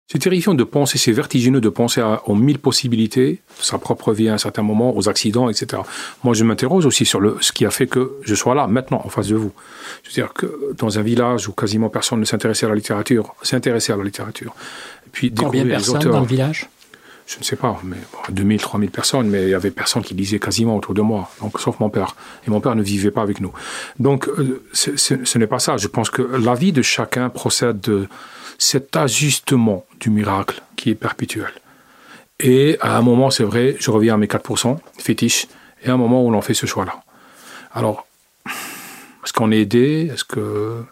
c'est 0.07 0.19
terrifiant 0.19 0.53
de 0.53 0.63
penser, 0.63 0.99
c'est 0.99 1.11
vertigineux 1.11 1.61
de 1.61 1.69
penser 1.69 2.01
aux 2.27 2.35
mille 2.35 2.59
possibilités, 2.59 3.41
sa 3.59 3.79
propre 3.79 4.13
vie 4.13 4.29
à 4.29 4.35
un 4.35 4.37
certain 4.37 4.61
moment, 4.61 4.95
aux 4.95 5.09
accidents, 5.09 5.49
etc. 5.49 5.81
Moi, 6.23 6.35
je 6.35 6.43
m'interroge 6.43 6.85
aussi 6.85 7.05
sur 7.05 7.19
le, 7.19 7.37
ce 7.41 7.51
qui 7.51 7.65
a 7.65 7.71
fait 7.71 7.87
que 7.87 8.11
je 8.21 8.35
sois 8.35 8.53
là, 8.53 8.67
maintenant, 8.67 9.01
en 9.03 9.09
face 9.09 9.27
de 9.29 9.35
vous. 9.35 9.51
C'est-à-dire 10.03 10.33
que 10.33 10.73
dans 10.77 10.99
un 10.99 11.01
village 11.01 11.47
où 11.47 11.53
quasiment 11.53 11.89
personne 11.89 12.19
ne 12.19 12.25
s'intéressait 12.25 12.67
à 12.67 12.69
la 12.69 12.75
littérature, 12.75 13.33
s'intéressait 13.41 13.93
à 13.93 13.97
la 13.97 14.03
littérature. 14.03 14.53
Et 15.07 15.09
puis 15.11 15.33
Combien 15.33 15.63
de 15.63 15.69
personnes 15.69 15.99
dans 15.99 16.19
le 16.19 16.27
village? 16.27 16.69
Je 17.25 17.39
ne 17.39 17.43
sais 17.43 17.55
pas, 17.55 17.79
mais 17.83 17.97
2000, 18.29 18.61
3000 18.61 18.91
personnes, 18.91 19.27
mais 19.27 19.45
il 19.45 19.49
y 19.49 19.55
avait 19.55 19.71
personne 19.71 20.03
qui 20.03 20.13
lisait 20.13 20.37
quasiment 20.37 20.77
autour 20.77 20.93
de 20.93 21.01
moi, 21.01 21.31
donc 21.41 21.59
sauf 21.59 21.79
mon 21.79 21.89
père. 21.89 22.15
Et 22.45 22.51
mon 22.51 22.61
père 22.61 22.75
ne 22.75 22.83
vivait 22.83 23.09
pas 23.09 23.23
avec 23.23 23.41
nous. 23.41 23.51
Donc, 23.97 24.27
euh, 24.27 24.61
ce 24.73 25.37
n'est 25.39 25.47
pas 25.47 25.57
ça. 25.57 25.77
Je 25.77 25.87
pense 25.87 26.11
que 26.11 26.21
la 26.21 26.53
vie 26.53 26.71
de 26.71 26.83
chacun 26.83 27.29
procède 27.29 27.81
de, 27.81 28.07
cet 28.57 28.95
ajustement 28.95 29.85
du 29.99 30.09
miracle 30.09 30.61
qui 30.75 30.89
est 30.89 30.95
perpétuel. 30.95 31.51
Et 32.39 32.77
à 32.81 32.97
un 32.97 33.01
moment, 33.01 33.29
c'est 33.29 33.43
vrai, 33.43 33.75
je 33.79 33.91
reviens 33.91 34.15
à 34.15 34.17
mes 34.17 34.27
4% 34.27 34.77
fétiches, 34.97 35.47
et 35.83 35.89
à 35.89 35.93
un 35.93 35.97
moment 35.97 36.25
où 36.25 36.31
l'on 36.31 36.41
fait 36.41 36.53
ce 36.53 36.65
choix-là. 36.65 37.03
Alors, 37.73 38.05
est-ce 38.45 39.33
qu'on 39.33 39.51
est 39.51 39.61
aidé? 39.61 40.09
Est-ce 40.13 40.23
que 40.23 40.83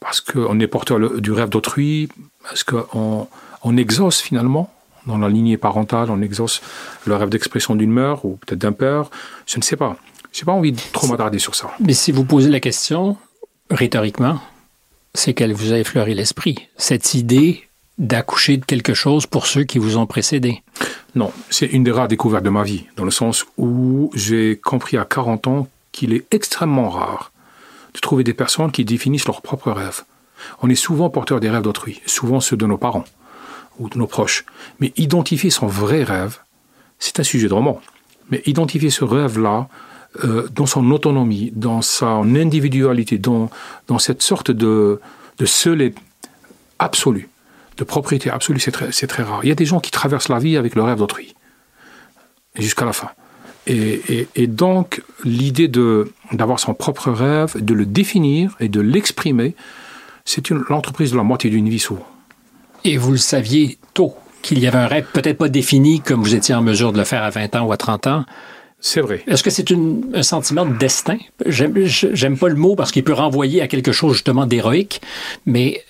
parce 0.00 0.20
qu'on 0.20 0.58
est 0.58 0.66
porteur 0.66 1.20
du 1.20 1.32
rêve 1.32 1.48
d'autrui? 1.48 2.08
Est-ce 2.52 2.64
qu'on 2.64 3.28
on 3.62 3.76
exauce 3.76 4.20
finalement 4.20 4.72
dans 5.06 5.18
la 5.18 5.28
lignée 5.28 5.56
parentale, 5.56 6.10
on 6.10 6.20
exauce 6.20 6.60
le 7.06 7.14
rêve 7.14 7.28
d'expression 7.28 7.76
d'une 7.76 7.92
mère 7.92 8.24
ou 8.24 8.36
peut-être 8.36 8.58
d'un 8.58 8.72
père? 8.72 9.10
Je 9.46 9.58
ne 9.58 9.62
sais 9.62 9.76
pas. 9.76 9.96
Je 10.32 10.40
n'ai 10.40 10.44
pas 10.46 10.52
envie 10.52 10.72
de 10.72 10.80
trop 10.92 11.06
m'attarder 11.06 11.38
sur 11.38 11.54
ça. 11.54 11.70
Mais 11.78 11.92
si 11.92 12.10
vous 12.10 12.24
posez 12.24 12.50
la 12.50 12.60
question 12.60 13.16
rhétoriquement, 13.70 14.40
c'est 15.14 15.34
qu'elle 15.34 15.52
vous 15.52 15.72
a 15.72 15.78
effleuré 15.78 16.14
l'esprit, 16.14 16.68
cette 16.76 17.14
idée 17.14 17.68
d'accoucher 17.98 18.56
de 18.56 18.64
quelque 18.64 18.94
chose 18.94 19.26
pour 19.26 19.46
ceux 19.46 19.64
qui 19.64 19.78
vous 19.78 19.96
ont 19.96 20.06
précédé. 20.06 20.62
Non, 21.14 21.30
c'est 21.50 21.66
une 21.66 21.84
des 21.84 21.90
rares 21.90 22.08
découvertes 22.08 22.44
de 22.44 22.50
ma 22.50 22.62
vie, 22.62 22.86
dans 22.96 23.04
le 23.04 23.10
sens 23.10 23.44
où 23.58 24.10
j'ai 24.14 24.56
compris 24.56 24.96
à 24.96 25.04
40 25.04 25.46
ans 25.46 25.68
qu'il 25.92 26.14
est 26.14 26.24
extrêmement 26.32 26.88
rare 26.88 27.32
de 27.94 28.00
trouver 28.00 28.24
des 28.24 28.32
personnes 28.32 28.72
qui 28.72 28.84
définissent 28.84 29.26
leurs 29.26 29.42
propres 29.42 29.70
rêves. 29.70 30.02
On 30.62 30.70
est 30.70 30.74
souvent 30.74 31.10
porteur 31.10 31.40
des 31.40 31.50
rêves 31.50 31.62
d'autrui, 31.62 32.00
souvent 32.06 32.40
ceux 32.40 32.56
de 32.56 32.66
nos 32.66 32.78
parents 32.78 33.04
ou 33.78 33.90
de 33.90 33.98
nos 33.98 34.06
proches. 34.06 34.44
Mais 34.80 34.92
identifier 34.96 35.50
son 35.50 35.66
vrai 35.66 36.02
rêve, 36.02 36.38
c'est 36.98 37.20
un 37.20 37.22
sujet 37.22 37.48
de 37.48 37.54
roman. 37.54 37.80
Mais 38.30 38.42
identifier 38.46 38.90
ce 38.90 39.04
rêve-là, 39.04 39.68
euh, 40.24 40.46
dans 40.54 40.66
son 40.66 40.90
autonomie, 40.90 41.52
dans 41.54 41.80
son 41.80 42.34
individualité, 42.34 43.16
dans, 43.16 43.50
dans 43.86 43.98
cette 43.98 44.20
sorte 44.20 44.50
de, 44.50 45.00
de 45.38 45.46
seul 45.46 45.92
absolu, 46.78 47.30
de 47.78 47.84
propriété 47.84 48.30
absolue, 48.30 48.60
c'est 48.60 48.72
très, 48.72 48.90
très, 48.90 49.22
rare. 49.22 49.40
Il 49.42 49.48
y 49.48 49.52
a 49.52 49.54
des 49.54 49.64
gens 49.64 49.80
qui 49.80 49.90
traversent 49.90 50.28
la 50.28 50.38
vie 50.38 50.56
avec 50.56 50.74
le 50.74 50.82
rêve 50.82 50.98
d'autrui, 50.98 51.34
jusqu'à 52.58 52.84
la 52.84 52.92
fin. 52.92 53.08
Et, 53.66 54.28
et, 54.34 54.46
donc, 54.48 55.02
l'idée 55.24 55.68
d'avoir 55.68 56.58
son 56.58 56.74
propre 56.74 57.10
rêve, 57.10 57.64
de 57.64 57.72
le 57.72 57.86
définir 57.86 58.56
et 58.60 58.68
de 58.68 58.80
l'exprimer, 58.80 59.54
c'est 60.24 60.50
l'entreprise 60.50 61.12
de 61.12 61.16
la 61.16 61.22
moitié 61.22 61.48
d'une 61.48 61.68
vie 61.68 61.78
souvent. 61.78 62.06
Et 62.84 62.96
vous 62.96 63.12
le 63.12 63.18
saviez 63.18 63.78
tôt 63.94 64.14
qu'il 64.42 64.58
y 64.58 64.66
avait 64.66 64.78
un 64.78 64.88
rêve 64.88 65.06
peut-être 65.12 65.38
pas 65.38 65.48
défini 65.48 66.00
comme 66.00 66.20
vous 66.22 66.34
étiez 66.34 66.54
en 66.54 66.62
mesure 66.62 66.92
de 66.92 66.98
le 66.98 67.04
faire 67.04 67.22
à 67.22 67.30
20 67.30 67.54
ans 67.56 67.64
ou 67.66 67.72
à 67.72 67.76
30 67.76 68.08
ans, 68.08 68.24
c'est 68.84 69.00
vrai. 69.00 69.22
Est-ce 69.28 69.44
que 69.44 69.50
c'est 69.50 69.70
un 69.72 70.22
sentiment 70.24 70.66
de 70.66 70.76
destin? 70.76 71.16
J'aime 71.46 72.36
pas 72.36 72.48
le 72.48 72.56
mot 72.56 72.74
parce 72.74 72.90
qu'il 72.90 73.04
peut 73.04 73.12
renvoyer 73.12 73.62
à 73.62 73.68
quelque 73.68 73.92
chose 73.92 74.14
justement 74.14 74.44
d'héroïque, 74.44 75.00
mais 75.46 75.84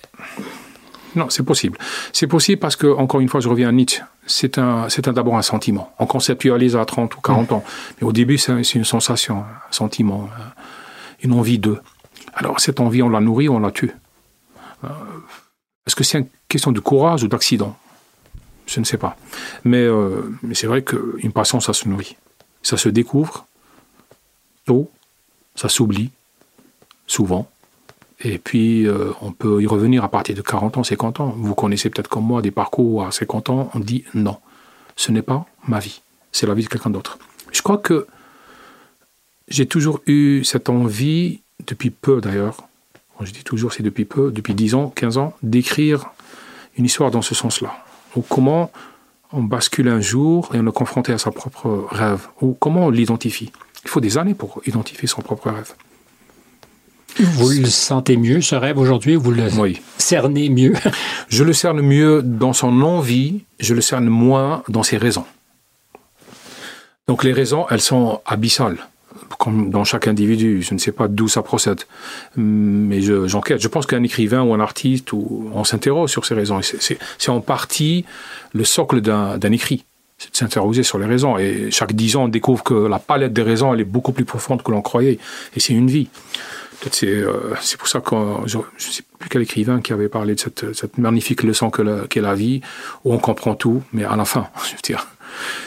Non, 1.15 1.29
c'est 1.29 1.43
possible. 1.43 1.77
C'est 2.11 2.27
possible 2.27 2.59
parce 2.59 2.75
que, 2.75 2.87
encore 2.87 3.19
une 3.19 3.29
fois, 3.29 3.39
je 3.39 3.49
reviens 3.49 3.69
à 3.69 3.71
Nietzsche. 3.71 4.01
C'est 4.25 4.57
un, 4.57 4.89
c'est 4.89 5.07
un, 5.07 5.13
d'abord 5.13 5.37
un 5.37 5.41
sentiment. 5.41 5.91
On 5.99 6.05
conceptualise 6.05 6.75
à 6.75 6.85
30 6.85 7.15
ou 7.17 7.21
40 7.21 7.51
mmh. 7.51 7.53
ans. 7.53 7.63
Mais 7.99 8.07
au 8.07 8.11
début, 8.11 8.37
c'est, 8.37 8.61
une 8.73 8.85
sensation, 8.85 9.39
un 9.39 9.71
sentiment, 9.71 10.29
une 11.21 11.33
envie 11.33 11.59
de. 11.59 11.79
Alors, 12.35 12.59
cette 12.59 12.79
envie, 12.79 13.01
on 13.01 13.09
la 13.09 13.19
nourrit 13.19 13.47
ou 13.47 13.55
on 13.55 13.59
la 13.59 13.71
tue. 13.71 13.91
Euh, 14.83 14.87
est-ce 15.85 15.95
que 15.95 16.03
c'est 16.03 16.19
une 16.19 16.27
question 16.47 16.71
de 16.71 16.79
courage 16.79 17.23
ou 17.23 17.27
d'accident? 17.27 17.75
Je 18.65 18.79
ne 18.79 18.85
sais 18.85 18.97
pas. 18.97 19.17
Mais, 19.65 19.83
euh, 19.83 20.31
mais 20.41 20.55
c'est 20.55 20.67
vrai 20.67 20.83
qu'une 20.83 21.31
passion, 21.31 21.59
ça 21.59 21.73
se 21.73 21.87
nourrit. 21.87 22.15
Ça 22.63 22.77
se 22.77 22.89
découvre 22.89 23.45
tôt, 24.65 24.89
ça 25.55 25.69
s'oublie 25.69 26.09
souvent. 27.05 27.49
Et 28.21 28.37
puis, 28.37 28.87
euh, 28.87 29.11
on 29.21 29.31
peut 29.31 29.61
y 29.61 29.67
revenir 29.67 30.03
à 30.03 30.09
partir 30.09 30.35
de 30.35 30.41
40 30.41 30.77
ans, 30.77 30.83
50 30.83 31.19
ans. 31.19 31.33
Vous 31.37 31.55
connaissez 31.55 31.89
peut-être 31.89 32.07
comme 32.07 32.25
moi 32.25 32.41
des 32.41 32.51
parcours 32.51 33.05
à 33.05 33.11
50 33.11 33.49
ans, 33.49 33.69
on 33.73 33.79
dit 33.79 34.05
non, 34.13 34.37
ce 34.95 35.11
n'est 35.11 35.21
pas 35.21 35.45
ma 35.67 35.79
vie, 35.79 36.01
c'est 36.31 36.47
la 36.47 36.53
vie 36.53 36.63
de 36.63 36.69
quelqu'un 36.69 36.89
d'autre. 36.89 37.19
Je 37.51 37.61
crois 37.61 37.77
que 37.77 38.07
j'ai 39.49 39.65
toujours 39.65 39.99
eu 40.07 40.43
cette 40.43 40.69
envie, 40.69 41.41
depuis 41.67 41.89
peu 41.89 42.21
d'ailleurs, 42.21 42.67
je 43.21 43.31
dis 43.31 43.43
toujours 43.43 43.73
c'est 43.73 43.83
depuis 43.83 44.05
peu, 44.05 44.31
depuis 44.31 44.53
10 44.53 44.75
ans, 44.75 44.89
15 44.89 45.17
ans, 45.17 45.33
d'écrire 45.43 46.11
une 46.77 46.85
histoire 46.85 47.11
dans 47.11 47.21
ce 47.21 47.35
sens-là. 47.35 47.83
Ou 48.15 48.21
comment 48.21 48.71
on 49.33 49.43
bascule 49.43 49.89
un 49.89 49.99
jour 49.99 50.51
et 50.53 50.59
on 50.59 50.67
est 50.67 50.71
confronté 50.71 51.11
à 51.11 51.17
sa 51.17 51.31
propre 51.31 51.87
rêve, 51.89 52.27
ou 52.41 52.53
comment 52.53 52.85
on 52.85 52.89
l'identifie? 52.89 53.51
Il 53.83 53.89
faut 53.89 53.99
des 53.99 54.17
années 54.17 54.35
pour 54.35 54.61
identifier 54.65 55.07
son 55.07 55.21
propre 55.21 55.49
rêve. 55.49 55.73
Vous 57.19 57.49
le 57.49 57.65
sentez 57.65 58.17
mieux, 58.17 58.41
ce 58.41 58.55
rêve, 58.55 58.77
aujourd'hui? 58.77 59.15
Vous 59.15 59.31
le 59.31 59.43
cernez 59.97 60.49
mieux? 60.49 60.73
je 61.29 61.43
le 61.43 61.53
cerne 61.53 61.81
mieux 61.81 62.21
dans 62.23 62.53
son 62.53 62.81
envie, 62.81 63.43
je 63.59 63.73
le 63.73 63.81
cerne 63.81 64.07
moins 64.07 64.63
dans 64.67 64.83
ses 64.83 64.97
raisons. 64.97 65.25
Donc 67.07 67.23
les 67.23 67.33
raisons, 67.33 67.65
elles 67.69 67.81
sont 67.81 68.21
abyssales, 68.25 68.77
comme 69.37 69.69
dans 69.69 69.83
chaque 69.83 70.07
individu. 70.07 70.61
Je 70.61 70.73
ne 70.73 70.79
sais 70.79 70.91
pas 70.91 71.07
d'où 71.07 71.27
ça 71.27 71.41
procède, 71.41 71.81
mais 72.35 73.01
j'enquête. 73.01 73.61
Je, 73.61 73.67
pense 73.67 73.85
qu'un 73.85 74.03
écrivain 74.03 74.41
ou 74.41 74.53
un 74.53 74.59
artiste, 74.59 75.13
ou, 75.13 75.49
on 75.53 75.63
s'interroge 75.63 76.09
sur 76.09 76.25
ces 76.25 76.33
raisons. 76.33 76.59
C'est 76.61 77.29
en 77.29 77.41
partie 77.41 78.05
le 78.53 78.63
socle 78.63 79.01
d'un 79.01 79.51
écrit 79.51 79.85
c'est 80.19 80.31
de 80.31 80.37
s'interroger 80.37 80.83
sur 80.83 80.99
les 80.99 81.05
raisons. 81.05 81.37
Et 81.37 81.69
chaque 81.71 81.93
dix 81.93 82.15
ans, 82.15 82.25
on 82.25 82.27
découvre 82.29 82.63
que 82.63 82.73
la 82.73 82.99
palette 82.99 83.33
des 83.33 83.41
raisons, 83.41 83.73
elle 83.73 83.81
est 83.81 83.85
beaucoup 83.85 84.13
plus 84.13 84.23
profonde 84.23 84.63
que 84.63 84.71
l'on 84.71 84.81
croyait. 84.81 85.19
Et 85.55 85.59
c'est 85.59 85.73
une 85.73 85.89
vie. 85.89 86.07
Euh, 87.03 87.53
c'est 87.61 87.77
pour 87.77 87.87
ça 87.87 88.01
que 88.01 88.15
je 88.45 88.57
ne 88.57 88.63
sais 88.77 89.03
plus 89.19 89.29
quel 89.29 89.41
écrivain 89.41 89.81
qui 89.81 89.93
avait 89.93 90.09
parlé 90.09 90.35
de 90.35 90.39
cette, 90.39 90.97
magnifique 90.97 91.43
leçon 91.43 91.71
qu'est 91.71 92.21
la, 92.21 92.35
vie, 92.35 92.61
où 93.03 93.13
on 93.13 93.17
comprend 93.17 93.55
tout, 93.55 93.83
mais 93.93 94.03
à 94.03 94.15
la 94.15 94.25
fin, 94.25 94.47
je 94.65 94.71
veux 94.71 94.81
dire. 94.83 95.07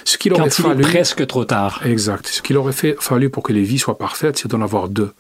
Ce 0.05 0.19
qu'il 0.19 0.33
aurait 0.35 0.51
fallu, 0.51 0.83
presque 0.83 1.27
trop 1.27 1.45
tard. 1.45 1.81
Exact. 1.85 2.27
Ce 2.27 2.43
qu'il 2.43 2.57
aurait 2.57 2.73
fait, 2.73 2.97
fallu 3.01 3.31
pour 3.31 3.43
que 3.43 3.53
les 3.53 3.63
vies 3.63 3.79
soient 3.79 3.99
parfaites, 3.99 4.39
c'est 4.39 4.49
d'en 4.49 4.63
avoir 4.63 4.89
deux. 4.89 5.13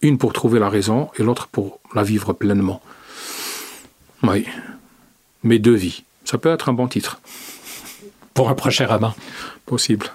Une 0.00 0.18
pour 0.18 0.32
trouver 0.32 0.58
la 0.58 0.68
raison 0.68 1.10
et 1.18 1.22
l'autre 1.22 1.46
pour 1.46 1.80
la 1.94 2.02
vivre 2.02 2.32
pleinement. 2.32 2.82
Oui. 4.22 4.46
Mais 5.42 5.58
deux 5.58 5.74
vies. 5.74 6.04
Ça 6.24 6.38
peut 6.38 6.52
être 6.52 6.68
un 6.68 6.72
bon 6.72 6.88
titre. 6.88 7.20
Pour 8.34 8.48
un 8.48 8.54
prochain 8.54 8.86
roman. 8.86 9.14
Possible. 9.66 10.06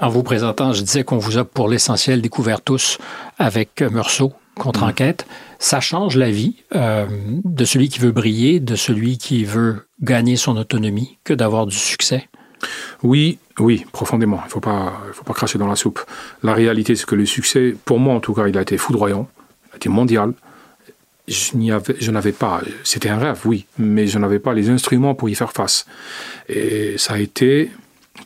En 0.00 0.08
vous 0.08 0.22
présentant, 0.22 0.72
je 0.72 0.82
disais 0.82 1.04
qu'on 1.04 1.18
vous 1.18 1.38
a 1.38 1.44
pour 1.44 1.68
l'essentiel 1.68 2.20
découvert 2.20 2.60
tous 2.60 2.98
avec 3.38 3.82
Meursault, 3.82 4.32
contre-enquête, 4.56 5.26
ça 5.58 5.80
change 5.80 6.16
la 6.16 6.30
vie 6.30 6.56
euh, 6.74 7.06
de 7.44 7.64
celui 7.64 7.88
qui 7.88 8.00
veut 8.00 8.10
briller, 8.10 8.60
de 8.60 8.76
celui 8.76 9.18
qui 9.18 9.44
veut 9.44 9.86
gagner 10.02 10.36
son 10.36 10.56
autonomie, 10.56 11.18
que 11.24 11.34
d'avoir 11.34 11.66
du 11.66 11.76
succès. 11.76 12.28
Oui, 13.02 13.38
oui, 13.58 13.84
profondément. 13.92 14.40
Il 14.42 14.46
ne 14.46 14.50
faut 14.50 14.60
pas, 14.60 15.00
faut 15.12 15.24
pas 15.24 15.34
cracher 15.34 15.58
dans 15.58 15.66
la 15.66 15.76
soupe. 15.76 16.00
La 16.42 16.54
réalité, 16.54 16.94
c'est 16.96 17.06
que 17.06 17.14
le 17.14 17.26
succès, 17.26 17.74
pour 17.84 17.98
moi 17.98 18.14
en 18.14 18.20
tout 18.20 18.34
cas, 18.34 18.48
il 18.48 18.56
a 18.56 18.62
été 18.62 18.78
foudroyant, 18.78 19.28
il 19.68 19.74
a 19.74 19.76
été 19.76 19.88
mondial. 19.88 20.32
Je 21.28 22.10
n'avais 22.10 22.32
pas, 22.32 22.62
c'était 22.82 23.08
un 23.08 23.18
rêve, 23.18 23.40
oui, 23.44 23.66
mais 23.78 24.06
je 24.06 24.18
n'avais 24.18 24.40
pas 24.40 24.54
les 24.54 24.70
instruments 24.70 25.14
pour 25.14 25.28
y 25.28 25.34
faire 25.34 25.52
face. 25.52 25.86
Et 26.48 26.98
ça 26.98 27.14
a 27.14 27.18
été 27.18 27.70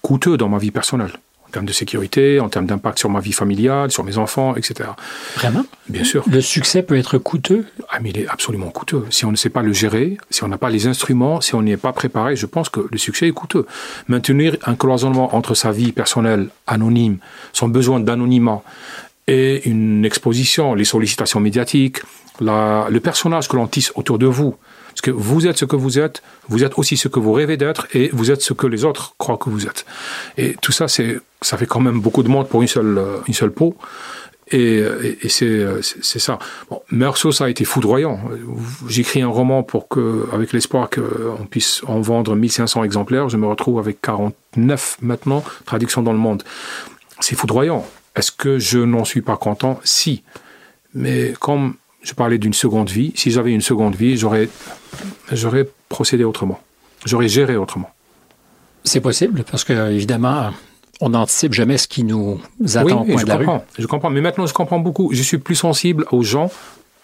coûteux 0.03 0.37
dans 0.37 0.49
ma 0.49 0.59
vie 0.59 0.71
personnelle 0.71 1.13
en 1.47 1.51
termes 1.51 1.67
de 1.67 1.73
sécurité, 1.73 2.41
en 2.41 2.49
termes 2.49 2.67
d'impact 2.67 2.99
sur 2.99 3.09
ma 3.09 3.21
vie 3.21 3.33
familiale, 3.33 3.91
sur 3.91 4.05
mes 4.05 4.19
enfants, 4.19 4.57
etc. 4.57 4.91
Vraiment? 5.37 5.65
Bien 5.89 6.05
sûr. 6.05 6.25
Le 6.31 6.41
succès 6.41 6.83
peut 6.83 6.97
être 6.97 7.19
coûteux? 7.19 7.67
Ah, 7.89 7.99
mais 8.01 8.11
il 8.11 8.19
est 8.19 8.29
absolument 8.29 8.71
coûteux. 8.71 9.05
Si 9.11 9.25
on 9.25 9.31
ne 9.31 9.37
sait 9.37 9.51
pas 9.51 9.63
le 9.63 9.73
gérer, 9.73 10.19
si 10.31 10.43
on 10.45 10.49
n'a 10.49 10.59
pas 10.59 10.71
les 10.71 10.87
instruments, 10.87 11.41
si 11.41 11.55
on 11.55 11.63
n'y 11.63 11.73
est 11.73 11.77
pas 11.77 11.93
préparé, 11.93 12.37
je 12.37 12.47
pense 12.47 12.69
que 12.69 12.81
le 12.91 12.99
succès 12.99 13.29
est 13.29 13.33
coûteux. 13.33 13.67
Maintenir 14.09 14.57
un 14.65 14.75
cloisonnement 14.75 15.35
entre 15.37 15.55
sa 15.55 15.71
vie 15.71 15.93
personnelle 15.93 16.49
anonyme, 16.67 17.19
son 17.53 17.69
besoin 17.69 18.01
d'anonymat, 18.01 18.63
et 19.29 19.69
une 19.69 20.05
exposition, 20.05 20.75
les 20.75 20.85
sollicitations 20.85 21.41
médiatiques, 21.41 21.99
le 22.41 22.99
personnage 22.99 23.49
que 23.49 23.57
l'on 23.57 23.67
tisse 23.67 23.93
autour 23.95 24.19
de 24.19 24.27
vous, 24.27 24.57
parce 24.97 25.03
que 25.03 25.11
vous 25.11 25.47
êtes 25.47 25.59
ce 25.59 25.67
que 25.67 25.77
vous 25.77 25.99
êtes, 25.99 26.23
vous 26.49 26.65
êtes 26.65 26.79
aussi 26.79 26.97
ce 26.97 27.09
que 27.09 27.21
vous 27.21 27.33
rêvez 27.33 27.59
d'être, 27.59 27.87
et 27.93 28.09
vous 28.15 28.31
êtes 28.31 28.41
ce 28.41 28.55
que 28.55 28.67
les 28.67 28.87
autres 28.87 29.15
croient 29.19 29.37
que 29.37 29.51
vous 29.51 29.67
êtes. 29.67 29.85
Et 30.39 30.57
tout 30.63 30.73
ça, 30.73 30.89
c'est, 30.89 31.19
ça 31.43 31.59
fait 31.59 31.67
quand 31.67 31.81
même 31.81 32.01
beaucoup 32.01 32.23
de 32.23 32.29
monde 32.29 32.49
pour 32.49 32.63
une 32.63 32.69
seule, 32.69 32.99
une 33.29 33.35
seule 33.35 33.51
peau. 33.51 33.77
Et, 34.51 34.83
et, 35.21 35.29
c'est, 35.29 35.67
c'est 35.83 36.19
ça. 36.19 36.39
Bon, 36.71 36.81
Meursault, 36.91 37.31
ça 37.31 37.45
a 37.45 37.51
été 37.51 37.67
foudroyant. 37.67 38.21
J'écris 38.89 39.21
un 39.21 39.29
roman 39.29 39.63
pour 39.63 39.89
que, 39.89 40.29
avec 40.33 40.55
l'espoir 40.55 40.89
qu'on 40.89 41.45
puisse 41.45 41.83
en 41.87 42.01
vendre 42.01 42.35
1500 42.35 42.83
exemplaires. 42.83 43.29
Je 43.29 43.37
me 43.37 43.47
retrouve 43.47 43.79
avec 43.79 44.01
49 44.01 44.97
maintenant, 45.03 45.45
traductions 45.67 46.03
dans 46.03 46.13
le 46.13 46.19
monde. 46.19 46.43
C'est 47.21 47.37
foudroyant. 47.37 47.85
Est-ce 48.15 48.33
que 48.33 48.59
je 48.59 48.79
n'en 48.79 49.05
suis 49.05 49.21
pas 49.21 49.37
content? 49.37 49.79
Si. 49.85 50.23
Mais 50.95 51.35
comme 51.39 51.75
je 52.07 52.15
parlais 52.15 52.39
d'une 52.39 52.55
seconde 52.55 52.89
vie. 52.89 53.13
Si 53.17 53.33
j'avais 53.33 53.53
une 53.53 53.61
seconde 53.61 53.97
vie, 53.97 54.17
j'aurais, 54.17 54.49
j'aurais 55.33 55.69
procédé 55.89 56.23
autrement. 56.23 56.61
J'aurais 57.05 57.29
géré 57.29 57.57
autrement. 57.57 57.91
C'est 58.85 59.01
possible 59.01 59.43
parce 59.51 59.65
que, 59.65 59.91
évidemment, 59.91 60.53
on 61.01 61.09
n'anticipe 61.11 61.53
jamais 61.53 61.79
ce 61.79 61.89
qui 61.89 62.05
nous 62.05 62.41
attend 62.77 63.03
au 63.03 63.05
point 63.05 63.25
de 63.25 63.29
la 63.29 63.39
comprends, 63.39 63.65
Je 63.77 63.87
comprends, 63.87 64.11
mais 64.11 64.21
maintenant 64.21 64.47
je 64.47 64.55
comprends 64.55 64.79
beaucoup. 64.79 65.11
Je 65.13 65.23
suis 65.23 65.39
plus 65.39 65.57
sensible 65.57 66.07
aux 66.13 66.23
gens 66.23 66.49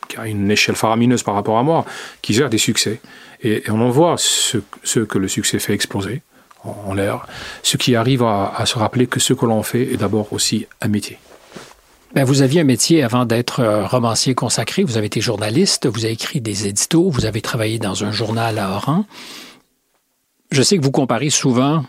qui 0.07 0.21
ont 0.21 0.25
une 0.25 0.51
échelle 0.51 0.77
faramineuse 0.77 1.25
par 1.25 1.35
rapport 1.35 1.59
à 1.59 1.65
moi, 1.65 1.85
qui 2.23 2.33
gèrent 2.33 2.51
des 2.51 2.59
succès. 2.59 3.01
Et, 3.43 3.65
on 3.69 3.81
en 3.81 3.91
voit 3.91 4.15
ce, 4.19 4.59
que 5.01 5.19
le 5.19 5.27
succès 5.27 5.59
fait 5.59 5.75
exploser 5.75 6.23
en, 6.63 6.95
l'air, 6.95 7.27
ce 7.65 7.77
qui 7.77 7.97
arrive 7.97 8.23
à, 8.23 8.55
à 8.57 8.67
se 8.67 8.79
rappeler 8.79 9.09
que 9.09 9.19
ce 9.19 9.33
que 9.33 9.47
l'on 9.47 9.65
fait 9.65 9.93
est 9.93 9.97
d'abord 9.97 10.33
aussi 10.33 10.67
un 10.81 10.87
métier. 10.87 11.19
Ben, 12.15 12.25
vous 12.25 12.43
aviez 12.43 12.61
un 12.61 12.65
métier 12.65 13.03
avant 13.03 13.25
d'être 13.25 13.61
euh, 13.61 13.87
romancier 13.87 14.35
consacré. 14.35 14.85
Vous 14.85 14.99
avez 14.99 15.07
été 15.07 15.23
journaliste, 15.23 15.87
vous 15.87 16.05
avez 16.05 16.13
écrit 16.13 16.43
des 16.43 16.67
éditos, 16.67 17.09
vous 17.09 17.25
avez 17.25 17.41
travaillé 17.41 17.79
dans 17.79 18.05
un 18.05 18.13
journal 18.13 18.59
à 18.59 18.73
Oran. 18.73 19.07
Je 20.51 20.61
sais 20.61 20.77
que 20.77 20.83
vous 20.83 20.91
comparez 20.91 21.31
souvent 21.31 21.85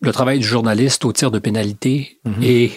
le 0.00 0.12
travail 0.12 0.38
du 0.38 0.46
journaliste 0.46 1.04
au 1.04 1.12
tir 1.12 1.30
de 1.30 1.38
pénalité 1.38 2.18
mhm. 2.24 2.42
et 2.42 2.72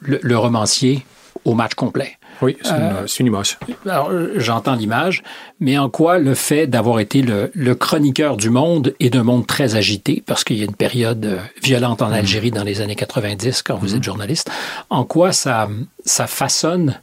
le, 0.00 0.36
romancier 0.36 1.04
au 1.46 1.54
match 1.54 1.74
complet. 1.74 2.17
Oui, 2.40 2.56
c'est 2.62 2.70
une, 2.70 3.28
euh, 3.28 3.28
image. 3.28 3.58
Alors, 3.84 4.10
j'entends 4.36 4.74
l'image, 4.74 5.22
mais 5.60 5.76
en 5.76 5.88
quoi 5.88 6.18
le 6.18 6.34
fait 6.34 6.66
d'avoir 6.66 7.00
été 7.00 7.22
le, 7.22 7.74
chroniqueur 7.74 8.36
du 8.36 8.50
monde 8.50 8.94
et 9.00 9.10
d'un 9.10 9.24
monde 9.24 9.46
très 9.46 9.76
agité, 9.76 10.22
parce 10.24 10.44
qu'il 10.44 10.56
y 10.58 10.62
a 10.62 10.64
une 10.64 10.74
période 10.74 11.24
euh, 11.24 11.38
violente 11.62 12.02
en 12.02 12.10
mm. 12.10 12.14
Algérie 12.14 12.50
dans 12.50 12.64
les 12.64 12.80
années 12.80 12.94
90 12.94 13.62
quand 13.62 13.76
vous 13.76 13.94
mm. 13.94 13.96
êtes 13.96 14.04
journaliste, 14.04 14.50
en 14.90 15.04
quoi 15.04 15.32
ça, 15.32 15.68
ça 16.04 16.26
façonne 16.26 17.00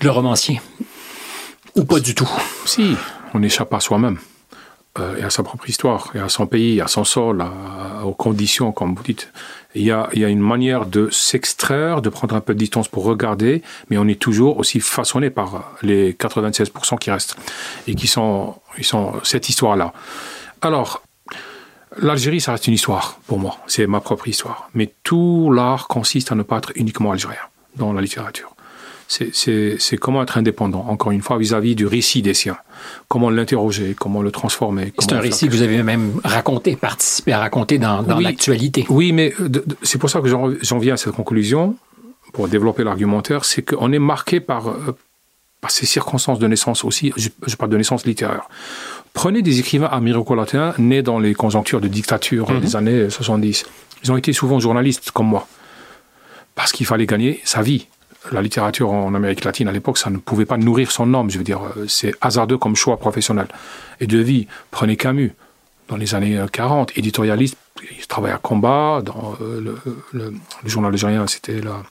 le 0.00 0.10
romancier? 0.10 0.60
Ou 1.76 1.84
pas 1.84 2.00
du 2.00 2.14
tout? 2.14 2.30
Si, 2.64 2.94
on 3.34 3.42
échappe 3.42 3.74
à 3.74 3.80
soi-même. 3.80 4.18
Euh, 5.00 5.16
et 5.16 5.24
à 5.24 5.30
sa 5.30 5.42
propre 5.42 5.68
histoire, 5.68 6.12
et 6.14 6.20
à 6.20 6.28
son 6.28 6.46
pays, 6.46 6.80
à 6.80 6.86
son 6.86 7.02
sol, 7.02 7.44
aux 8.04 8.14
conditions, 8.14 8.70
comme 8.70 8.94
vous 8.94 9.02
dites. 9.02 9.32
Il 9.74 9.82
y 9.82 9.90
a, 9.90 10.08
y 10.14 10.24
a 10.24 10.28
une 10.28 10.40
manière 10.40 10.86
de 10.86 11.08
s'extraire, 11.10 12.00
de 12.00 12.08
prendre 12.08 12.34
un 12.34 12.40
peu 12.40 12.54
de 12.54 12.58
distance 12.58 12.88
pour 12.88 13.04
regarder, 13.04 13.62
mais 13.90 13.98
on 13.98 14.06
est 14.06 14.20
toujours 14.20 14.58
aussi 14.58 14.80
façonné 14.80 15.30
par 15.30 15.72
les 15.82 16.12
96% 16.12 16.98
qui 16.98 17.10
restent 17.10 17.36
et 17.88 17.94
qui 17.94 18.06
sont, 18.06 18.54
ils 18.78 18.84
sont 18.84 19.14
cette 19.24 19.48
histoire-là. 19.48 19.92
Alors, 20.60 21.02
l'Algérie, 21.98 22.40
ça 22.40 22.52
reste 22.52 22.68
une 22.68 22.74
histoire 22.74 23.18
pour 23.26 23.38
moi. 23.38 23.58
C'est 23.66 23.86
ma 23.86 24.00
propre 24.00 24.28
histoire. 24.28 24.70
Mais 24.74 24.92
tout 25.02 25.50
l'art 25.52 25.88
consiste 25.88 26.32
à 26.32 26.34
ne 26.34 26.42
pas 26.42 26.58
être 26.58 26.72
uniquement 26.76 27.12
algérien 27.12 27.38
dans 27.76 27.92
la 27.92 28.00
littérature 28.00 28.53
c'est 29.08 29.96
comment 29.98 30.22
être 30.22 30.38
indépendant, 30.38 30.86
encore 30.88 31.12
une 31.12 31.22
fois, 31.22 31.38
vis-à-vis 31.38 31.74
du 31.74 31.86
récit 31.86 32.22
des 32.22 32.34
siens. 32.34 32.56
Comment 33.08 33.30
l'interroger, 33.30 33.94
comment 33.98 34.22
le 34.22 34.30
transformer. 34.30 34.92
C'est 34.98 35.12
un 35.12 35.20
récit 35.20 35.46
que 35.46 35.52
vous 35.52 35.62
avez 35.62 35.82
même 35.82 36.12
raconté, 36.24 36.76
participé 36.76 37.32
à 37.32 37.38
raconter 37.38 37.78
dans, 37.78 38.02
l'actualité. 38.20 38.86
Oui, 38.88 39.12
mais 39.12 39.34
c'est 39.82 39.98
pour 39.98 40.10
ça 40.10 40.20
que 40.20 40.28
j'en 40.28 40.78
viens 40.78 40.94
à 40.94 40.96
cette 40.96 41.12
conclusion, 41.12 41.76
pour 42.34 42.48
développer 42.48 42.84
l'argumentaire, 42.84 43.44
c'est 43.44 43.62
qu'on 43.62 43.92
est 43.92 43.98
marqué 43.98 44.40
par, 44.40 44.68
euh, 44.68 44.96
par 45.60 45.70
ses 45.70 45.86
circonstances 45.86 46.40
de 46.40 46.46
naissance 46.46 46.84
aussi, 46.84 47.12
je, 47.16 47.56
parle 47.56 47.70
de 47.70 47.76
naissance 47.76 48.04
littéraire. 48.04 48.48
Prenez 49.12 49.40
des 49.40 49.60
écrivains 49.60 49.86
américano-latins 49.86 50.74
nés 50.78 51.02
dans 51.02 51.20
les 51.20 51.32
conjonctures 51.32 51.80
de 51.80 51.88
dictature 51.88 52.50
mhm. 52.50 52.60
des 52.60 52.76
années 52.76 53.08
70. 53.08 53.64
Ils 54.02 54.12
ont 54.12 54.16
été 54.16 54.32
souvent 54.32 54.58
journalistes 54.58 55.12
comme 55.12 55.28
moi, 55.28 55.46
parce 56.56 56.72
qu'il 56.72 56.86
fallait 56.86 57.06
gagner 57.06 57.40
sa 57.44 57.62
vie. 57.62 57.86
La 58.32 58.40
littérature 58.40 58.90
en 58.90 59.14
Amérique 59.14 59.44
latine 59.44 59.68
à 59.68 59.72
l'époque, 59.72 59.98
ça 59.98 60.08
ne 60.08 60.16
pouvait 60.16 60.46
pas 60.46 60.56
nourrir 60.56 60.90
son 60.90 61.12
homme. 61.12 61.30
Je 61.30 61.38
veux 61.38 61.44
dire, 61.44 61.60
euh, 61.76 61.84
c'est 61.88 62.14
hasardeux 62.20 62.56
comme 62.56 62.74
choix 62.74 62.96
professionnel 62.96 63.46
et 64.00 64.06
de 64.06 64.18
vie. 64.18 64.46
Prenez 64.70 64.96
Camus 64.96 65.32
dans 65.88 65.96
les 65.96 66.14
années 66.14 66.42
40, 66.50 66.90
euh, 66.90 66.92
éditorialiste, 66.96 67.58
il 67.98 68.06
travaille 68.06 68.32
à 68.32 68.38
combat, 68.38 69.02
dans 69.04 69.36
euh, 69.42 69.76
le, 70.14 70.32
journal 70.64 70.90
algérien, 70.92 71.26
c'était 71.26 71.60
la, 71.60 71.82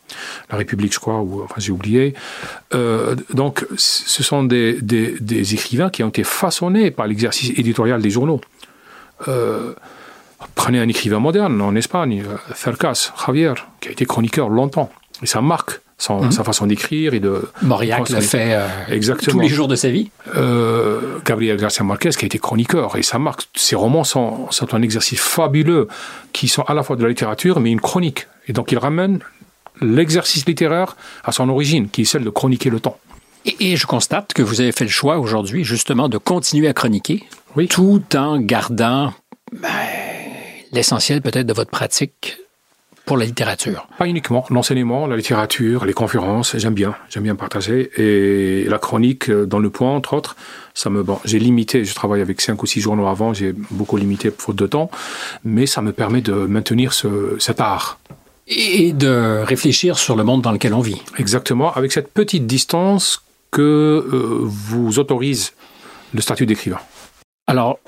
République, 0.58 0.92
je 0.94 1.00
crois, 1.00 1.20
ou 1.20 1.44
enfin 1.44 1.56
j'ai 1.58 1.72
oublié. 1.72 2.16
Donc, 3.34 3.68
ce 3.78 4.24
sont 4.24 4.44
des, 4.44 4.82
des, 4.82 5.54
écrivains 5.54 5.92
qui 5.92 6.02
ont 6.04 6.10
été 6.10 6.24
façonnés 6.24 6.90
par 6.90 7.06
l'exercice 7.06 7.52
éditorial 7.60 8.02
des 8.02 8.10
journaux. 8.10 8.42
prenez 10.56 10.80
un 10.80 10.88
écrivain 10.88 11.20
moderne 11.20 11.62
en 11.62 11.76
Espagne, 11.76 12.24
Cercas, 12.56 13.14
Javier, 13.24 13.54
qui 13.80 13.90
a 13.90 13.92
été 13.92 14.06
chroniqueur 14.06 14.50
longtemps, 14.50 14.92
et 15.22 15.28
ça 15.28 15.42
marque 15.42 15.83
Mhm. 16.10 16.32
sa 16.32 16.44
façon 16.44 16.66
d'écrire 16.66 17.14
et 17.14 17.20
de. 17.20 17.50
Mauriac 17.62 18.10
l'a 18.10 18.22
fait 18.22 18.54
euh, 18.54 19.12
tous 19.30 19.40
les 19.40 19.48
jours 19.48 19.68
de 19.68 19.76
sa 19.76 19.90
vie. 19.90 20.10
Euh, 20.36 21.20
Gabriel 21.26 21.58
Garcia 21.58 21.84
Marquez, 21.84 22.10
qui 22.10 22.26
a 22.26 22.28
été 22.28 22.40
chroniqueur, 22.40 22.98
et 22.98 23.04
ça 23.04 23.20
marque. 23.20 23.44
Ses 23.56 23.76
romans 23.76 24.04
sont, 24.04 24.52
sont, 24.52 24.74
un 24.74 24.82
exercice 24.82 25.20
fabuleux, 25.20 25.88
qui 26.34 26.48
sont 26.48 26.64
à 26.64 26.74
la 26.74 26.84
fois 26.84 26.96
de 26.96 27.04
la 27.04 27.10
littérature, 27.10 27.60
mais 27.60 27.72
une 27.72 27.82
chronique. 27.82 28.28
Et 28.48 28.54
donc 28.54 28.72
il 28.72 28.78
ramène 28.78 29.20
l'exercice 29.82 30.46
littéraire 30.46 30.96
à 31.24 31.32
son 31.32 31.48
origine, 31.50 31.90
qui 31.90 32.02
est 32.02 32.06
celle 32.06 32.24
de 32.24 32.30
chroniquer 32.30 32.70
le 32.70 32.80
temps. 32.80 32.98
Et, 33.46 33.76
je 33.76 33.86
constate 33.86 34.34
que 34.34 34.42
vous 34.42 34.62
avez 34.62 34.72
fait 34.72 34.86
le 34.86 34.90
choix 34.90 35.20
aujourd'hui, 35.20 35.66
justement, 35.66 36.08
de 36.08 36.18
continuer 36.18 36.70
à 36.70 36.74
chroniquer, 36.74 37.24
tout 37.70 38.02
en 38.16 38.40
gardant 38.40 39.14
ben, 39.52 39.70
l'essentiel 40.72 41.22
peut-être 41.22 41.46
de 41.46 41.54
votre 41.54 41.70
pratique 41.70 42.38
pour 43.06 43.18
la 43.18 43.26
littérature 43.26 43.88
Pas 43.98 44.08
uniquement. 44.08 44.46
L'enseignement, 44.50 45.08
la 45.08 45.18
littérature, 45.18 45.86
les 45.86 45.94
conférences, 45.94 46.56
j'aime 46.58 46.74
bien. 46.74 46.96
J'aime 47.10 47.24
bien 47.24 47.36
partager. 47.36 47.92
Et 47.98 48.64
la 48.70 48.78
chronique, 48.78 49.30
euh, 49.30 49.46
dans 49.46 49.60
le 49.60 49.70
point, 49.70 49.92
entre 49.92 50.14
autres, 50.14 50.36
ça 50.74 50.90
me, 50.90 51.04
bon, 51.04 51.20
j'ai 51.26 51.40
limité, 51.40 51.84
je 51.84 51.94
travaille 51.94 52.22
avec 52.22 52.40
cinq 52.40 52.64
ou 52.64 52.66
six 52.66 52.80
journaux 52.80 53.08
avant, 53.08 53.34
j'ai 53.34 53.54
beaucoup 53.72 53.98
limité 53.98 54.32
faute 54.36 54.56
de 54.56 54.68
temps, 54.68 54.90
mais 55.44 55.66
ça 55.66 55.82
me 55.82 55.92
permet 55.92 56.22
de 56.22 56.34
maintenir 56.34 56.94
ce, 56.94 57.36
cet 57.40 57.60
art. 57.60 58.00
Et 58.48 58.94
de 58.94 59.42
réfléchir 59.44 59.98
sur 59.98 60.16
le 60.16 60.24
monde 60.24 60.42
dans 60.42 60.52
lequel 60.52 60.74
on 60.74 60.82
vit. 60.82 61.02
Exactement, 61.18 61.74
avec 61.74 61.92
cette 61.92 62.12
petite 62.12 62.46
distance 62.46 63.22
que 63.52 63.62
euh, 63.62 64.40
vous 64.42 65.00
autorise 65.00 65.54
le 66.14 66.22
statut 66.22 66.46
d'écrivain. 66.46 66.80
Alors, 67.48 67.80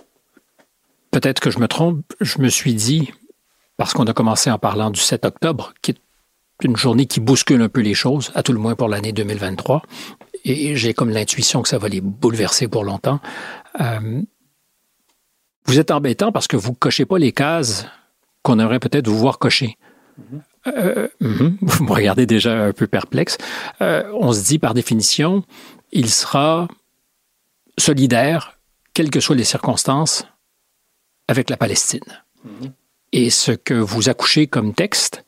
peut-être 1.12 1.40
que 1.40 1.50
je 1.50 1.60
me 1.60 1.68
trompe, 1.68 2.02
je 2.22 2.40
me 2.40 2.50
suis 2.50 2.74
dit, 2.74 3.12
parce 3.78 3.94
qu'on 3.94 4.06
a 4.06 4.14
commencé 4.14 4.50
en 4.50 4.58
parlant 4.58 4.90
du 4.90 5.00
7 5.00 5.26
octobre, 5.26 5.74
qui 5.82 5.92
est 5.92 5.98
une 6.62 6.78
journée 6.78 7.06
qui 7.06 7.20
bouscule 7.20 7.62
un 7.62 7.70
peu 7.70 7.82
les 7.82 7.94
choses, 7.94 8.32
à 8.36 8.44
tout 8.44 8.54
le 8.54 8.60
moins 8.60 8.76
pour 8.76 8.88
l'année 8.88 9.12
2023. 9.12 9.82
Et 10.46 10.76
j'ai 10.76 10.94
comme 10.94 11.10
l'intuition 11.10 11.62
que 11.62 11.70
ça 11.70 11.78
va 11.78 11.90
les 11.90 12.02
bouleverser 12.02 12.68
pour 12.68 12.84
longtemps. 12.84 13.20
Euh, 13.82 14.22
vous 15.66 15.80
êtes 15.80 15.92
embêtant 15.92 16.32
parce 16.32 16.48
que 16.48 16.56
vous 16.56 16.74
cochez 16.74 17.06
pas 17.06 17.18
les 17.18 17.32
cases 17.32 17.88
qu'on 18.44 18.60
aimerait 18.60 18.80
peut-être 18.80 19.08
vous 19.08 19.18
voir 19.18 19.40
cocher. 19.40 19.78
Euh, 20.68 21.08
mhm. 21.20 21.58
vous 21.62 21.84
me 21.84 21.92
regardez 21.92 22.26
déjà 22.26 22.54
un 22.54 22.74
peu 22.74 22.88
perplexe. 22.88 23.38
Euh, 23.82 24.10
on 24.14 24.32
se 24.32 24.44
dit 24.44 24.60
par 24.60 24.74
définition, 24.74 25.44
il 25.92 26.10
sera 26.10 26.68
solidaire, 27.78 28.60
quelles 28.94 29.10
que 29.10 29.20
soient 29.20 29.36
les 29.36 29.44
circonstances, 29.44 30.26
avec 31.28 31.50
la 31.50 31.58
Palestine. 31.58 32.24
Mhm. 32.44 32.72
Et 33.18 33.30
ce 33.30 33.54
que 33.54 33.74
vous 33.74 34.10
accouchez 34.10 34.46
comme 34.46 34.74
texte 34.74 35.24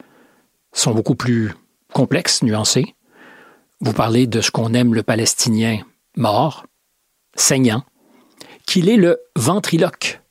sont 0.74 0.94
beaucoup 0.94 1.16
plus 1.16 1.54
complexes, 1.94 2.44
nuancés. 2.44 2.96
Vous 3.80 3.94
parlez 3.94 4.28
de 4.28 4.42
ce 4.42 4.52
qu'on 4.52 4.74
aime 4.74 4.94
le 4.94 5.04
Palestinien 5.04 5.80
mort, 6.18 6.66
saignant, 7.36 7.86
qu'il 8.66 8.90
est 8.90 8.98
le 8.98 9.22
ventriloque 9.38 10.22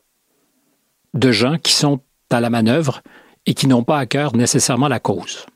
de 1.14 1.32
gens 1.32 1.57
qui 1.57 1.72
sont 1.72 2.00
à 2.28 2.42
la 2.42 2.50
manœuvre 2.50 3.00
et 3.46 3.54
qui 3.54 3.68
n'ont 3.68 3.84
pas 3.84 4.00
à 4.00 4.04
cœur 4.04 4.36
nécessairement 4.36 4.88
la 4.88 5.00
cause. 5.00 5.46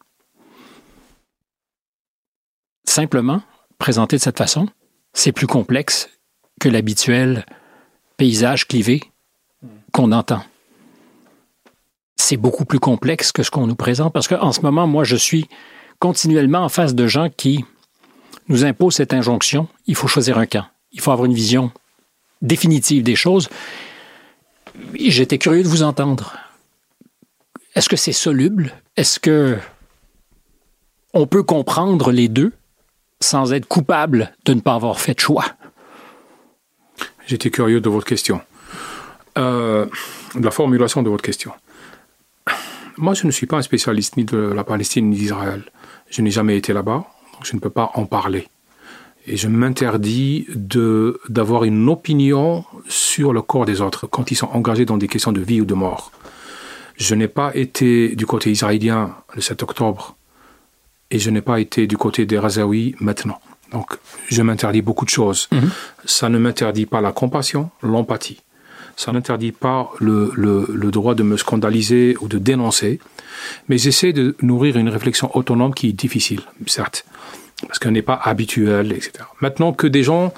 Simplement, 2.84 3.42
présenté 3.76 4.16
de 4.16 4.22
cette 4.22 4.38
façon, 4.38 4.68
c'est 5.12 5.32
plus 5.32 5.46
complexe 5.46 6.08
que 6.60 6.70
l'habituel 6.70 7.44
paysage 8.16 8.66
clivé 8.66 9.02
qu'on 9.92 10.12
entend 10.12 10.42
c'est 12.20 12.36
beaucoup 12.36 12.64
plus 12.64 12.78
complexe 12.78 13.32
que 13.32 13.42
ce 13.42 13.50
qu'on 13.50 13.66
nous 13.66 13.74
présente 13.74 14.12
parce 14.12 14.28
qu'en 14.28 14.52
ce 14.52 14.60
moment, 14.60 14.86
moi, 14.86 15.04
je 15.04 15.16
suis 15.16 15.48
continuellement 15.98 16.64
en 16.64 16.68
face 16.68 16.94
de 16.94 17.06
gens 17.06 17.28
qui 17.28 17.64
nous 18.48 18.64
imposent 18.64 18.96
cette 18.96 19.12
injonction. 19.12 19.68
Il 19.86 19.94
faut 19.94 20.08
choisir 20.08 20.38
un 20.38 20.46
camp. 20.46 20.66
Il 20.92 21.00
faut 21.00 21.12
avoir 21.12 21.26
une 21.26 21.34
vision 21.34 21.70
définitive 22.42 23.02
des 23.02 23.16
choses. 23.16 23.48
J'étais 24.94 25.38
curieux 25.38 25.62
de 25.62 25.68
vous 25.68 25.82
entendre. 25.82 26.36
Est-ce 27.74 27.88
que 27.88 27.96
c'est 27.96 28.12
soluble? 28.12 28.74
Est-ce 28.96 29.20
que 29.20 29.58
on 31.14 31.26
peut 31.26 31.42
comprendre 31.42 32.12
les 32.12 32.28
deux 32.28 32.52
sans 33.20 33.52
être 33.52 33.66
coupable 33.66 34.32
de 34.44 34.54
ne 34.54 34.60
pas 34.60 34.74
avoir 34.74 35.00
fait 35.00 35.14
de 35.14 35.20
choix? 35.20 35.44
J'étais 37.26 37.50
curieux 37.50 37.80
de 37.80 37.88
votre 37.88 38.06
question. 38.06 38.40
Euh, 39.38 39.86
de 40.34 40.44
la 40.44 40.50
formulation 40.50 41.02
de 41.02 41.08
votre 41.08 41.22
question. 41.22 41.52
Moi, 43.00 43.14
je 43.14 43.26
ne 43.26 43.30
suis 43.30 43.46
pas 43.46 43.56
un 43.56 43.62
spécialiste 43.62 44.18
ni 44.18 44.24
de 44.24 44.36
la 44.36 44.62
Palestine 44.62 45.08
ni 45.08 45.16
d'Israël. 45.16 45.62
Je 46.10 46.20
n'ai 46.20 46.30
jamais 46.30 46.58
été 46.58 46.74
là-bas, 46.74 47.06
donc 47.32 47.44
je 47.44 47.54
ne 47.54 47.58
peux 47.58 47.70
pas 47.70 47.90
en 47.94 48.04
parler. 48.04 48.46
Et 49.26 49.38
je 49.38 49.48
m'interdis 49.48 50.46
de, 50.54 51.18
d'avoir 51.30 51.64
une 51.64 51.88
opinion 51.88 52.62
sur 52.88 53.32
le 53.32 53.40
corps 53.40 53.64
des 53.64 53.80
autres 53.80 54.06
quand 54.06 54.30
ils 54.30 54.34
sont 54.34 54.50
engagés 54.52 54.84
dans 54.84 54.98
des 54.98 55.08
questions 55.08 55.32
de 55.32 55.40
vie 55.40 55.62
ou 55.62 55.64
de 55.64 55.72
mort. 55.72 56.12
Je 56.98 57.14
n'ai 57.14 57.28
pas 57.28 57.56
été 57.56 58.14
du 58.16 58.26
côté 58.26 58.50
israélien 58.50 59.16
le 59.34 59.40
7 59.40 59.62
octobre 59.62 60.14
et 61.10 61.18
je 61.18 61.30
n'ai 61.30 61.40
pas 61.40 61.58
été 61.58 61.86
du 61.86 61.96
côté 61.96 62.26
des 62.26 62.38
Razaouis 62.38 62.96
maintenant. 63.00 63.40
Donc, 63.72 63.96
je 64.28 64.42
m'interdis 64.42 64.82
beaucoup 64.82 65.06
de 65.06 65.10
choses. 65.10 65.48
Mhm. 65.52 65.70
Ça 66.04 66.28
ne 66.28 66.36
m'interdit 66.36 66.84
pas 66.84 67.00
la 67.00 67.12
compassion, 67.12 67.70
l'empathie 67.82 68.42
ça 68.96 69.12
n'interdit 69.12 69.52
pas 69.52 69.90
le, 69.98 70.32
le, 70.36 70.90
droit 70.90 71.14
de 71.14 71.22
me 71.22 71.36
scandaliser 71.36 72.16
ou 72.20 72.28
de 72.28 72.38
dénoncer, 72.38 73.00
mais 73.68 73.78
j'essaie 73.78 74.12
de 74.12 74.36
nourrir 74.42 74.76
une 74.76 74.88
réflexion 74.88 75.34
autonome 75.36 75.74
qui 75.74 75.88
est 75.88 75.92
difficile, 75.92 76.42
certes, 76.66 77.04
parce 77.66 77.78
qu'elle 77.78 77.92
n'est 77.92 78.02
pas 78.02 78.20
habituelle, 78.22 78.92
etc. 78.92 79.12
Maintenant 79.40 79.72
que 79.72 79.86
des 79.86 80.02
gens 80.02 80.32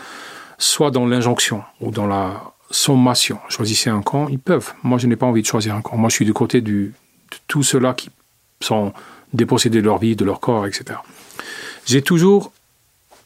soient 0.58 0.90
dans 0.90 1.06
l'injonction 1.06 1.62
ou 1.80 1.90
dans 1.90 2.06
la 2.06 2.52
sommation, 2.70 3.38
choisissez 3.48 3.90
un 3.90 4.02
camp, 4.02 4.28
ils 4.28 4.38
peuvent. 4.38 4.72
Moi, 4.82 4.98
je 4.98 5.06
n'ai 5.06 5.16
pas 5.16 5.26
envie 5.26 5.42
de 5.42 5.46
choisir 5.46 5.74
un 5.74 5.82
camp. 5.82 5.96
Moi, 5.96 6.08
je 6.08 6.14
suis 6.14 6.24
du 6.24 6.32
côté 6.32 6.60
de 6.60 6.90
tous 7.48 7.62
ceux-là 7.62 7.94
qui 7.94 8.10
sont 8.60 8.92
dépossédés 9.32 9.80
de 9.80 9.86
leur 9.86 9.98
vie, 9.98 10.16
de 10.16 10.24
leur 10.24 10.40
corps, 10.40 10.66
etc. 10.66 10.98
J'ai 11.86 12.02
toujours 12.02 12.52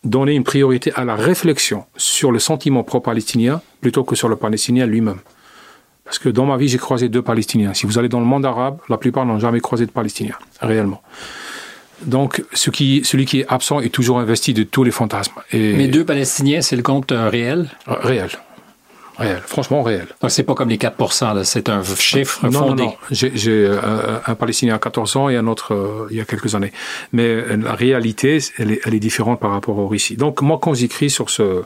donner 0.04 0.34
une 0.34 0.44
priorité 0.44 0.92
à 0.94 1.04
la 1.04 1.16
réflexion 1.16 1.84
sur 1.96 2.32
le 2.32 2.38
sentiment 2.38 2.84
pro-palestinien 2.84 3.60
plutôt 3.86 4.02
que 4.02 4.16
sur 4.16 4.28
le 4.28 4.34
palestinien 4.34 4.84
lui-même. 4.84 5.20
Parce 6.04 6.18
que 6.18 6.28
dans 6.28 6.44
ma 6.44 6.56
vie, 6.56 6.66
j'ai 6.66 6.76
croisé 6.76 7.08
deux 7.08 7.22
Palestiniens. 7.22 7.72
Si 7.72 7.86
vous 7.86 8.00
allez 8.00 8.08
dans 8.08 8.18
le 8.18 8.26
monde 8.26 8.44
arabe, 8.44 8.78
la 8.88 8.96
plupart 8.96 9.24
n'ont 9.24 9.38
jamais 9.38 9.60
croisé 9.60 9.86
de 9.86 9.92
Palestiniens, 9.92 10.34
réellement. 10.60 11.02
Donc, 12.04 12.42
ce 12.52 12.70
qui, 12.70 13.02
celui 13.04 13.26
qui 13.26 13.38
est 13.42 13.46
absent 13.46 13.78
est 13.78 13.90
toujours 13.90 14.18
investi 14.18 14.54
de 14.54 14.64
tous 14.64 14.82
les 14.82 14.90
fantasmes. 14.90 15.34
Et 15.52 15.74
Mais 15.74 15.86
deux 15.86 16.04
Palestiniens, 16.04 16.62
c'est 16.62 16.74
le 16.74 16.82
compte 16.82 17.12
euh, 17.12 17.28
réel? 17.28 17.68
Réel. 17.86 18.30
Réel, 19.18 19.40
franchement 19.46 19.84
réel. 19.84 20.08
Donc 20.20 20.32
c'est 20.32 20.42
pas 20.42 20.54
comme 20.54 20.68
les 20.68 20.78
4%, 20.78 21.44
c'est 21.44 21.68
un 21.68 21.84
chiffre 21.84 22.44
non, 22.48 22.58
fondé. 22.58 22.82
Non, 22.82 22.88
non. 22.90 22.96
J'ai 23.12 23.30
euh, 23.66 24.18
un 24.26 24.34
Palestinien 24.34 24.74
à 24.74 24.78
14 24.78 25.16
ans 25.16 25.28
et 25.28 25.36
un 25.36 25.46
autre 25.46 25.74
euh, 25.74 26.08
il 26.10 26.16
y 26.16 26.20
a 26.20 26.24
quelques 26.24 26.56
années. 26.56 26.72
Mais 27.12 27.56
la 27.56 27.74
réalité, 27.74 28.40
elle 28.58 28.72
est, 28.72 28.80
elle 28.84 28.94
est, 28.94 29.00
différente 29.08 29.38
par 29.38 29.52
rapport 29.52 29.78
au 29.78 29.86
récit. 29.86 30.16
Donc 30.16 30.42
moi, 30.42 30.58
quand 30.60 30.74
j'écris 30.74 31.08
sur 31.08 31.30
ce, 31.30 31.62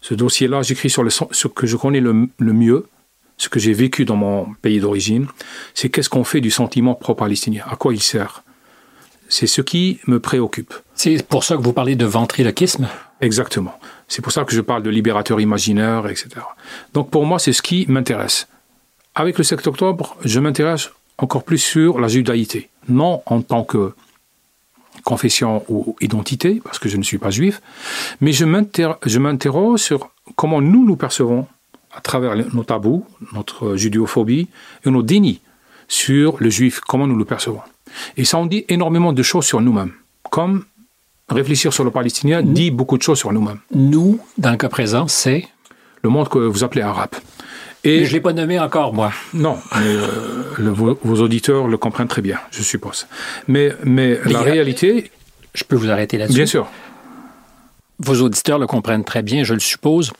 ce 0.00 0.14
dossier-là, 0.14 0.62
j'écris 0.62 0.90
sur 0.90 1.02
le, 1.02 1.10
ce 1.10 1.48
que 1.48 1.66
je 1.66 1.76
connais 1.76 2.00
le, 2.00 2.28
le 2.38 2.52
mieux, 2.52 2.86
ce 3.36 3.48
que 3.48 3.58
j'ai 3.58 3.72
vécu 3.72 4.04
dans 4.04 4.16
mon 4.16 4.54
pays 4.62 4.80
d'origine, 4.80 5.26
c'est 5.74 5.88
qu'est-ce 5.88 6.10
qu'on 6.10 6.24
fait 6.24 6.40
du 6.40 6.50
sentiment 6.50 6.94
pro-palestinien, 6.94 7.64
à 7.68 7.76
quoi 7.76 7.94
il 7.94 8.02
sert. 8.02 8.42
C'est 9.28 9.46
ce 9.46 9.62
qui 9.62 10.00
me 10.06 10.18
préoccupe. 10.20 10.74
C'est 10.94 11.26
pour 11.26 11.44
ça 11.44 11.56
que 11.56 11.62
vous 11.62 11.72
parlez 11.72 11.96
de 11.96 12.04
ventriloquisme? 12.04 12.88
Exactement. 13.20 13.78
C'est 14.08 14.22
pour 14.22 14.32
ça 14.32 14.44
que 14.44 14.54
je 14.54 14.60
parle 14.60 14.82
de 14.82 14.90
libérateur 14.90 15.40
imaginaire, 15.40 16.06
etc. 16.08 16.28
Donc 16.94 17.10
pour 17.10 17.24
moi, 17.24 17.38
c'est 17.38 17.52
ce 17.52 17.62
qui 17.62 17.86
m'intéresse. 17.88 18.48
Avec 19.14 19.38
le 19.38 19.44
7 19.44 19.66
octobre, 19.66 20.16
je 20.24 20.40
m'intéresse 20.40 20.90
encore 21.16 21.44
plus 21.44 21.58
sur 21.58 22.00
la 22.00 22.08
judaïté. 22.08 22.70
Non 22.88 23.22
en 23.26 23.40
tant 23.42 23.62
que 23.62 23.92
confession 25.04 25.64
ou 25.68 25.96
identité, 26.00 26.60
parce 26.62 26.78
que 26.78 26.88
je 26.88 26.96
ne 26.96 27.02
suis 27.02 27.18
pas 27.18 27.30
juif, 27.30 27.60
mais 28.20 28.32
je 28.32 28.44
m'interroge 28.44 29.80
sur 29.80 30.10
comment 30.36 30.60
nous 30.60 30.84
nous 30.84 30.96
percevons 30.96 31.46
à 31.92 32.00
travers 32.00 32.36
nos 32.54 32.64
tabous, 32.64 33.04
notre 33.32 33.76
judéophobie 33.76 34.48
et 34.84 34.90
nos 34.90 35.02
dénis 35.02 35.40
sur 35.88 36.36
le 36.38 36.50
juif, 36.50 36.80
comment 36.80 37.06
nous 37.06 37.16
le 37.16 37.24
percevons. 37.24 37.60
Et 38.16 38.24
ça 38.24 38.38
en 38.38 38.46
dit 38.46 38.64
énormément 38.68 39.12
de 39.12 39.22
choses 39.22 39.44
sur 39.44 39.60
nous-mêmes, 39.60 39.92
comme 40.30 40.64
réfléchir 41.28 41.72
sur 41.72 41.84
le 41.84 41.90
palestinien 41.90 42.42
dit 42.42 42.70
beaucoup 42.70 42.96
de 42.96 43.02
choses 43.02 43.18
sur 43.18 43.32
nous-mêmes. 43.32 43.58
Nous, 43.74 44.20
dans 44.38 44.52
le 44.52 44.56
cas 44.56 44.68
présent, 44.68 45.08
c'est 45.08 45.48
Le 46.02 46.08
monde 46.08 46.28
que 46.30 46.38
vous 46.38 46.64
appelez 46.64 46.80
arabe. 46.80 47.10
Et 47.84 48.04
je 48.04 48.10
ne 48.10 48.14
l'ai 48.14 48.20
pas 48.20 48.32
nommé 48.32 48.58
encore, 48.58 48.92
moi. 48.92 49.12
Non, 49.32 49.56
mais 49.76 49.86
euh, 49.86 50.70
vos, 50.70 51.20
auditeurs 51.20 51.66
le 51.66 51.76
comprennent 51.78 52.08
très 52.08 52.22
bien, 52.22 52.38
je 52.50 52.62
suppose. 52.62 53.06
Mais, 53.48 53.72
mais, 53.84 54.18
la 54.24 54.42
réalité... 54.42 55.10
Je 55.54 55.64
peux 55.64 55.76
vous 55.76 55.90
arrêter 55.90 56.16
là-dessus? 56.16 56.36
Bien 56.36 56.46
sûr. 56.46 56.68
Vos 57.98 58.20
auditeurs 58.22 58.58
le 58.58 58.66
comprennent 58.66 59.04
très 59.04 59.22
bien, 59.22 59.42
je 59.42 59.54
le 59.54 59.60
suppose. 59.60 60.12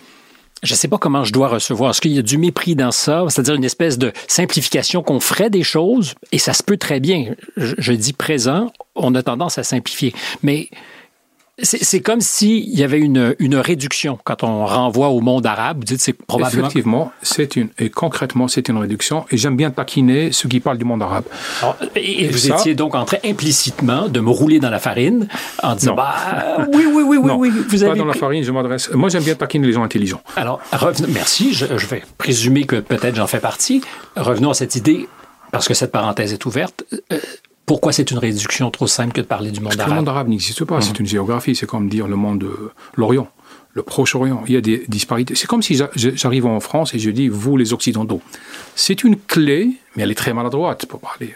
Je 0.62 0.72
ne 0.72 0.76
sais 0.76 0.88
pas 0.88 0.98
comment 0.98 1.22
je 1.22 1.32
dois 1.32 1.48
recevoir. 1.48 1.90
Est-ce 1.90 2.00
qu'il 2.00 2.12
y 2.12 2.18
a 2.18 2.22
du 2.22 2.36
mépris 2.36 2.74
dans 2.74 2.90
ça? 2.90 3.24
C'est-à-dire 3.28 3.54
une 3.54 3.64
espèce 3.64 3.96
de 3.96 4.12
simplification 4.26 5.02
qu'on 5.02 5.20
ferait 5.20 5.50
des 5.50 5.62
choses, 5.62 6.14
et 6.32 6.38
ça 6.38 6.52
se 6.52 6.62
peut 6.62 6.76
très 6.76 6.98
bien. 6.98 7.34
Je, 7.56 7.74
je 7.78 7.92
dis 7.92 8.12
présent, 8.12 8.72
on 8.94 9.14
a 9.14 9.22
tendance 9.22 9.56
à 9.58 9.62
simplifier. 9.62 10.14
Mais 10.42 10.68
c'est 11.62 12.00
comme 12.00 12.20
s'il 12.20 12.68
y 12.68 12.82
avait 12.82 12.98
une, 12.98 13.34
une, 13.38 13.56
réduction 13.56 14.18
quand 14.24 14.42
on 14.42 14.66
renvoie 14.66 15.08
au 15.08 15.20
monde 15.20 15.46
arabe. 15.46 15.78
Vous 15.78 15.84
dites 15.84 16.00
c'est 16.00 16.12
probablement. 16.12 16.66
Effectivement, 16.66 17.12
c'est 17.22 17.56
une 17.56 17.68
et 17.78 17.90
concrètement 17.90 18.48
c'est 18.48 18.68
une 18.68 18.78
réduction. 18.78 19.24
Et 19.30 19.36
j'aime 19.36 19.56
bien 19.56 19.70
taquiner 19.70 20.32
ceux 20.32 20.48
qui 20.48 20.60
parlent 20.60 20.78
du 20.78 20.84
monde 20.84 21.02
arabe. 21.02 21.24
et, 21.96 22.28
vous 22.28 22.50
étiez 22.50 22.74
donc 22.74 22.94
en 22.94 23.04
train 23.04 23.18
implicitement 23.24 24.08
de 24.08 24.20
me 24.20 24.30
rouler 24.30 24.60
dans 24.60 24.70
la 24.70 24.78
farine 24.78 25.28
en 25.62 25.74
disant 25.74 25.94
bah 25.94 26.14
oui 26.72 26.86
oui 26.86 27.02
oui 27.06 27.16
oui 27.18 27.30
oui 27.36 27.50
vous 27.68 27.82
avez 27.82 27.92
pas 27.92 27.98
dans 27.98 28.04
la 28.04 28.14
farine. 28.14 28.42
Je 28.42 28.52
m'adresse. 28.52 28.90
Moi 28.92 29.08
j'aime 29.08 29.24
bien 29.24 29.34
taquiner 29.34 29.66
les 29.66 29.72
gens 29.72 29.82
intelligents. 29.82 30.22
Alors 30.36 30.60
merci. 31.08 31.52
Je, 31.52 31.66
je 31.76 31.86
vais 31.86 32.02
présumer 32.18 32.64
que 32.64 32.76
peut-être 32.76 33.16
j'en 33.16 33.26
fais 33.26 33.40
partie. 33.40 33.82
Revenons 34.16 34.50
à 34.50 34.54
cette 34.54 34.76
idée 34.76 35.08
parce 35.50 35.68
que 35.68 35.74
cette 35.74 35.92
parenthèse 35.92 36.32
est 36.32 36.44
ouverte. 36.46 36.84
Euh, 37.12 37.18
pourquoi 37.70 37.92
c'est 37.92 38.10
une 38.10 38.18
réduction 38.18 38.68
trop 38.72 38.88
simple 38.88 39.12
que 39.12 39.20
de 39.20 39.26
parler 39.26 39.52
du 39.52 39.60
monde 39.60 39.78
arabe 39.78 39.90
Le 39.90 39.94
monde 39.94 40.08
arabe 40.08 40.26
n'existe 40.26 40.64
pas, 40.64 40.80
c'est 40.80 40.90
mmh. 40.90 41.02
une 41.02 41.06
géographie, 41.06 41.54
c'est 41.54 41.66
comme 41.66 41.88
dire 41.88 42.08
le 42.08 42.16
monde 42.16 42.40
de 42.40 42.72
l'Orient, 42.96 43.28
le 43.74 43.84
Proche-Orient. 43.84 44.42
Il 44.48 44.54
y 44.54 44.56
a 44.56 44.60
des 44.60 44.82
disparités. 44.88 45.36
C'est 45.36 45.46
comme 45.46 45.62
si 45.62 45.80
j'arrive 45.94 46.46
en 46.46 46.58
France 46.58 46.94
et 46.94 46.98
je 46.98 47.10
dis 47.10 47.28
vous 47.28 47.56
les 47.56 47.72
Occidentaux. 47.72 48.22
C'est 48.74 49.04
une 49.04 49.16
clé, 49.16 49.70
mais 49.94 50.02
elle 50.02 50.10
est 50.10 50.16
très 50.16 50.32
maladroite 50.32 50.86
pour 50.86 50.98
parler. 50.98 51.32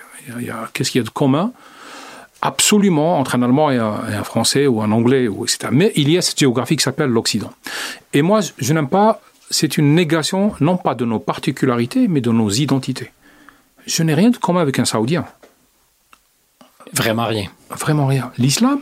Qu'est-ce 0.72 0.90
qu'il 0.90 0.98
y 0.98 1.02
a 1.02 1.04
de 1.04 1.10
commun? 1.10 1.52
Absolument 2.42 3.20
entre 3.20 3.36
un 3.36 3.42
Allemand 3.42 3.70
et 3.70 3.78
un, 3.78 4.24
Français 4.24 4.66
ou 4.66 4.82
un 4.82 4.90
Anglais, 4.90 5.28
ou 5.28 5.44
etc. 5.44 5.68
Mais 5.70 5.92
il 5.94 6.10
y 6.10 6.18
a 6.18 6.20
cette 6.20 6.40
géographie 6.40 6.74
qui 6.74 6.82
s'appelle 6.82 7.10
l'Occident. 7.10 7.52
Et 8.12 8.22
moi, 8.22 8.40
je 8.58 8.72
n'aime 8.72 8.88
pas, 8.88 9.20
c'est 9.50 9.78
une 9.78 9.94
négation 9.94 10.52
non 10.58 10.78
pas 10.78 10.96
de 10.96 11.04
nos 11.04 11.20
particularités, 11.20 12.08
mais 12.08 12.20
de 12.20 12.32
nos 12.32 12.50
identités. 12.50 13.12
Je 13.86 14.02
n'ai 14.02 14.14
rien 14.14 14.30
de 14.30 14.36
commun 14.36 14.62
avec 14.62 14.80
un 14.80 14.84
Saoudien. 14.84 15.26
Vraiment 16.94 17.26
rien. 17.26 17.48
Vraiment 17.70 18.06
rien. 18.06 18.32
L'islam, 18.38 18.80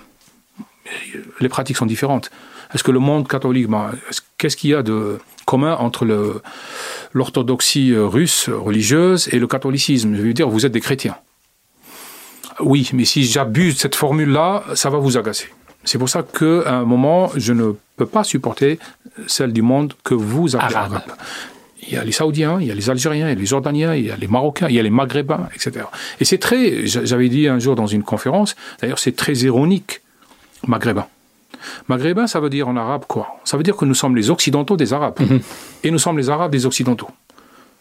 les 1.40 1.48
pratiques 1.48 1.76
sont 1.76 1.86
différentes. 1.86 2.30
Est-ce 2.74 2.84
que 2.84 2.90
le 2.90 2.98
monde 2.98 3.28
catholique, 3.28 3.68
ben, 3.68 3.92
qu'est-ce 4.38 4.56
qu'il 4.56 4.70
y 4.70 4.74
a 4.74 4.82
de 4.82 5.18
commun 5.44 5.74
entre 5.76 6.06
l'orthodoxie 7.12 7.94
russe 7.96 8.48
religieuse 8.48 9.28
et 9.32 9.38
le 9.38 9.46
catholicisme? 9.46 10.14
Je 10.14 10.22
veux 10.22 10.34
dire, 10.34 10.48
vous 10.48 10.64
êtes 10.64 10.72
des 10.72 10.80
chrétiens. 10.80 11.16
Oui, 12.60 12.90
mais 12.92 13.04
si 13.04 13.24
j'abuse 13.24 13.74
de 13.74 13.80
cette 13.80 13.94
formule-là, 13.94 14.64
ça 14.74 14.90
va 14.90 14.98
vous 14.98 15.16
agacer. 15.16 15.48
C'est 15.84 15.98
pour 15.98 16.08
ça 16.08 16.22
qu'à 16.22 16.70
un 16.70 16.84
moment, 16.84 17.30
je 17.34 17.52
ne 17.52 17.72
peux 17.96 18.06
pas 18.06 18.24
supporter 18.24 18.78
celle 19.26 19.52
du 19.52 19.62
monde 19.62 19.94
que 20.04 20.14
vous 20.14 20.54
appelez 20.54 20.76
arabe 20.76 21.00
il 21.82 21.94
y 21.94 21.96
a 21.96 22.04
les 22.04 22.12
Saoudiens, 22.12 22.58
il 22.60 22.66
y 22.66 22.70
a 22.70 22.74
les 22.74 22.90
Algériens, 22.90 23.26
il 23.26 23.32
y 23.34 23.36
a 23.36 23.40
les 23.40 23.46
Jordaniens, 23.46 23.94
il 23.94 24.06
y 24.06 24.10
a 24.10 24.16
les 24.16 24.28
Marocains, 24.28 24.68
il 24.68 24.74
y 24.74 24.78
a 24.78 24.82
les 24.82 24.90
Maghrébins, 24.90 25.48
etc. 25.54 25.86
Et 26.20 26.24
c'est 26.24 26.38
très, 26.38 26.86
j'avais 26.86 27.28
dit 27.28 27.48
un 27.48 27.58
jour 27.58 27.74
dans 27.74 27.86
une 27.86 28.02
conférence, 28.02 28.54
d'ailleurs 28.80 28.98
c'est 28.98 29.16
très 29.16 29.34
ironique, 29.34 30.00
Maghrébin. 30.66 31.06
Maghrébin, 31.88 32.26
ça 32.26 32.40
veut 32.40 32.50
dire 32.50 32.68
en 32.68 32.76
arabe 32.76 33.04
quoi? 33.08 33.36
Ça 33.44 33.56
veut 33.56 33.62
dire 33.62 33.76
que 33.76 33.84
nous 33.84 33.94
sommes 33.94 34.16
les 34.16 34.30
Occidentaux 34.30 34.76
des 34.76 34.92
Arabes. 34.92 35.18
Mhm. 35.20 35.40
Et 35.84 35.90
nous 35.90 35.98
sommes 35.98 36.18
les 36.18 36.30
Arabes 36.30 36.50
des 36.50 36.66
Occidentaux. 36.66 37.08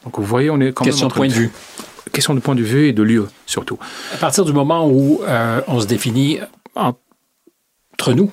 Donc 0.04 0.18
vous 0.18 0.26
voyez, 0.26 0.50
on 0.50 0.60
est 0.60 0.72
quand 0.72 0.84
Question 0.84 1.08
même... 1.08 1.12
de 1.12 1.16
point 1.16 1.28
de 1.28 1.34
vue. 1.34 1.52
Question 2.12 2.34
de 2.34 2.40
point 2.40 2.56
de 2.56 2.64
vue 2.64 2.88
et 2.88 2.94
de 2.94 3.04
lieu, 3.04 3.28
surtout. 3.46 3.78
À 4.14 4.18
partir 4.18 4.46
du 4.46 4.54
moment 4.54 4.88
où 4.88 5.22
euh, 5.24 5.62
on 5.68 5.80
se 5.80 5.88
définit 5.88 6.40
entre 6.76 8.14
nous 8.14 8.32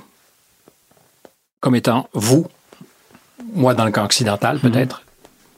comme 1.60 1.74
étant 1.74 2.08
vous, 2.12 2.46
moi 3.54 3.74
dans 3.74 3.84
le 3.84 3.90
camp 3.90 4.04
occidental 4.04 4.60
mhm. 4.62 4.70
peut-être, 4.70 5.02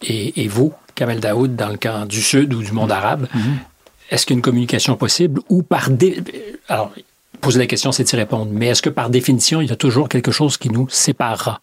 et, 0.03 0.49
vous, 0.49 0.73
Kamel 0.95 1.21
Daoud, 1.21 1.57
dans 1.57 1.69
le 1.69 1.77
camp 1.77 2.07
du 2.07 2.23
Sud 2.23 2.55
ou 2.55 2.63
du 2.63 2.73
monde 2.73 2.93
arabe, 2.93 3.27
mm-hmm. 3.35 4.11
est-ce 4.11 4.27
qu'il 4.27 4.35
y 4.35 4.37
a 4.37 4.39
une 4.39 4.43
communication 4.43 4.97
possible 4.97 5.41
ou 5.49 5.63
par... 5.63 5.91
Dé... 5.91 6.23
Alors, 6.69 6.93
poser 7.41 7.59
la 7.59 7.67
question, 7.67 7.93
c'est 7.93 8.05
d'y 8.05 8.17
répondre, 8.17 8.51
mais 8.53 8.67
est-ce 8.67 8.83
que 8.83 8.91
par 8.91 9.11
définition, 9.11 9.61
il 9.61 9.69
y 9.69 9.73
a 9.73 9.77
toujours 9.77 10.09
quelque 10.09 10.31
chose 10.31 10.57
qui 10.57 10.69
nous 10.71 10.89
séparera? 10.89 11.61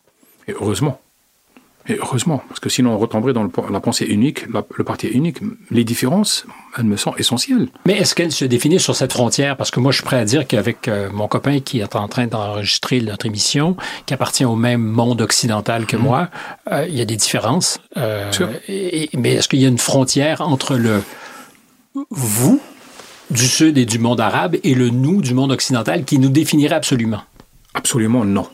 Et 0.47 0.53
heureusement. 0.53 0.99
Et 1.89 1.97
heureusement, 2.01 2.43
parce 2.49 2.59
que 2.59 2.69
sinon 2.69 2.91
on 2.91 2.97
retomberait 2.97 3.33
dans 3.33 3.49
la 3.69 3.79
pensée 3.79 4.05
unique, 4.05 4.45
le 4.47 4.83
parti 4.83 5.07
unique. 5.07 5.37
Les 5.71 5.83
différences, 5.83 6.45
elles 6.77 6.83
me 6.83 6.97
sont 6.97 7.15
essentielles. 7.15 7.69
Mais 7.85 7.97
est-ce 7.97 8.13
qu'elles 8.13 8.31
se 8.31 8.45
définissent 8.45 8.83
sur 8.83 8.95
cette 8.95 9.13
frontière? 9.13 9.55
Parce 9.55 9.71
que 9.71 9.79
moi, 9.79 9.91
je 9.91 9.97
suis 9.97 10.05
prêt 10.05 10.17
à 10.17 10.25
dire 10.25 10.45
qu'avec 10.45 10.87
euh, 10.87 11.09
mon 11.11 11.27
copain 11.27 11.59
qui 11.59 11.79
est 11.79 11.95
en 11.95 12.07
train 12.07 12.27
d'enregistrer 12.27 12.99
notre 13.01 13.25
émission, 13.25 13.77
qui 14.05 14.13
appartient 14.13 14.45
au 14.45 14.55
même 14.55 14.81
monde 14.81 15.21
occidental 15.21 15.85
que 15.85 15.95
mhm. 15.95 16.03
moi, 16.03 16.29
euh, 16.71 16.85
il 16.87 16.95
y 16.95 17.01
a 17.01 17.05
des 17.05 17.15
différences. 17.15 17.79
Euh, 17.95 18.31
mais 19.13 19.35
est-ce 19.35 19.47
qu'il 19.47 19.59
y 19.59 19.65
a 19.65 19.69
une 19.69 19.77
frontière 19.77 20.41
entre 20.41 20.75
le 20.75 21.01
vous 22.09 22.61
du 23.31 23.47
Sud 23.47 23.77
et 23.77 23.85
du 23.85 23.99
monde 23.99 24.19
arabe 24.19 24.57
et 24.63 24.75
le 24.75 24.89
nous 24.89 25.21
du 25.21 25.33
monde 25.33 25.51
occidental 25.51 26.03
qui 26.03 26.19
nous 26.19 26.29
définirait 26.29 26.75
absolument? 26.75 27.21
Absolument 27.73 28.25
non. 28.25 28.47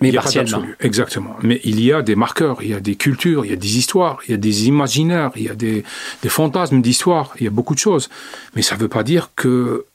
Mais 0.00 0.12
partiellement. 0.12 0.62
Exactement. 0.80 1.36
Mais 1.42 1.60
il 1.64 1.80
y 1.80 1.92
a 1.92 2.02
des 2.02 2.16
marqueurs, 2.16 2.62
il 2.62 2.70
y 2.70 2.74
a 2.74 2.80
des 2.80 2.96
cultures, 2.96 3.44
il 3.44 3.50
y 3.50 3.54
a 3.54 3.56
des 3.56 3.78
histoires, 3.78 4.18
il 4.26 4.32
y 4.32 4.34
a 4.34 4.38
des 4.38 4.66
imaginaires, 4.66 5.30
il 5.36 5.42
y 5.42 5.48
a 5.48 5.54
des, 5.54 5.84
fantasmes 6.28 6.82
d'histoire, 6.82 7.34
il 7.40 7.44
y 7.44 7.46
a 7.46 7.50
beaucoup 7.50 7.74
de 7.74 7.78
choses. 7.78 8.08
Mais 8.54 8.62
ça 8.62 8.76
ne 8.76 8.80
veut 8.80 8.88
pas 8.88 9.02
dire 9.02 9.30
que 9.36 9.86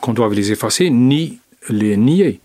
qu'on 0.00 0.14
doit 0.14 0.32
les 0.32 0.50
effacer 0.50 0.88
ni 0.88 1.38
les 1.68 1.96
nier. 1.96 2.40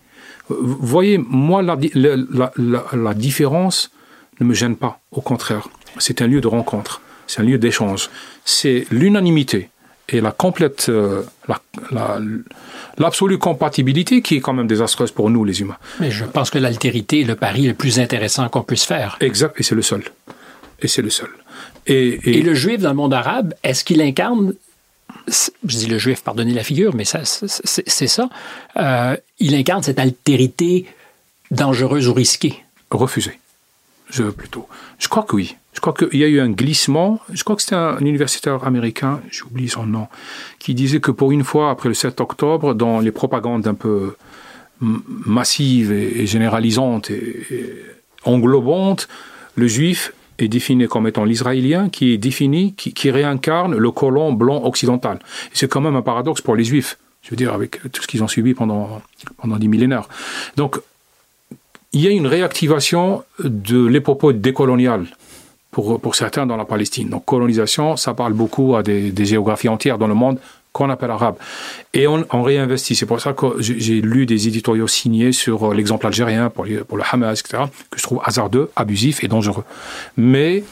Vous 0.49 0.77
voyez, 0.81 1.17
moi, 1.17 1.61
la, 1.61 1.77
la, 1.93 3.13
différence 3.13 3.91
ne 4.39 4.45
me 4.45 4.53
gêne 4.53 4.75
pas. 4.75 4.99
Au 5.11 5.21
contraire, 5.21 5.69
c'est 5.99 6.21
un 6.21 6.27
lieu 6.27 6.41
de 6.41 6.47
rencontre, 6.47 7.01
c'est 7.27 7.41
un 7.41 7.45
lieu 7.45 7.57
d'échange. 7.57 8.09
C'est 8.45 8.87
l'unanimité 8.91 9.69
et 10.11 10.21
la 10.21 10.31
complète, 10.31 10.87
euh, 10.89 11.23
l'absolue 12.97 13.37
compatibilité 13.37 14.21
qui 14.21 14.37
est 14.37 14.41
quand 14.41 14.53
même 14.53 14.67
désastreuse 14.67 15.11
pour 15.11 15.29
nous, 15.29 15.45
les 15.45 15.61
humains. 15.61 15.77
Mais 15.99 16.11
je 16.11 16.25
pense 16.25 16.49
que 16.49 16.57
l'altérité 16.57 17.21
est 17.21 17.25
le 17.25 17.35
pari 17.35 17.67
le 17.67 17.73
plus 17.73 17.99
intéressant 17.99 18.49
qu'on 18.49 18.63
puisse 18.63 18.85
faire. 18.85 19.17
Exact, 19.21 19.59
et 19.59 19.63
c'est 19.63 19.75
le 19.75 19.81
seul. 19.81 20.03
Et 20.81 20.87
c'est 20.87 21.01
le 21.01 21.09
seul. 21.09 21.29
Et, 21.87 22.41
le 22.41 22.53
juif 22.53 22.81
dans 22.81 22.89
le 22.89 22.95
monde 22.95 23.13
arabe, 23.13 23.53
est-ce 23.63 23.83
qu'il 23.83 24.01
incarne 24.01 24.53
je 25.27 25.77
dis 25.77 25.87
le 25.87 25.97
juif, 25.97 26.21
pardonnez 26.21 26.53
la 26.53 26.63
figure, 26.63 26.93
mais 26.93 27.03
ça, 27.03 27.21
c'est 27.23 28.07
ça. 28.07 28.29
Euh, 28.77 29.17
il 29.39 29.55
incarne 29.55 29.81
cette 29.81 29.97
altérité 29.97 30.85
dangereuse 31.49 32.07
ou 32.07 32.13
risquée? 32.13 32.63
Refusée. 32.91 33.39
Je 34.09 34.23
plutôt. 34.23 34.67
Je 34.99 35.07
crois 35.07 35.23
que 35.23 35.35
oui. 35.35 35.55
Je 35.73 35.81
crois 35.81 35.93
qu'il 35.93 36.19
y 36.19 36.23
a 36.23 36.27
eu 36.27 36.39
un 36.39 36.49
glissement. 36.49 37.19
Je 37.31 37.43
crois 37.43 37.55
que 37.55 37.61
c'était 37.61 37.75
un 37.75 37.99
universitaire 37.99 38.63
américain, 38.63 39.21
j'oublie 39.29 39.69
son 39.69 39.85
nom, 39.85 40.07
qui 40.57 40.73
disait 40.73 40.99
que 40.99 41.11
pour 41.11 41.31
une 41.31 41.43
fois, 41.43 41.69
après 41.69 41.89
le 41.89 41.95
7 41.95 42.19
octobre, 42.21 42.73
dans 42.73 42.99
les 42.99 43.11
propagandes 43.11 43.67
un 43.67 43.75
peu 43.75 44.15
massives 44.81 45.91
et, 45.91 46.25
généralisantes 46.25 47.11
et, 47.11 47.45
englobantes, 48.23 49.07
le 49.55 49.67
juif 49.67 50.13
est 50.39 50.47
défini 50.47 50.87
comme 50.87 51.07
étant 51.07 51.25
l'israélien 51.25 51.89
qui 51.89 52.13
est 52.13 52.17
défini, 52.17 52.73
qui, 52.73 53.11
réincarne 53.11 53.75
le 53.75 53.91
colon 53.91 54.33
blanc 54.33 54.63
occidental. 54.63 55.19
C'est 55.53 55.69
quand 55.69 55.81
même 55.81 55.95
un 55.95 56.01
paradoxe 56.01 56.41
pour 56.41 56.55
les 56.55 56.63
juifs, 56.63 56.97
je 57.21 57.29
veux 57.29 57.35
dire, 57.35 57.53
avec 57.53 57.81
tout 57.91 58.01
ce 58.01 58.07
qu'ils 58.07 58.23
ont 58.23 58.27
subi 58.27 58.53
pendant, 58.53 59.01
pendant 59.37 59.57
des 59.57 59.67
millénaires. 59.67 60.07
Donc, 60.55 60.79
il 61.91 62.01
y 62.01 62.07
a 62.07 62.11
une 62.11 62.27
réactivation 62.27 63.23
de 63.43 63.85
l'épopée 63.85 64.33
décoloniale 64.33 65.07
pour, 65.71 65.99
pour 65.99 66.15
certains 66.15 66.45
dans 66.45 66.57
la 66.57 66.65
Palestine. 66.65 67.09
Donc 67.09 67.25
colonisation, 67.25 67.97
ça 67.97 68.13
parle 68.13 68.33
beaucoup 68.33 68.75
à 68.75 68.83
des, 68.83 69.25
géographies 69.25 69.69
entières 69.69 69.97
dans 69.97 70.07
le 70.07 70.13
monde 70.13 70.39
qu'on 70.71 70.89
appelle 70.89 71.11
arabe. 71.11 71.35
Et 71.93 72.07
on, 72.07 72.43
réinvestit. 72.43 72.95
C'est 72.95 73.07
pour 73.07 73.19
ça 73.19 73.33
que 73.33 73.59
j'ai 73.59 74.01
lu 74.01 74.25
des 74.25 74.47
éditoriaux 74.47 74.87
signés 74.87 75.31
sur 75.31 75.71
euh, 75.71 75.73
l'exemple 75.73 76.05
algérien 76.05 76.49
pour, 76.51 76.65
pour 76.87 76.97
le 76.97 77.03
Hamas, 77.11 77.39
etc., 77.39 77.63
que 77.89 77.97
je 77.97 78.03
trouve 78.03 78.21
hasardeux, 78.23 78.69
abusif 78.75 79.23
et 79.23 79.27
dangereux. 79.27 79.63
Mais 80.15 80.63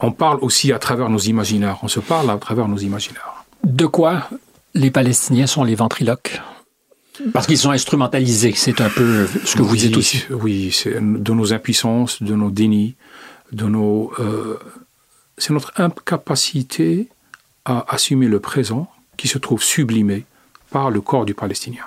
on 0.00 0.12
parle 0.12 0.38
aussi 0.40 0.72
à 0.72 0.78
travers 0.78 1.08
nos 1.08 1.18
imaginaires. 1.18 1.78
On 1.82 1.88
se 1.88 2.00
parle 2.00 2.30
à 2.30 2.36
travers 2.36 2.68
nos 2.68 2.78
imaginaires. 2.78 3.44
De 3.64 3.86
quoi 3.86 4.28
les 4.74 4.90
Palestiniens 4.90 5.46
sont 5.46 5.64
les 5.64 5.74
ventriloques? 5.74 6.40
Parce 7.32 7.46
qu'ils 7.46 7.58
sont 7.58 7.70
instrumentalisés, 7.70 8.54
c'est 8.56 8.80
un 8.80 8.90
peu 8.90 9.28
ce 9.44 9.56
que 9.56 9.62
vous 9.62 9.76
dites 9.76 9.96
aussi. 9.96 10.24
Oui, 10.30 10.70
c'est 10.72 10.96
de 11.00 11.32
nos 11.32 11.52
impuissances, 11.52 12.22
de 12.22 12.34
nos 12.34 12.50
dénis, 12.50 12.96
de 13.54 13.66
nos. 13.66 14.12
Euh, 14.18 14.58
c'est 15.38 15.52
notre 15.52 15.72
incapacité 15.80 17.08
à 17.64 17.84
assumer 17.92 18.28
le 18.28 18.40
présent 18.40 18.90
qui 19.16 19.28
se 19.28 19.38
trouve 19.38 19.62
sublimé 19.62 20.26
par 20.70 20.90
le 20.90 21.00
corps 21.00 21.24
du 21.24 21.34
Palestinien. 21.34 21.84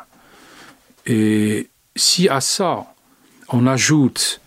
Et 1.05 1.69
si 1.95 2.29
à 2.29 2.41
ça, 2.41 2.85
on 3.49 3.67
ajoute 3.67 4.41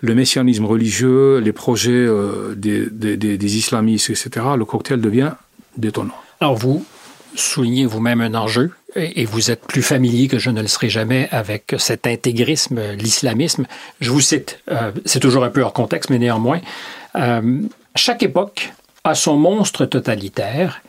le 0.00 0.14
messianisme 0.14 0.64
religieux, 0.64 1.38
les 1.38 1.52
projets 1.52 1.90
euh, 1.92 2.54
des, 2.54 2.86
des, 2.88 3.56
islamistes, 3.56 4.10
etc., 4.10 4.46
le 4.56 4.64
cocktail 4.64 5.00
devient 5.00 5.32
détonnant. 5.76 6.14
Alors 6.40 6.56
vous 6.56 6.84
soulignez 7.34 7.86
vous-même 7.86 8.20
un 8.20 8.34
enjeu, 8.34 8.70
et 8.98 9.24
vous 9.24 9.50
êtes 9.50 9.62
plus 9.62 9.82
familier 9.82 10.28
que 10.28 10.38
je 10.38 10.50
ne 10.50 10.60
le 10.60 10.68
serai 10.68 10.88
jamais 10.88 11.28
avec 11.30 11.74
cet 11.78 12.06
intégrisme, 12.06 12.80
l'islamisme. 12.92 13.66
Je 14.00 14.10
vous 14.10 14.20
cite, 14.20 14.60
euh, 14.70 14.92
c'est 15.04 15.20
toujours 15.20 15.44
un 15.44 15.50
peu 15.50 15.62
hors 15.62 15.72
contexte, 15.72 16.10
mais 16.10 16.18
néanmoins, 16.18 16.60
euh, 17.16 17.62
chaque 17.94 18.22
époque 18.22 18.72
a 19.04 19.14
son 19.14 19.36
monstre 19.36 19.86
totalitaire, 19.86 20.82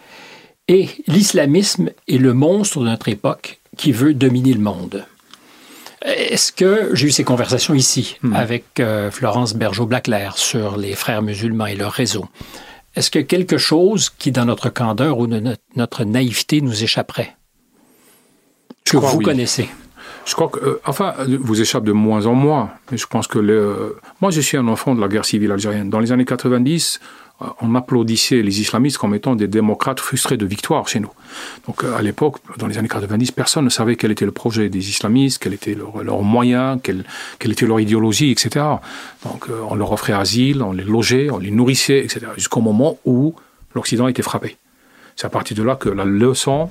et 0.67 0.89
l'islamisme 1.07 1.89
est 2.07 2.17
le 2.17 2.33
monstre 2.33 2.79
de 2.79 2.85
notre 2.85 3.09
époque 3.09 3.59
qui 3.75 3.91
veut 3.91 4.13
dominer 4.13 4.53
le 4.53 4.59
monde. 4.59 5.05
Est-ce 6.05 6.51
que 6.51 6.91
j'ai 6.93 7.07
eu 7.07 7.11
ces 7.11 7.23
conversations 7.23 7.73
ici 7.73 8.17
hmm. 8.21 8.35
avec 8.35 8.65
euh, 8.79 9.11
Florence 9.11 9.55
Bergeau-Blaclair 9.55 10.37
sur 10.37 10.77
les 10.77 10.93
frères 10.93 11.21
musulmans 11.21 11.65
et 11.65 11.75
leur 11.75 11.91
réseau? 11.91 12.25
Est-ce 12.95 13.11
que 13.11 13.19
quelque 13.19 13.57
chose 13.57 14.09
qui, 14.09 14.31
dans 14.31 14.45
notre 14.45 14.69
candeur 14.69 15.19
ou 15.19 15.27
notre 15.75 16.03
naïveté, 16.03 16.61
nous 16.61 16.83
échapperait? 16.83 17.35
Que 18.85 18.97
vous 18.97 19.19
connaissez? 19.19 19.69
Je 20.25 20.35
crois 20.35 20.49
que, 20.49 20.59
euh, 20.59 20.81
enfin, 20.85 21.13
vous 21.41 21.61
échappe 21.61 21.83
de 21.83 21.91
moins 21.91 22.25
en 22.25 22.33
moins. 22.33 22.71
Mais 22.91 22.97
je 22.97 23.07
pense 23.07 23.27
que 23.27 23.39
le, 23.39 23.97
moi, 24.21 24.31
je 24.31 24.41
suis 24.41 24.57
un 24.57 24.67
enfant 24.67 24.93
de 24.93 25.01
la 25.01 25.07
guerre 25.07 25.25
civile 25.25 25.51
algérienne. 25.51 25.89
Dans 25.89 25.99
les 25.99 26.11
années 26.11 26.25
90, 26.25 26.99
euh, 27.41 27.45
on 27.61 27.75
applaudissait 27.75 28.41
les 28.41 28.61
islamistes 28.61 28.97
comme 28.97 29.15
étant 29.15 29.35
des 29.35 29.47
démocrates 29.47 29.99
frustrés 29.99 30.37
de 30.37 30.45
victoire 30.45 30.87
chez 30.87 30.99
nous. 30.99 31.11
Donc 31.67 31.83
euh, 31.83 31.95
à 31.95 32.01
l'époque, 32.01 32.37
dans 32.57 32.67
les 32.67 32.77
années 32.77 32.89
90, 32.89 33.31
personne 33.31 33.65
ne 33.65 33.69
savait 33.69 33.95
quel 33.95 34.11
était 34.11 34.25
le 34.25 34.31
projet 34.31 34.69
des 34.69 34.89
islamistes, 34.89 35.41
quel 35.41 35.53
était 35.53 35.73
leur, 35.73 36.03
leur 36.03 36.21
moyen, 36.21 36.79
quelle, 36.79 37.05
était 37.41 37.65
leur 37.65 37.79
idéologie, 37.79 38.31
etc. 38.31 38.65
Donc 39.23 39.49
euh, 39.49 39.61
on 39.69 39.75
leur 39.75 39.91
offrait 39.91 40.13
asile, 40.13 40.61
on 40.61 40.73
les 40.73 40.83
logeait, 40.83 41.29
on 41.29 41.37
les 41.37 41.51
nourrissait, 41.51 41.99
etc. 41.99 42.27
Jusqu'au 42.35 42.61
moment 42.61 42.97
où 43.05 43.35
l'Occident 43.73 44.07
était 44.07 44.23
frappé. 44.23 44.57
C'est 45.15 45.27
à 45.27 45.29
partir 45.29 45.55
de 45.55 45.63
là 45.63 45.75
que 45.75 45.89
la 45.89 46.05
leçon 46.05 46.69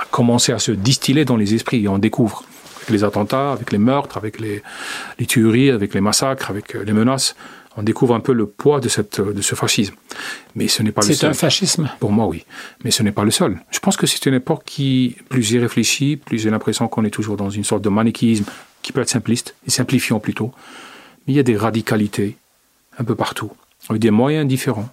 a 0.00 0.04
commencé 0.10 0.52
à 0.52 0.58
se 0.58 0.72
distiller 0.72 1.24
dans 1.24 1.36
les 1.36 1.54
esprits 1.54 1.84
et 1.84 1.88
on 1.88 1.98
découvre 1.98 2.44
avec 2.76 2.90
les 2.90 3.04
attentats, 3.04 3.52
avec 3.52 3.72
les 3.72 3.78
meurtres, 3.78 4.16
avec 4.16 4.40
les, 4.40 4.62
les 5.18 5.26
tueries, 5.26 5.70
avec 5.70 5.94
les 5.94 6.00
massacres, 6.00 6.50
avec 6.50 6.74
les 6.74 6.92
menaces 6.92 7.34
on 7.76 7.82
découvre 7.82 8.14
un 8.14 8.20
peu 8.20 8.32
le 8.32 8.46
poids 8.46 8.80
de, 8.80 8.88
cette, 8.88 9.20
de 9.20 9.42
ce 9.42 9.54
fascisme. 9.54 9.94
Mais 10.54 10.68
ce 10.68 10.82
n'est 10.82 10.92
pas 10.92 11.02
le 11.02 11.08
seul. 11.08 11.16
C'est 11.16 11.26
un 11.26 11.34
fascisme? 11.34 11.90
Pour 11.98 12.12
moi, 12.12 12.26
oui. 12.26 12.44
Mais 12.84 12.90
ce 12.90 13.02
n'est 13.02 13.12
pas 13.12 13.24
le 13.24 13.30
seul. 13.30 13.60
Je 13.70 13.80
pense 13.80 13.96
que 13.96 14.06
c'est 14.06 14.24
une 14.26 14.34
époque 14.34 14.62
qui, 14.64 15.16
plus 15.28 15.52
y 15.52 15.58
réfléchit, 15.58 16.16
plus 16.16 16.38
j'ai 16.38 16.50
l'impression 16.50 16.86
qu'on 16.88 17.04
est 17.04 17.10
toujours 17.10 17.36
dans 17.36 17.50
une 17.50 17.64
sorte 17.64 17.82
de 17.82 17.88
manichéisme 17.88 18.44
qui 18.82 18.92
peut 18.92 19.00
être 19.00 19.08
simpliste, 19.08 19.54
et 19.66 19.70
simplifiant 19.70 20.20
plutôt. 20.20 20.52
Mais 21.26 21.32
il 21.32 21.36
y 21.36 21.40
a 21.40 21.42
des 21.42 21.56
radicalités 21.56 22.36
un 22.98 23.04
peu 23.04 23.14
partout, 23.14 23.50
avec 23.88 24.00
des 24.00 24.10
moyens 24.10 24.46
différents, 24.46 24.88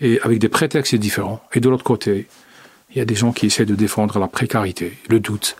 et 0.00 0.20
avec 0.22 0.38
des 0.38 0.48
prétextes 0.48 0.94
différents. 0.94 1.42
Et 1.54 1.60
de 1.60 1.68
l'autre 1.68 1.84
côté, 1.84 2.28
il 2.92 2.98
y 2.98 3.00
a 3.00 3.04
des 3.04 3.14
gens 3.14 3.32
qui 3.32 3.46
essaient 3.46 3.66
de 3.66 3.74
défendre 3.74 4.18
la 4.18 4.28
précarité, 4.28 4.98
le 5.08 5.20
doute, 5.20 5.56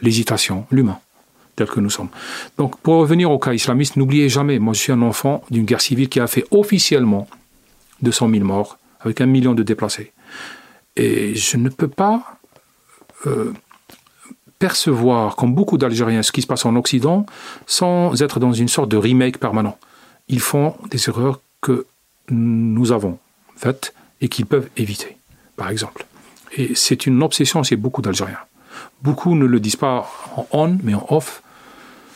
l'hésitation, 0.00 0.66
l'humain 0.70 0.98
tel 1.54 1.66
que 1.66 1.80
nous 1.80 1.90
sommes. 1.90 2.08
Donc, 2.56 2.78
pour 2.78 2.94
revenir 2.94 3.30
au 3.30 3.38
cas 3.38 3.52
islamiste, 3.52 3.96
n'oubliez 3.96 4.28
jamais, 4.28 4.58
moi 4.58 4.72
je 4.72 4.80
suis 4.80 4.92
un 4.92 5.02
enfant 5.02 5.44
d'une 5.50 5.64
guerre 5.64 5.82
civile 5.82 6.08
qui 6.08 6.18
a 6.18 6.26
fait 6.26 6.46
officiellement 6.50 7.28
200 8.00 8.30
000 8.30 8.44
morts, 8.44 8.78
avec 9.00 9.20
un 9.20 9.26
million 9.26 9.54
de 9.54 9.62
déplacés. 9.62 10.12
Et 10.96 11.34
je 11.34 11.56
ne 11.56 11.68
peux 11.68 11.88
pas 11.88 12.38
euh, 13.26 13.52
percevoir, 14.58 15.36
comme 15.36 15.54
beaucoup 15.54 15.78
d'Algériens, 15.78 16.22
ce 16.22 16.32
qui 16.32 16.42
se 16.42 16.46
passe 16.46 16.64
en 16.64 16.76
Occident, 16.76 17.26
sans 17.66 18.22
être 18.22 18.40
dans 18.40 18.52
une 18.52 18.68
sorte 18.68 18.88
de 18.88 18.96
remake 18.96 19.38
permanent. 19.38 19.78
Ils 20.28 20.40
font 20.40 20.74
des 20.90 21.08
erreurs 21.08 21.40
que 21.60 21.86
nous 22.30 22.92
avons 22.92 23.18
faites 23.56 23.94
et 24.20 24.28
qu'ils 24.28 24.46
peuvent 24.46 24.68
éviter, 24.76 25.16
par 25.56 25.70
exemple. 25.70 26.06
Et 26.56 26.74
c'est 26.74 27.06
une 27.06 27.22
obsession 27.22 27.62
chez 27.62 27.76
beaucoup 27.76 28.02
d'Algériens. 28.02 28.38
Beaucoup 29.02 29.34
ne 29.34 29.46
le 29.46 29.60
disent 29.60 29.76
pas 29.76 30.10
en 30.36 30.46
on, 30.52 30.78
mais 30.82 30.94
en 30.94 31.06
off. 31.08 31.42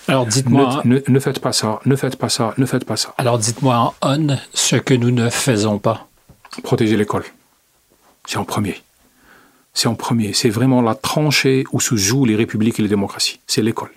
Alors 0.09 0.27
dites-moi. 0.27 0.83
Ne, 0.85 1.21
faites 1.21 1.41
pas 1.41 1.53
ça, 1.53 1.81
ne 1.85 1.97
faites 1.97 2.17
pas 2.17 2.29
ça, 2.29 2.55
ne 2.59 2.67
faites 2.67 2.85
pas 2.85 2.97
ça. 2.97 3.15
Alors 3.19 3.39
dites-moi 3.39 3.77
en 3.77 3.95
on 4.03 4.37
ce 4.53 4.77
que 4.77 4.95
nous 4.95 5.11
ne 5.11 5.31
faisons 5.31 5.79
pas. 5.79 6.09
Protéger 6.63 6.97
l'école. 6.97 7.25
C'est 8.27 8.39
en 8.39 8.45
premier. 8.45 8.83
C'est 9.75 9.89
en 9.89 9.95
premier. 9.95 10.33
C'est 10.33 10.49
vraiment 10.49 10.81
la 10.81 10.95
tranchée 10.95 11.65
où 11.73 11.81
se 11.81 11.97
jouent 11.97 12.25
les 12.25 12.37
républiques 12.37 12.79
et 12.79 12.83
les 12.83 12.89
démocraties. 12.89 13.41
C'est 13.47 13.63
l'école. 13.63 13.91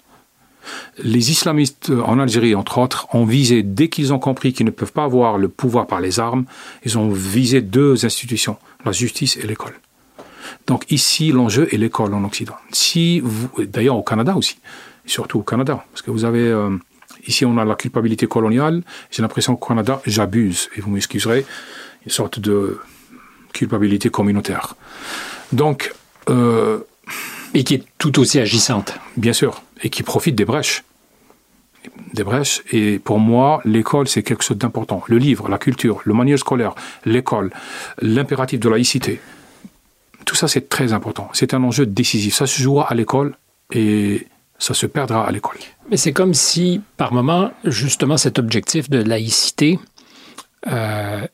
Les 1.02 1.32
islamistes 1.32 1.92
en 2.06 2.20
Algérie, 2.20 2.54
entre 2.54 2.80
autres, 2.80 3.08
ont 3.14 3.26
visé, 3.26 3.64
dès 3.64 3.90
qu'ils 3.90 4.14
ont 4.14 4.20
compris 4.20 4.54
qu'ils 4.54 4.66
ne 4.66 4.72
peuvent 4.72 4.92
pas 4.92 5.06
avoir 5.06 5.38
le 5.38 5.48
pouvoir 5.48 5.88
par 5.88 6.02
les 6.02 6.20
armes, 6.20 6.46
ils 6.84 6.98
ont 6.98 7.10
visé 7.10 7.62
deux 7.62 8.06
institutions, 8.06 8.58
la 8.86 8.92
justice 8.92 9.38
et 9.38 9.46
l'école. 9.46 9.80
Donc 10.68 10.92
ici, 10.92 11.32
l'enjeu 11.32 11.68
est 11.74 11.78
l'école 11.78 12.14
en 12.14 12.24
Occident. 12.24 12.56
Si 12.72 13.22
d'ailleurs 13.60 13.98
au 13.98 14.04
Canada 14.04 14.36
aussi, 14.36 14.60
surtout 15.06 15.40
au 15.40 15.44
Canada, 15.44 15.86
parce 15.92 16.02
que 16.02 16.12
vous 16.12 16.26
avez 16.26 16.48
euh, 16.48 16.76
ici 17.28 17.46
on 17.46 17.58
a 17.58 17.66
la 17.66 17.76
culpabilité 17.76 18.28
coloniale. 18.28 18.84
J'ai 19.12 19.22
l'impression 19.22 19.56
qu'au 19.56 19.68
Canada, 19.68 20.02
j'abuse 20.06 20.70
et 20.76 20.82
vous 20.82 20.92
m'excuserez, 20.92 21.46
une 22.06 22.12
sorte 22.12 22.40
de 22.40 22.80
culpabilité 23.54 24.10
communautaire. 24.10 24.76
Donc 25.52 25.94
euh, 26.30 26.80
et 27.54 27.64
qui 27.64 27.76
est 27.76 27.84
tout 27.98 28.20
aussi 28.20 28.40
agissante. 28.40 28.94
Bien 29.18 29.34
sûr, 29.34 29.64
et 29.82 29.90
qui 29.90 30.04
profite 30.04 30.36
des 30.36 30.46
brèches 30.46 30.84
des 32.14 32.24
brèches. 32.24 32.62
Et 32.72 33.00
pour 33.00 33.20
moi, 33.20 33.62
l'école, 33.66 34.08
c'est 34.08 34.24
quelque 34.24 34.44
chose 34.44 34.58
d'important. 34.58 35.04
Le 35.08 35.18
livre, 35.18 35.50
la 35.50 35.58
culture, 35.58 36.02
le 36.06 36.14
manuel 36.14 36.38
scolaire, 36.38 36.76
l'école, 37.06 37.52
l'impératif 38.02 38.60
de 38.60 38.70
laïcité, 38.70 39.20
tout 40.26 40.36
ça, 40.36 40.48
c'est 40.48 40.70
très 40.70 40.94
important. 40.94 41.30
C'est 41.34 41.54
un 41.54 41.64
enjeu 41.64 41.86
décisif. 41.86 42.36
Ça 42.36 42.46
se 42.46 42.62
jouera 42.62 42.92
à 42.92 42.94
l'école 42.94 43.36
et 43.72 44.28
ça 44.60 44.74
se 44.74 44.86
perdra 44.86 45.26
à 45.26 45.32
l'école. 45.32 45.58
Mais 45.90 45.98
c'est 45.98 46.14
comme 46.14 46.34
si, 46.34 46.82
par 46.98 47.14
moment, 47.14 47.52
justement, 47.64 48.18
cet 48.18 48.38
objectif 48.38 48.90
de 48.90 49.02
laïcité 49.02 49.80
euh, 50.68 51.26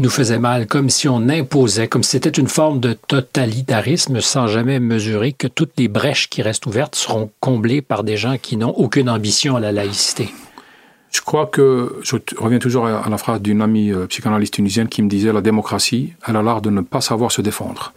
nous 0.00 0.10
faisait 0.10 0.38
mal, 0.38 0.66
comme 0.66 0.90
si 0.90 1.08
on 1.08 1.28
imposait, 1.28 1.88
comme 1.88 2.02
si 2.02 2.10
c'était 2.10 2.30
une 2.30 2.48
forme 2.48 2.80
de 2.80 2.92
totalitarisme 2.92 4.20
sans 4.20 4.46
jamais 4.46 4.80
mesurer 4.80 5.32
que 5.32 5.46
toutes 5.46 5.72
les 5.78 5.88
brèches 5.88 6.28
qui 6.28 6.42
restent 6.42 6.66
ouvertes 6.66 6.94
seront 6.94 7.30
comblées 7.40 7.82
par 7.82 8.04
des 8.04 8.16
gens 8.16 8.36
qui 8.38 8.56
n'ont 8.56 8.70
aucune 8.70 9.08
ambition 9.08 9.56
à 9.56 9.60
la 9.60 9.72
laïcité. 9.72 10.30
Je 11.10 11.20
crois 11.20 11.46
que, 11.46 12.00
je 12.02 12.16
reviens 12.38 12.58
toujours 12.58 12.86
à 12.86 13.08
la 13.08 13.18
phrase 13.18 13.40
d'une 13.42 13.62
amie 13.62 13.90
euh, 13.90 14.06
psychanalyste 14.06 14.54
tunisienne 14.54 14.88
qui 14.88 15.02
me 15.02 15.08
disait 15.08 15.32
la 15.32 15.40
démocratie, 15.40 16.12
elle 16.26 16.36
a 16.36 16.42
l'art 16.42 16.62
de 16.62 16.70
ne 16.70 16.82
pas 16.82 17.00
savoir 17.00 17.32
se 17.32 17.42
défendre. 17.42 17.92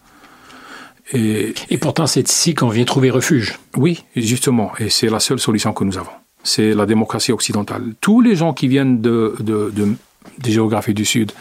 Et, 1.11 1.53
et 1.69 1.77
pourtant, 1.77 2.07
c'est 2.07 2.27
ici 2.27 2.55
qu'on 2.55 2.69
vient 2.69 2.85
trouver 2.85 3.11
refuge. 3.11 3.59
Oui, 3.77 4.03
justement, 4.15 4.71
et 4.79 4.89
c'est 4.89 5.09
la 5.09 5.19
seule 5.19 5.39
solution 5.39 5.73
que 5.73 5.83
nous 5.83 5.97
avons. 5.97 6.11
C'est 6.43 6.73
la 6.73 6.85
démocratie 6.85 7.31
occidentale. 7.31 7.93
Tous 8.01 8.19
les 8.19 8.35
gens 8.35 8.53
qui 8.53 8.67
viennent 8.67 8.99
de, 8.99 9.35
de, 9.39 9.71
de 9.73 9.95
des 10.39 10.51
géographies 10.51 10.93
du 10.93 11.05
Sud 11.05 11.31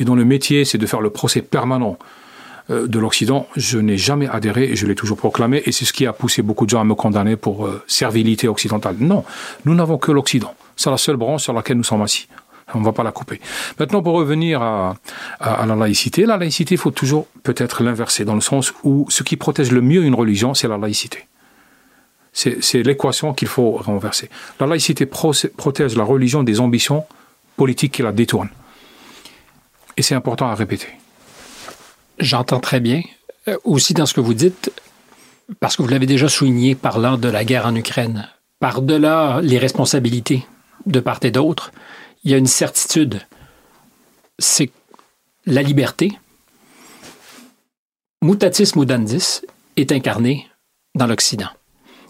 et 0.00 0.04
dont 0.04 0.14
le 0.14 0.24
métier 0.24 0.64
c'est 0.64 0.78
de 0.78 0.86
faire 0.86 1.00
le 1.00 1.10
procès 1.10 1.42
permanent 1.42 1.98
euh, 2.70 2.86
de 2.86 2.98
l'Occident, 2.98 3.46
je 3.56 3.78
n'ai 3.78 3.96
jamais 3.96 4.28
adhéré 4.28 4.64
et 4.64 4.76
je 4.76 4.86
l'ai 4.86 4.94
toujours 4.94 5.16
proclamé 5.16 5.62
et 5.64 5.72
c'est 5.72 5.86
ce 5.86 5.92
qui 5.92 6.06
a 6.06 6.12
poussé 6.12 6.42
beaucoup 6.42 6.66
de 6.66 6.70
gens 6.70 6.80
à 6.80 6.84
me 6.84 6.94
condamner 6.94 7.36
pour 7.36 7.66
euh, 7.66 7.82
servilité 7.86 8.46
occidentale. 8.46 8.96
Non, 9.00 9.24
nous 9.64 9.74
n'avons 9.74 9.96
que 9.96 10.12
l'Occident. 10.12 10.54
C'est 10.76 10.90
la 10.90 10.98
seule 10.98 11.16
branche 11.16 11.44
sur 11.44 11.54
laquelle 11.54 11.78
nous 11.78 11.84
sommes 11.84 12.02
assis. 12.02 12.28
On 12.74 12.80
ne 12.80 12.84
va 12.84 12.92
pas 12.92 13.02
la 13.02 13.12
couper. 13.12 13.40
Maintenant, 13.78 14.02
pour 14.02 14.14
revenir 14.14 14.60
à, 14.60 14.96
à, 15.40 15.64
la 15.64 15.74
laïcité, 15.74 16.26
la 16.26 16.36
laïcité, 16.36 16.74
il 16.74 16.78
faut 16.78 16.90
toujours 16.90 17.26
peut-être 17.42 17.82
l'inverser, 17.82 18.26
dans 18.26 18.34
le 18.34 18.42
sens 18.42 18.74
où 18.84 19.06
ce 19.08 19.22
qui 19.22 19.36
protège 19.36 19.72
le 19.72 19.80
mieux 19.80 20.04
une 20.04 20.14
religion, 20.14 20.52
c'est 20.52 20.68
la 20.68 20.76
laïcité. 20.76 21.26
C'est 22.34 22.82
l'équation 22.82 23.32
qu'il 23.32 23.48
faut 23.48 23.72
renverser. 23.72 24.28
La 24.60 24.66
laïcité 24.66 25.06
protège 25.06 25.96
la 25.96 26.04
religion 26.04 26.42
des 26.44 26.60
ambitions 26.60 27.04
politiques 27.62 27.92
qui 27.92 28.02
la 28.02 28.12
détournent. 28.12 28.54
Et 29.98 30.02
c'est 30.02 30.14
important 30.14 30.48
à 30.48 30.54
répéter. 30.54 30.88
J'entends 32.18 32.60
très 32.60 32.80
bien. 32.80 33.02
Euh, 33.48 33.56
aussi 33.64 33.92
dans 33.94 34.06
ce 34.06 34.14
que 34.14 34.20
vous 34.20 34.34
dites, 34.34 34.72
parce 35.60 35.76
que 35.76 35.82
vous 35.82 35.88
l'avez 35.88 36.06
déjà 36.06 36.28
souligné 36.28 36.74
parlant 36.74 37.16
de 37.18 37.28
la 37.28 37.44
guerre 37.44 37.66
en 37.66 37.74
Ukraine, 37.74 38.28
par-delà 38.60 39.40
les 39.42 39.58
responsabilités 39.58 40.46
de 40.86 41.00
part 41.00 41.20
et 41.22 41.30
d'autre, 41.30 41.72
il 42.24 42.30
y 42.30 42.34
a 42.34 42.38
une 42.38 42.46
certitude, 42.46 43.20
c'est 44.38 44.70
la 45.46 45.62
liberté. 45.62 46.12
Mutatis 48.22 48.72
mudandis 48.76 49.42
est 49.76 49.92
incarnée 49.92 50.46
dans 50.94 51.06
l'Occident 51.06 51.50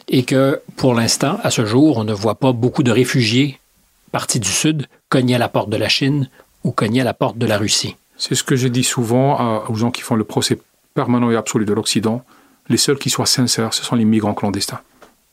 et 0.08 0.24
que 0.24 0.60
pour 0.76 0.94
l'instant, 0.94 1.38
à 1.42 1.50
ce 1.50 1.64
jour, 1.66 1.98
on 1.98 2.04
ne 2.04 2.14
voit 2.14 2.38
pas 2.38 2.52
beaucoup 2.52 2.82
de 2.82 2.90
réfugiés 2.90 3.60
partis 4.08 4.40
du 4.40 4.48
Sud 4.48 4.86
cogner 5.08 5.34
à 5.34 5.38
la 5.38 5.48
porte 5.48 5.70
de 5.70 5.76
la 5.76 5.88
Chine 5.88 6.28
ou 6.64 6.72
cogner 6.72 7.02
à 7.02 7.04
la 7.04 7.14
porte 7.14 7.38
de 7.38 7.46
la 7.46 7.58
Russie. 7.58 7.96
C'est 8.16 8.34
ce 8.34 8.42
que 8.42 8.56
je 8.56 8.68
dis 8.68 8.84
souvent 8.84 9.64
aux 9.68 9.74
gens 9.74 9.90
qui 9.90 10.02
font 10.02 10.16
le 10.16 10.24
procès 10.24 10.58
permanent 10.94 11.30
et 11.30 11.36
absolu 11.36 11.64
de 11.64 11.72
l'Occident. 11.72 12.24
Les 12.68 12.76
seuls 12.76 12.98
qui 12.98 13.10
soient 13.10 13.26
sincères, 13.26 13.72
ce 13.72 13.84
sont 13.84 13.94
les 13.94 14.04
migrants 14.04 14.34
clandestins. 14.34 14.80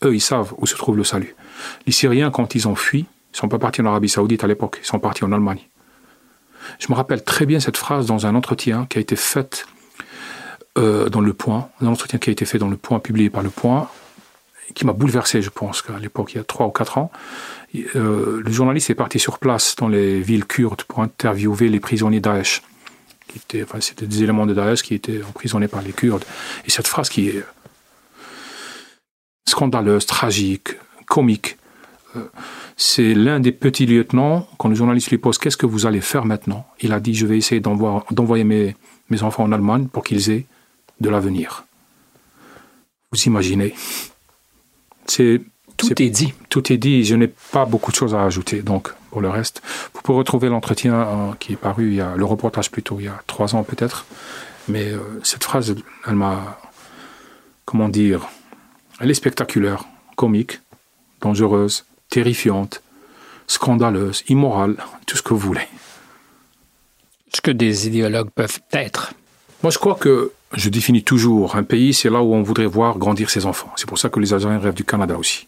Eux, 0.03 0.13
ils 0.13 0.21
savent 0.21 0.53
où 0.57 0.67
se 0.67 0.75
trouve 0.75 0.97
le 0.97 1.03
salut. 1.03 1.35
Les 1.87 1.91
Syriens, 1.91 2.29
quand 2.29 2.55
ils 2.55 2.67
ont 2.67 2.75
fui, 2.75 2.99
ils 2.99 3.33
ne 3.33 3.37
sont 3.37 3.47
pas 3.49 3.59
partis 3.59 3.81
en 3.81 3.85
Arabie 3.85 4.09
Saoudite 4.09 4.43
à 4.43 4.47
l'époque, 4.47 4.79
ils 4.81 4.85
sont 4.85 4.99
partis 4.99 5.23
en 5.23 5.31
Allemagne. 5.31 5.61
Je 6.79 6.87
me 6.89 6.95
rappelle 6.95 7.23
très 7.23 7.45
bien 7.45 7.59
cette 7.59 7.77
phrase 7.77 8.05
dans 8.05 8.25
un 8.25 8.35
entretien 8.35 8.85
qui 8.89 8.97
a 8.97 9.01
été 9.01 9.15
fait 9.15 9.65
euh, 10.77 11.09
dans 11.09 11.21
Le 11.21 11.33
Point, 11.33 11.69
un 11.81 11.87
entretien 11.87 12.19
qui 12.19 12.29
a 12.29 12.33
été 12.33 12.45
fait 12.45 12.57
dans 12.57 12.69
Le 12.69 12.77
Point, 12.77 12.99
publié 12.99 13.29
par 13.29 13.43
Le 13.43 13.49
Point, 13.49 13.89
qui 14.73 14.85
m'a 14.85 14.93
bouleversé, 14.93 15.41
je 15.41 15.49
pense, 15.49 15.81
qu'à 15.81 15.97
l'époque, 15.99 16.33
il 16.33 16.37
y 16.37 16.41
a 16.41 16.43
trois 16.43 16.67
ou 16.67 16.71
quatre 16.71 16.97
ans. 16.97 17.11
Euh, 17.95 18.41
le 18.43 18.51
journaliste 18.51 18.89
est 18.89 18.95
parti 18.95 19.19
sur 19.19 19.39
place 19.39 19.75
dans 19.75 19.87
les 19.87 20.21
villes 20.21 20.45
kurdes 20.45 20.83
pour 20.83 20.99
interviewer 21.01 21.69
les 21.69 21.79
prisonniers 21.79 22.19
Daesh. 22.19 22.61
Qui 23.27 23.63
enfin, 23.63 23.81
c'était 23.81 24.07
des 24.07 24.23
éléments 24.23 24.45
de 24.45 24.53
Daesh 24.53 24.81
qui 24.81 24.93
étaient 24.93 25.21
emprisonnés 25.23 25.67
par 25.67 25.81
les 25.81 25.91
Kurdes. 25.91 26.23
Et 26.65 26.69
cette 26.69 26.87
phrase 26.87 27.09
qui 27.09 27.29
est 27.29 27.43
scandaleuse, 29.47 30.05
tragique, 30.05 30.69
comique, 31.07 31.57
euh, 32.15 32.29
c'est 32.77 33.13
l'un 33.13 33.39
des 33.39 33.51
petits 33.51 33.85
lieutenants, 33.85 34.47
quand 34.57 34.69
le 34.69 34.75
journaliste 34.75 35.09
lui 35.09 35.17
pose 35.17 35.37
Qu'est-ce 35.37 35.57
que 35.57 35.65
vous 35.65 35.85
allez 35.85 36.01
faire 36.01 36.25
maintenant? 36.25 36.65
Il 36.79 36.93
a 36.93 36.99
dit 36.99 37.13
Je 37.13 37.25
vais 37.25 37.37
essayer 37.37 37.61
d'envoyer 37.61 38.43
mes 38.43 39.23
enfants 39.23 39.43
en 39.43 39.51
Allemagne 39.51 39.87
pour 39.87 40.03
qu'ils 40.03 40.29
aient 40.29 40.45
de 41.01 41.09
l'avenir. 41.09 41.65
Vous 43.11 43.21
imaginez? 43.23 43.73
C'est 45.07 45.41
tout 45.77 46.01
est, 46.01 46.09
dit. 46.09 46.33
Tout 46.49 46.71
est 46.71 46.77
dit. 46.77 47.03
Je 47.03 47.15
n'ai 47.15 47.27
pas 47.27 47.65
beaucoup 47.65 47.91
de 47.91 47.95
choses 47.95 48.15
à 48.15 48.23
ajouter. 48.23 48.61
Donc, 48.61 48.93
pour 49.11 49.21
le 49.21 49.29
reste, 49.29 49.61
vous 49.93 50.01
pouvez 50.01 50.17
retrouver 50.19 50.49
l'entretien 50.49 50.93
euh, 50.93 51.31
qui 51.39 51.53
est 51.53 51.57
paru, 51.57 51.87
il 51.87 51.95
y 51.95 52.01
a, 52.01 52.15
le 52.15 52.25
reportage 52.25 52.71
plutôt, 52.71 52.99
il 52.99 53.05
y 53.05 53.07
a 53.07 53.21
trois 53.27 53.55
ans 53.55 53.63
peut-être. 53.63 54.05
Mais 54.67 54.91
euh, 54.91 54.99
cette 55.23 55.43
phrase, 55.43 55.75
elle 56.07 56.15
m'a. 56.15 56.59
Comment 57.65 57.89
dire 57.89 58.27
Elle 58.99 59.09
est 59.09 59.15
spectaculaire, 59.15 59.85
comique, 60.15 60.61
dangereuse, 61.21 61.85
terrifiante, 62.09 62.81
scandaleuse, 63.47 64.23
immorale, 64.29 64.75
tout 65.07 65.17
ce 65.17 65.23
que 65.23 65.33
vous 65.33 65.39
voulez. 65.39 65.67
Ce 67.33 67.41
que 67.41 67.51
des 67.51 67.87
idéologues 67.87 68.29
peuvent 68.29 68.59
être. 68.71 69.13
Moi, 69.63 69.71
je 69.71 69.79
crois 69.79 69.95
que 69.95 70.31
je 70.55 70.69
définis 70.69 71.03
toujours 71.03 71.55
un 71.55 71.63
pays, 71.63 71.93
c'est 71.93 72.09
là 72.09 72.21
où 72.21 72.33
on 72.33 72.41
voudrait 72.41 72.65
voir 72.65 72.97
grandir 72.97 73.29
ses 73.29 73.45
enfants. 73.45 73.71
C'est 73.75 73.87
pour 73.87 73.97
ça 73.97 74.09
que 74.09 74.19
les 74.19 74.33
Algériens 74.33 74.59
rêvent 74.59 74.75
du 74.75 74.85
Canada 74.85 75.17
aussi. 75.17 75.47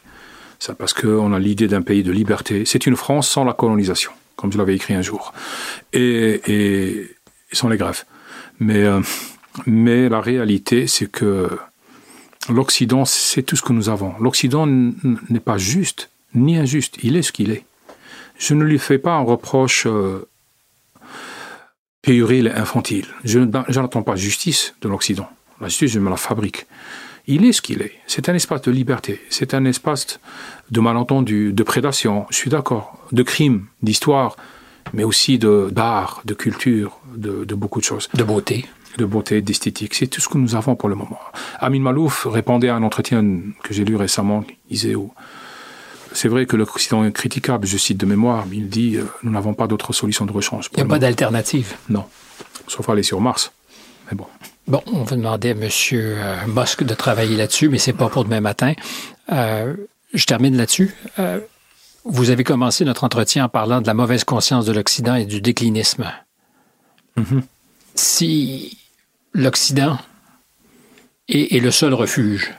C'est 0.59 0.75
parce 0.75 0.93
qu'on 0.93 1.33
a 1.33 1.39
l'idée 1.39 1.67
d'un 1.67 1.81
pays 1.81 2.03
de 2.03 2.11
liberté. 2.11 2.63
C'est 2.65 2.85
une 2.85 2.95
France 2.95 3.29
sans 3.29 3.43
la 3.43 3.53
colonisation, 3.53 4.11
comme 4.35 4.51
je 4.51 4.57
l'avais 4.57 4.75
écrit 4.75 4.95
un 4.95 5.01
jour, 5.01 5.33
et, 5.93 6.41
et 6.47 7.15
sans 7.51 7.69
les 7.69 7.77
grèves. 7.77 8.03
Mais, 8.59 8.83
euh, 8.83 9.01
mais 9.65 10.09
la 10.09 10.19
réalité, 10.19 10.87
c'est 10.87 11.09
que 11.11 11.49
l'Occident, 12.49 13.05
c'est 13.05 13.43
tout 13.43 13.55
ce 13.55 13.61
que 13.61 13.73
nous 13.73 13.89
avons. 13.89 14.13
L'Occident 14.19 14.65
n'est 14.67 15.39
pas 15.39 15.57
juste, 15.57 16.09
ni 16.33 16.57
injuste. 16.57 16.97
Il 17.03 17.15
est 17.15 17.21
ce 17.21 17.31
qu'il 17.31 17.51
est. 17.51 17.65
Je 18.37 18.53
ne 18.53 18.63
lui 18.63 18.79
fais 18.79 18.97
pas 18.97 19.13
un 19.13 19.23
reproche 19.23 19.85
euh, 19.87 20.27
puéril 22.07 22.47
et 22.47 22.57
infantile. 22.57 23.05
Je 23.25 23.39
n'attends 23.39 24.01
pas 24.01 24.15
justice 24.15 24.73
de 24.81 24.87
l'Occident. 24.87 25.27
La 25.59 25.67
justice, 25.67 25.91
je 25.91 25.99
me 25.99 26.09
la 26.09 26.15
fabrique. 26.15 26.65
Il 27.27 27.43
est 27.43 27.51
ce 27.51 27.61
qu'il 27.61 27.81
est. 27.81 27.95
C'est 28.07 28.29
un 28.29 28.33
espace 28.33 28.61
de 28.61 28.71
liberté. 28.71 29.19
C'est 29.29 29.53
un 29.53 29.65
espace 29.65 30.21
de 30.71 30.79
malentendu, 30.79 31.51
de 31.51 31.63
prédation. 31.63 32.25
Je 32.29 32.37
suis 32.37 32.49
d'accord. 32.49 32.97
De 33.11 33.23
crimes, 33.23 33.65
d'histoire, 33.83 34.37
mais 34.93 35.03
aussi 35.03 35.37
d'art, 35.37 36.21
de, 36.23 36.33
culture, 36.33 36.97
de, 37.13 37.43
de, 37.43 37.55
beaucoup 37.55 37.81
de 37.81 37.85
choses. 37.85 38.07
De 38.13 38.23
beauté. 38.23 38.65
De 38.97 39.03
beauté, 39.03 39.41
d'esthétique. 39.41 39.93
C'est 39.93 40.07
tout 40.07 40.21
ce 40.21 40.29
que 40.29 40.37
nous 40.37 40.55
avons 40.55 40.77
pour 40.77 40.87
le 40.87 40.95
moment. 40.95 41.19
Amin 41.59 41.81
Malouf 41.81 42.25
répondait 42.25 42.69
à 42.69 42.75
un 42.75 42.83
entretien 42.83 43.21
que 43.63 43.73
j'ai 43.73 43.83
lu 43.83 43.97
récemment. 43.97 44.45
Il 44.69 44.77
disait 44.77 44.95
c'est 46.17 46.29
vrai 46.29 46.47
que 46.47 46.55
l'Occident 46.55 47.05
est 47.05 47.11
critiquable, 47.11 47.67
je 47.67 47.77
cite 47.77 47.97
de 47.97 48.05
mémoire, 48.07 48.45
mais 48.49 48.57
il 48.57 48.69
dit 48.69 48.95
euh, 48.95 49.05
nous 49.21 49.31
n'avons 49.31 49.53
pas 49.53 49.67
d'autre 49.67 49.93
solution 49.93 50.25
de 50.25 50.31
rechange. 50.31 50.69
Il 50.73 50.77
n'y 50.77 50.83
a 50.83 50.85
pas 50.85 50.97
d'alternative. 50.97 51.75
Non. 51.89 52.05
Sauf 52.67 52.89
aller 52.89 53.03
sur 53.03 53.21
Mars. 53.21 53.51
Mais 54.09 54.17
bon. 54.17 54.25
Bon, 54.67 54.81
on 54.87 55.03
va 55.03 55.15
demander 55.15 55.49
à 55.49 55.51
M. 55.51 55.69
Euh, 55.93 56.35
Musk 56.47 56.83
de 56.83 56.93
travailler 56.95 57.37
là-dessus, 57.37 57.69
mais 57.69 57.77
c'est 57.77 57.93
pas 57.93 58.09
pour 58.09 58.25
demain 58.25 58.41
matin. 58.41 58.73
Euh, 59.31 59.75
je 60.13 60.25
termine 60.25 60.57
là-dessus. 60.57 60.95
vous 62.03 62.29
avez 62.31 62.43
commencé 62.43 62.83
notre 62.83 63.03
entretien 63.03 63.45
en 63.45 63.49
parlant 63.49 63.81
de 63.81 63.87
la 63.87 63.93
mauvaise 63.93 64.23
conscience 64.23 64.65
de 64.65 64.71
l'Occident 64.71 65.15
et 65.15 65.25
du 65.25 65.39
déclinisme. 65.39 66.11
Mm-hmm. 67.17 67.41
Si 67.93 68.77
l'Occident 69.33 69.99
est 71.29 71.61
le 71.61 71.71
seul 71.71 71.93
refuge, 71.93 72.53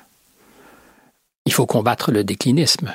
il 1.45 1.53
faut 1.53 1.67
combattre 1.67 2.13
le 2.13 2.23
déclinisme. 2.23 2.95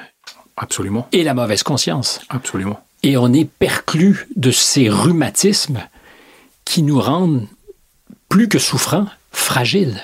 Absolument. 0.57 1.07
Et 1.11 1.23
la 1.23 1.33
mauvaise 1.33 1.63
conscience. 1.63 2.19
Absolument. 2.29 2.83
Et 3.01 3.17
on 3.17 3.33
est 3.33 3.45
perclus 3.45 4.27
de 4.35 4.51
ces 4.51 4.89
rhumatismes 4.89 5.87
qui 6.65 6.83
nous 6.83 6.99
rendent 6.99 7.47
plus 8.29 8.47
que 8.47 8.59
souffrants, 8.59 9.07
fragiles. 9.31 10.01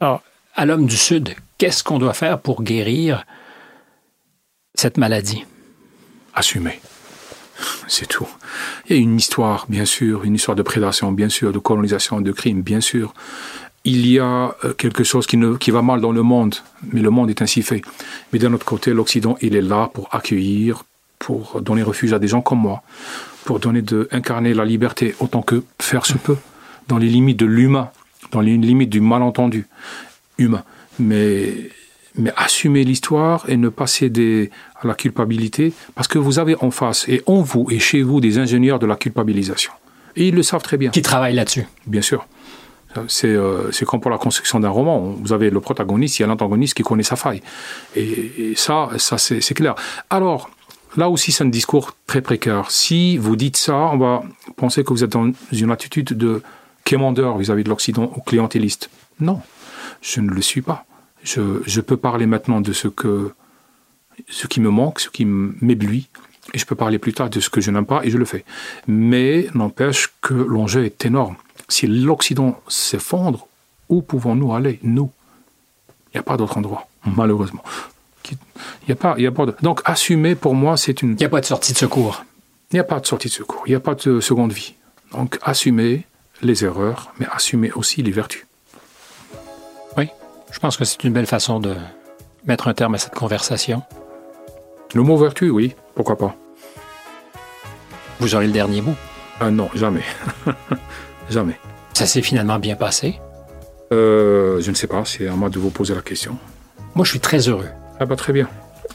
Alors, 0.00 0.22
à 0.54 0.66
l'homme 0.66 0.86
du 0.86 0.96
Sud, 0.96 1.34
qu'est-ce 1.58 1.84
qu'on 1.84 1.98
doit 1.98 2.14
faire 2.14 2.40
pour 2.40 2.62
guérir 2.62 3.24
cette 4.74 4.96
maladie? 4.98 5.44
Assumer. 6.34 6.80
C'est 7.86 8.06
tout. 8.06 8.28
Il 8.88 8.96
y 8.96 8.98
a 8.98 9.02
une 9.02 9.16
histoire, 9.16 9.66
bien 9.68 9.84
sûr, 9.84 10.24
une 10.24 10.34
histoire 10.34 10.56
de 10.56 10.62
prédation, 10.62 11.12
bien 11.12 11.28
sûr, 11.28 11.52
de 11.52 11.58
colonisation, 11.58 12.20
de 12.20 12.32
crime, 12.32 12.62
bien 12.62 12.80
sûr 12.80 13.14
il 13.84 14.06
y 14.06 14.18
a 14.18 14.54
euh, 14.64 14.72
quelque 14.72 15.04
chose 15.04 15.26
qui, 15.26 15.36
ne, 15.36 15.56
qui 15.56 15.70
va 15.70 15.82
mal 15.82 16.00
dans 16.00 16.12
le 16.12 16.22
monde, 16.22 16.56
mais 16.92 17.00
le 17.00 17.10
monde 17.10 17.30
est 17.30 17.42
ainsi 17.42 17.62
fait. 17.62 17.82
Mais 18.32 18.38
d'un 18.38 18.52
autre 18.52 18.64
côté, 18.64 18.92
l'Occident, 18.92 19.36
il 19.42 19.54
est 19.54 19.62
là 19.62 19.90
pour 19.92 20.08
accueillir, 20.12 20.84
pour 21.18 21.60
donner 21.60 21.82
refuge 21.82 22.12
à 22.12 22.18
des 22.18 22.28
gens 22.28 22.40
comme 22.40 22.60
moi, 22.60 22.82
pour 23.44 23.60
donner 23.60 23.82
de 23.82 24.08
incarner 24.10 24.54
la 24.54 24.64
liberté 24.64 25.14
autant 25.20 25.42
que 25.42 25.62
faire 25.80 26.06
se 26.06 26.14
peut, 26.14 26.38
dans 26.88 26.98
les 26.98 27.08
limites 27.08 27.38
de 27.38 27.46
l'humain, 27.46 27.90
dans 28.30 28.40
les 28.40 28.56
limites 28.56 28.90
du 28.90 29.00
malentendu 29.00 29.66
humain. 30.38 30.64
Mais, 30.98 31.70
mais 32.16 32.32
assumer 32.36 32.84
l'histoire 32.84 33.44
et 33.48 33.56
ne 33.56 33.68
pas 33.68 33.86
céder 33.86 34.50
à 34.80 34.86
la 34.86 34.94
culpabilité, 34.94 35.74
parce 35.94 36.08
que 36.08 36.18
vous 36.18 36.38
avez 36.38 36.56
en 36.60 36.70
face 36.70 37.06
et 37.08 37.22
en 37.26 37.42
vous 37.42 37.66
et 37.70 37.78
chez 37.78 38.02
vous 38.02 38.20
des 38.20 38.38
ingénieurs 38.38 38.78
de 38.78 38.86
la 38.86 38.96
culpabilisation. 38.96 39.72
Et 40.16 40.28
ils 40.28 40.34
le 40.34 40.42
savent 40.42 40.62
très 40.62 40.76
bien. 40.76 40.90
Qui 40.90 41.02
travaillent 41.02 41.34
là-dessus. 41.34 41.66
Bien 41.86 42.02
sûr. 42.02 42.26
Euh, 43.24 43.70
c'est 43.72 43.84
comme 43.84 44.00
pour 44.00 44.10
la 44.10 44.18
construction 44.18 44.60
d'un 44.60 44.68
roman. 44.68 45.00
Vous 45.00 45.32
avez 45.32 45.50
le 45.50 45.60
protagoniste, 45.60 46.18
il 46.18 46.22
y 46.22 46.24
a 46.24 46.28
l'antagoniste 46.28 46.74
qui 46.74 46.82
connaît 46.82 47.02
sa 47.02 47.16
faille. 47.16 47.42
Et, 47.96 48.54
ça, 48.56 48.88
ça 48.98 49.18
c'est 49.18 49.54
clair. 49.54 49.74
Alors, 50.10 50.50
là 50.96 51.08
aussi, 51.08 51.32
c'est 51.32 51.44
un 51.44 51.48
discours 51.48 51.92
très 52.06 52.20
précaire. 52.20 52.70
Si 52.70 53.16
vous 53.16 53.36
dites 53.36 53.56
ça, 53.56 53.76
on 53.76 53.98
va 53.98 54.22
penser 54.56 54.84
que 54.84 54.90
vous 54.90 55.04
êtes 55.04 55.12
dans 55.12 55.30
une 55.52 55.70
attitude 55.70 56.12
de 56.12 56.42
quémandeur 56.84 57.38
vis-à-vis 57.38 57.64
de 57.64 57.68
l'Occident 57.68 58.12
ou 58.16 58.20
clientéliste. 58.20 58.90
Non, 59.20 59.40
je 60.02 60.20
ne 60.20 60.30
le 60.30 60.42
suis 60.42 60.62
pas. 60.62 60.84
Je, 61.22 61.62
je, 61.64 61.80
peux 61.80 61.96
parler 61.96 62.26
maintenant 62.26 62.60
de 62.60 62.72
ce, 62.74 62.88
que, 62.88 63.32
ce 64.28 64.46
qui 64.46 64.60
me 64.60 64.68
manque, 64.68 65.00
ce 65.00 65.08
qui 65.08 65.24
m'éblouit, 65.24 66.08
et 66.52 66.58
je 66.58 66.66
peux 66.66 66.74
parler 66.74 66.98
plus 66.98 67.14
tard 67.14 67.30
de 67.30 67.40
ce 67.40 67.48
que 67.48 67.62
je 67.62 67.70
n'aime 67.70 67.86
pas, 67.86 68.04
et 68.04 68.10
je 68.10 68.18
le 68.18 68.26
fais. 68.26 68.44
Mais 68.86 69.46
n'empêche 69.54 70.12
que 70.20 70.34
l'enjeu 70.34 70.84
est 70.84 71.06
énorme. 71.06 71.36
Si 71.74 71.88
l'Occident 71.88 72.60
s'effondre, 72.68 73.48
où 73.88 74.00
pouvons-nous 74.00 74.54
aller, 74.54 74.78
nous? 74.84 75.10
Il 75.88 76.10
n'y 76.14 76.20
a 76.20 76.22
pas 76.22 76.36
d'autre 76.36 76.56
endroit, 76.56 76.86
malheureusement. 77.04 77.64
Il 78.30 78.36
n'y 78.86 78.92
a 78.92 78.94
pas, 78.94 79.16
il 79.18 79.24
y 79.24 79.26
a 79.26 79.32
pas 79.32 79.46
Donc, 79.60 79.80
assumer, 79.84 80.36
pour 80.36 80.54
moi, 80.54 80.76
c'est 80.76 81.02
une... 81.02 81.14
Il 81.14 81.16
n'y 81.16 81.24
a 81.24 81.28
pas 81.28 81.40
de 81.40 81.46
sortie 81.46 81.72
de 81.72 81.78
secours. 81.78 82.24
Il 82.70 82.76
n'y 82.76 82.80
a 82.80 82.84
pas 82.84 83.00
de 83.00 83.06
sortie 83.06 83.26
de 83.26 83.32
secours. 83.32 83.64
Il 83.66 83.70
n'y 83.70 83.74
a 83.74 83.80
pas 83.80 83.96
de 83.96 84.20
seconde 84.20 84.52
vie. 84.52 84.74
Donc, 85.10 85.36
assumer 85.42 86.04
les 86.42 86.64
erreurs, 86.64 87.12
mais 87.18 87.26
assumer 87.32 87.72
aussi 87.72 88.04
les 88.04 88.12
vertus. 88.12 88.46
Oui, 89.96 90.10
je 90.52 90.60
pense 90.60 90.76
que 90.76 90.84
c'est 90.84 91.02
une 91.02 91.12
belle 91.12 91.26
façon 91.26 91.58
de 91.58 91.74
mettre 92.44 92.68
un 92.68 92.74
terme 92.74 92.94
à 92.94 92.98
cette 92.98 93.16
conversation. 93.16 93.82
Le 94.94 95.02
mot 95.02 95.16
vertu, 95.16 95.50
oui, 95.50 95.74
pourquoi 95.96 96.16
pas. 96.16 96.36
Vous 98.20 98.36
aurez 98.36 98.46
le 98.46 98.52
dernier 98.52 98.80
mot 98.80 98.94
Ah 99.40 99.50
non, 99.50 99.68
jamais. 99.74 100.04
Jamais. 101.30 101.58
Ça 101.94 102.06
s'est 102.06 102.22
finalement 102.22 102.58
bien 102.58 102.76
passé? 102.76 103.20
Euh, 103.92 104.60
je 104.60 104.70
ne 104.70 104.74
sais 104.74 104.86
pas, 104.86 105.04
c'est 105.04 105.28
à 105.28 105.32
moi 105.32 105.48
de 105.48 105.58
vous 105.58 105.70
poser 105.70 105.94
la 105.94 106.02
question. 106.02 106.36
Moi, 106.94 107.04
je 107.04 107.10
suis 107.10 107.20
très 107.20 107.48
heureux. 107.48 107.68
Ah 108.00 108.06
bah 108.06 108.16
très 108.16 108.32
bien. 108.32 108.48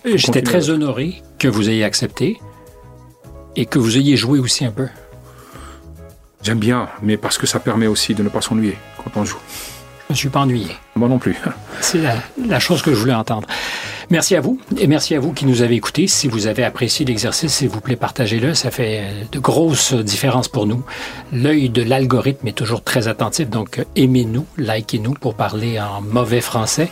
J'étais 0.06 0.42
très 0.42 0.70
honoré 0.70 1.22
que 1.38 1.48
vous 1.48 1.70
ayez 1.70 1.84
accepté 1.84 2.40
et 3.56 3.66
que 3.66 3.80
vous 3.80 3.98
ayez 3.98 4.18
joué 4.18 4.40
aussi 4.40 4.66
un 4.66 4.72
peu. 4.72 4.88
J'aime 6.42 6.60
bien, 6.60 6.88
mais 7.02 7.18
parce 7.18 7.38
que 7.38 7.46
ça 7.46 7.60
permet 7.60 7.88
aussi 7.88 8.16
de 8.16 8.24
ne 8.24 8.30
pas 8.30 8.42
s'ennuyer 8.42 8.78
quand 9.04 9.20
on 9.20 9.26
joue. 9.26 9.40
Je 10.08 10.14
ne 10.14 10.18
suis 10.18 10.30
pas 10.30 10.40
ennuyé. 10.40 10.72
Moi 10.96 11.08
non 11.10 11.20
plus. 11.20 11.36
C'est 11.82 12.02
la, 12.38 12.60
chose 12.60 12.82
que 12.82 12.94
je 12.94 13.00
voulais 13.00 13.14
entendre. 13.14 13.48
Merci 14.12 14.36
à 14.36 14.42
vous 14.42 14.60
et 14.78 14.88
merci 14.88 15.14
à 15.14 15.20
vous 15.20 15.34
qui 15.34 15.46
nous 15.46 15.62
avez 15.62 15.76
écoutés. 15.76 16.08
Si 16.08 16.28
vous 16.28 16.48
avez 16.48 16.64
apprécié 16.64 17.06
l'exercice, 17.06 17.54
s'il 17.54 17.70
vous 17.70 17.80
plaît, 17.80 17.96
partagez-le. 17.96 18.56
Ça 18.56 18.72
fait 18.72 19.04
de 19.32 19.38
grosses 19.38 19.94
différences 19.94 20.48
pour 20.48 20.66
nous. 20.66 20.84
L'œil 21.32 21.70
de 21.70 21.84
l'algorithme 21.84 22.48
est 22.48 22.58
toujours 22.58 22.84
très 22.84 23.08
attentif, 23.08 23.50
donc 23.50 23.86
aimez-nous, 23.96 24.48
likez-nous 24.58 25.14
pour 25.14 25.36
parler 25.36 25.80
en 25.80 26.02
mauvais 26.02 26.42
français. 26.42 26.90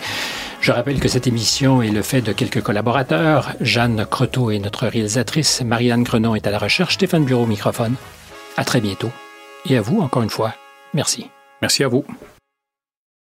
Je 0.61 0.71
rappelle 0.71 0.99
que 0.99 1.07
cette 1.07 1.25
émission 1.25 1.81
est 1.81 1.89
le 1.89 2.03
fait 2.03 2.21
de 2.21 2.33
quelques 2.33 2.61
collaborateurs. 2.61 3.53
Jeanne 3.61 4.05
Croteau 4.05 4.51
est 4.51 4.59
notre 4.59 4.85
réalisatrice. 4.85 5.61
Marianne 5.61 6.03
Grenon 6.03 6.35
est 6.35 6.45
à 6.45 6.51
la 6.51 6.59
recherche. 6.59 6.95
Stéphane 6.95 7.25
Bureau 7.25 7.43
au 7.43 7.47
microphone. 7.47 7.95
À 8.57 8.63
très 8.63 8.81
bientôt. 8.81 9.11
Et 9.67 9.77
à 9.77 9.81
vous, 9.81 10.01
encore 10.01 10.23
une 10.23 10.29
fois, 10.29 10.53
merci. 10.93 11.27
Merci 11.61 11.83
à 11.83 11.87
vous. 11.87 12.05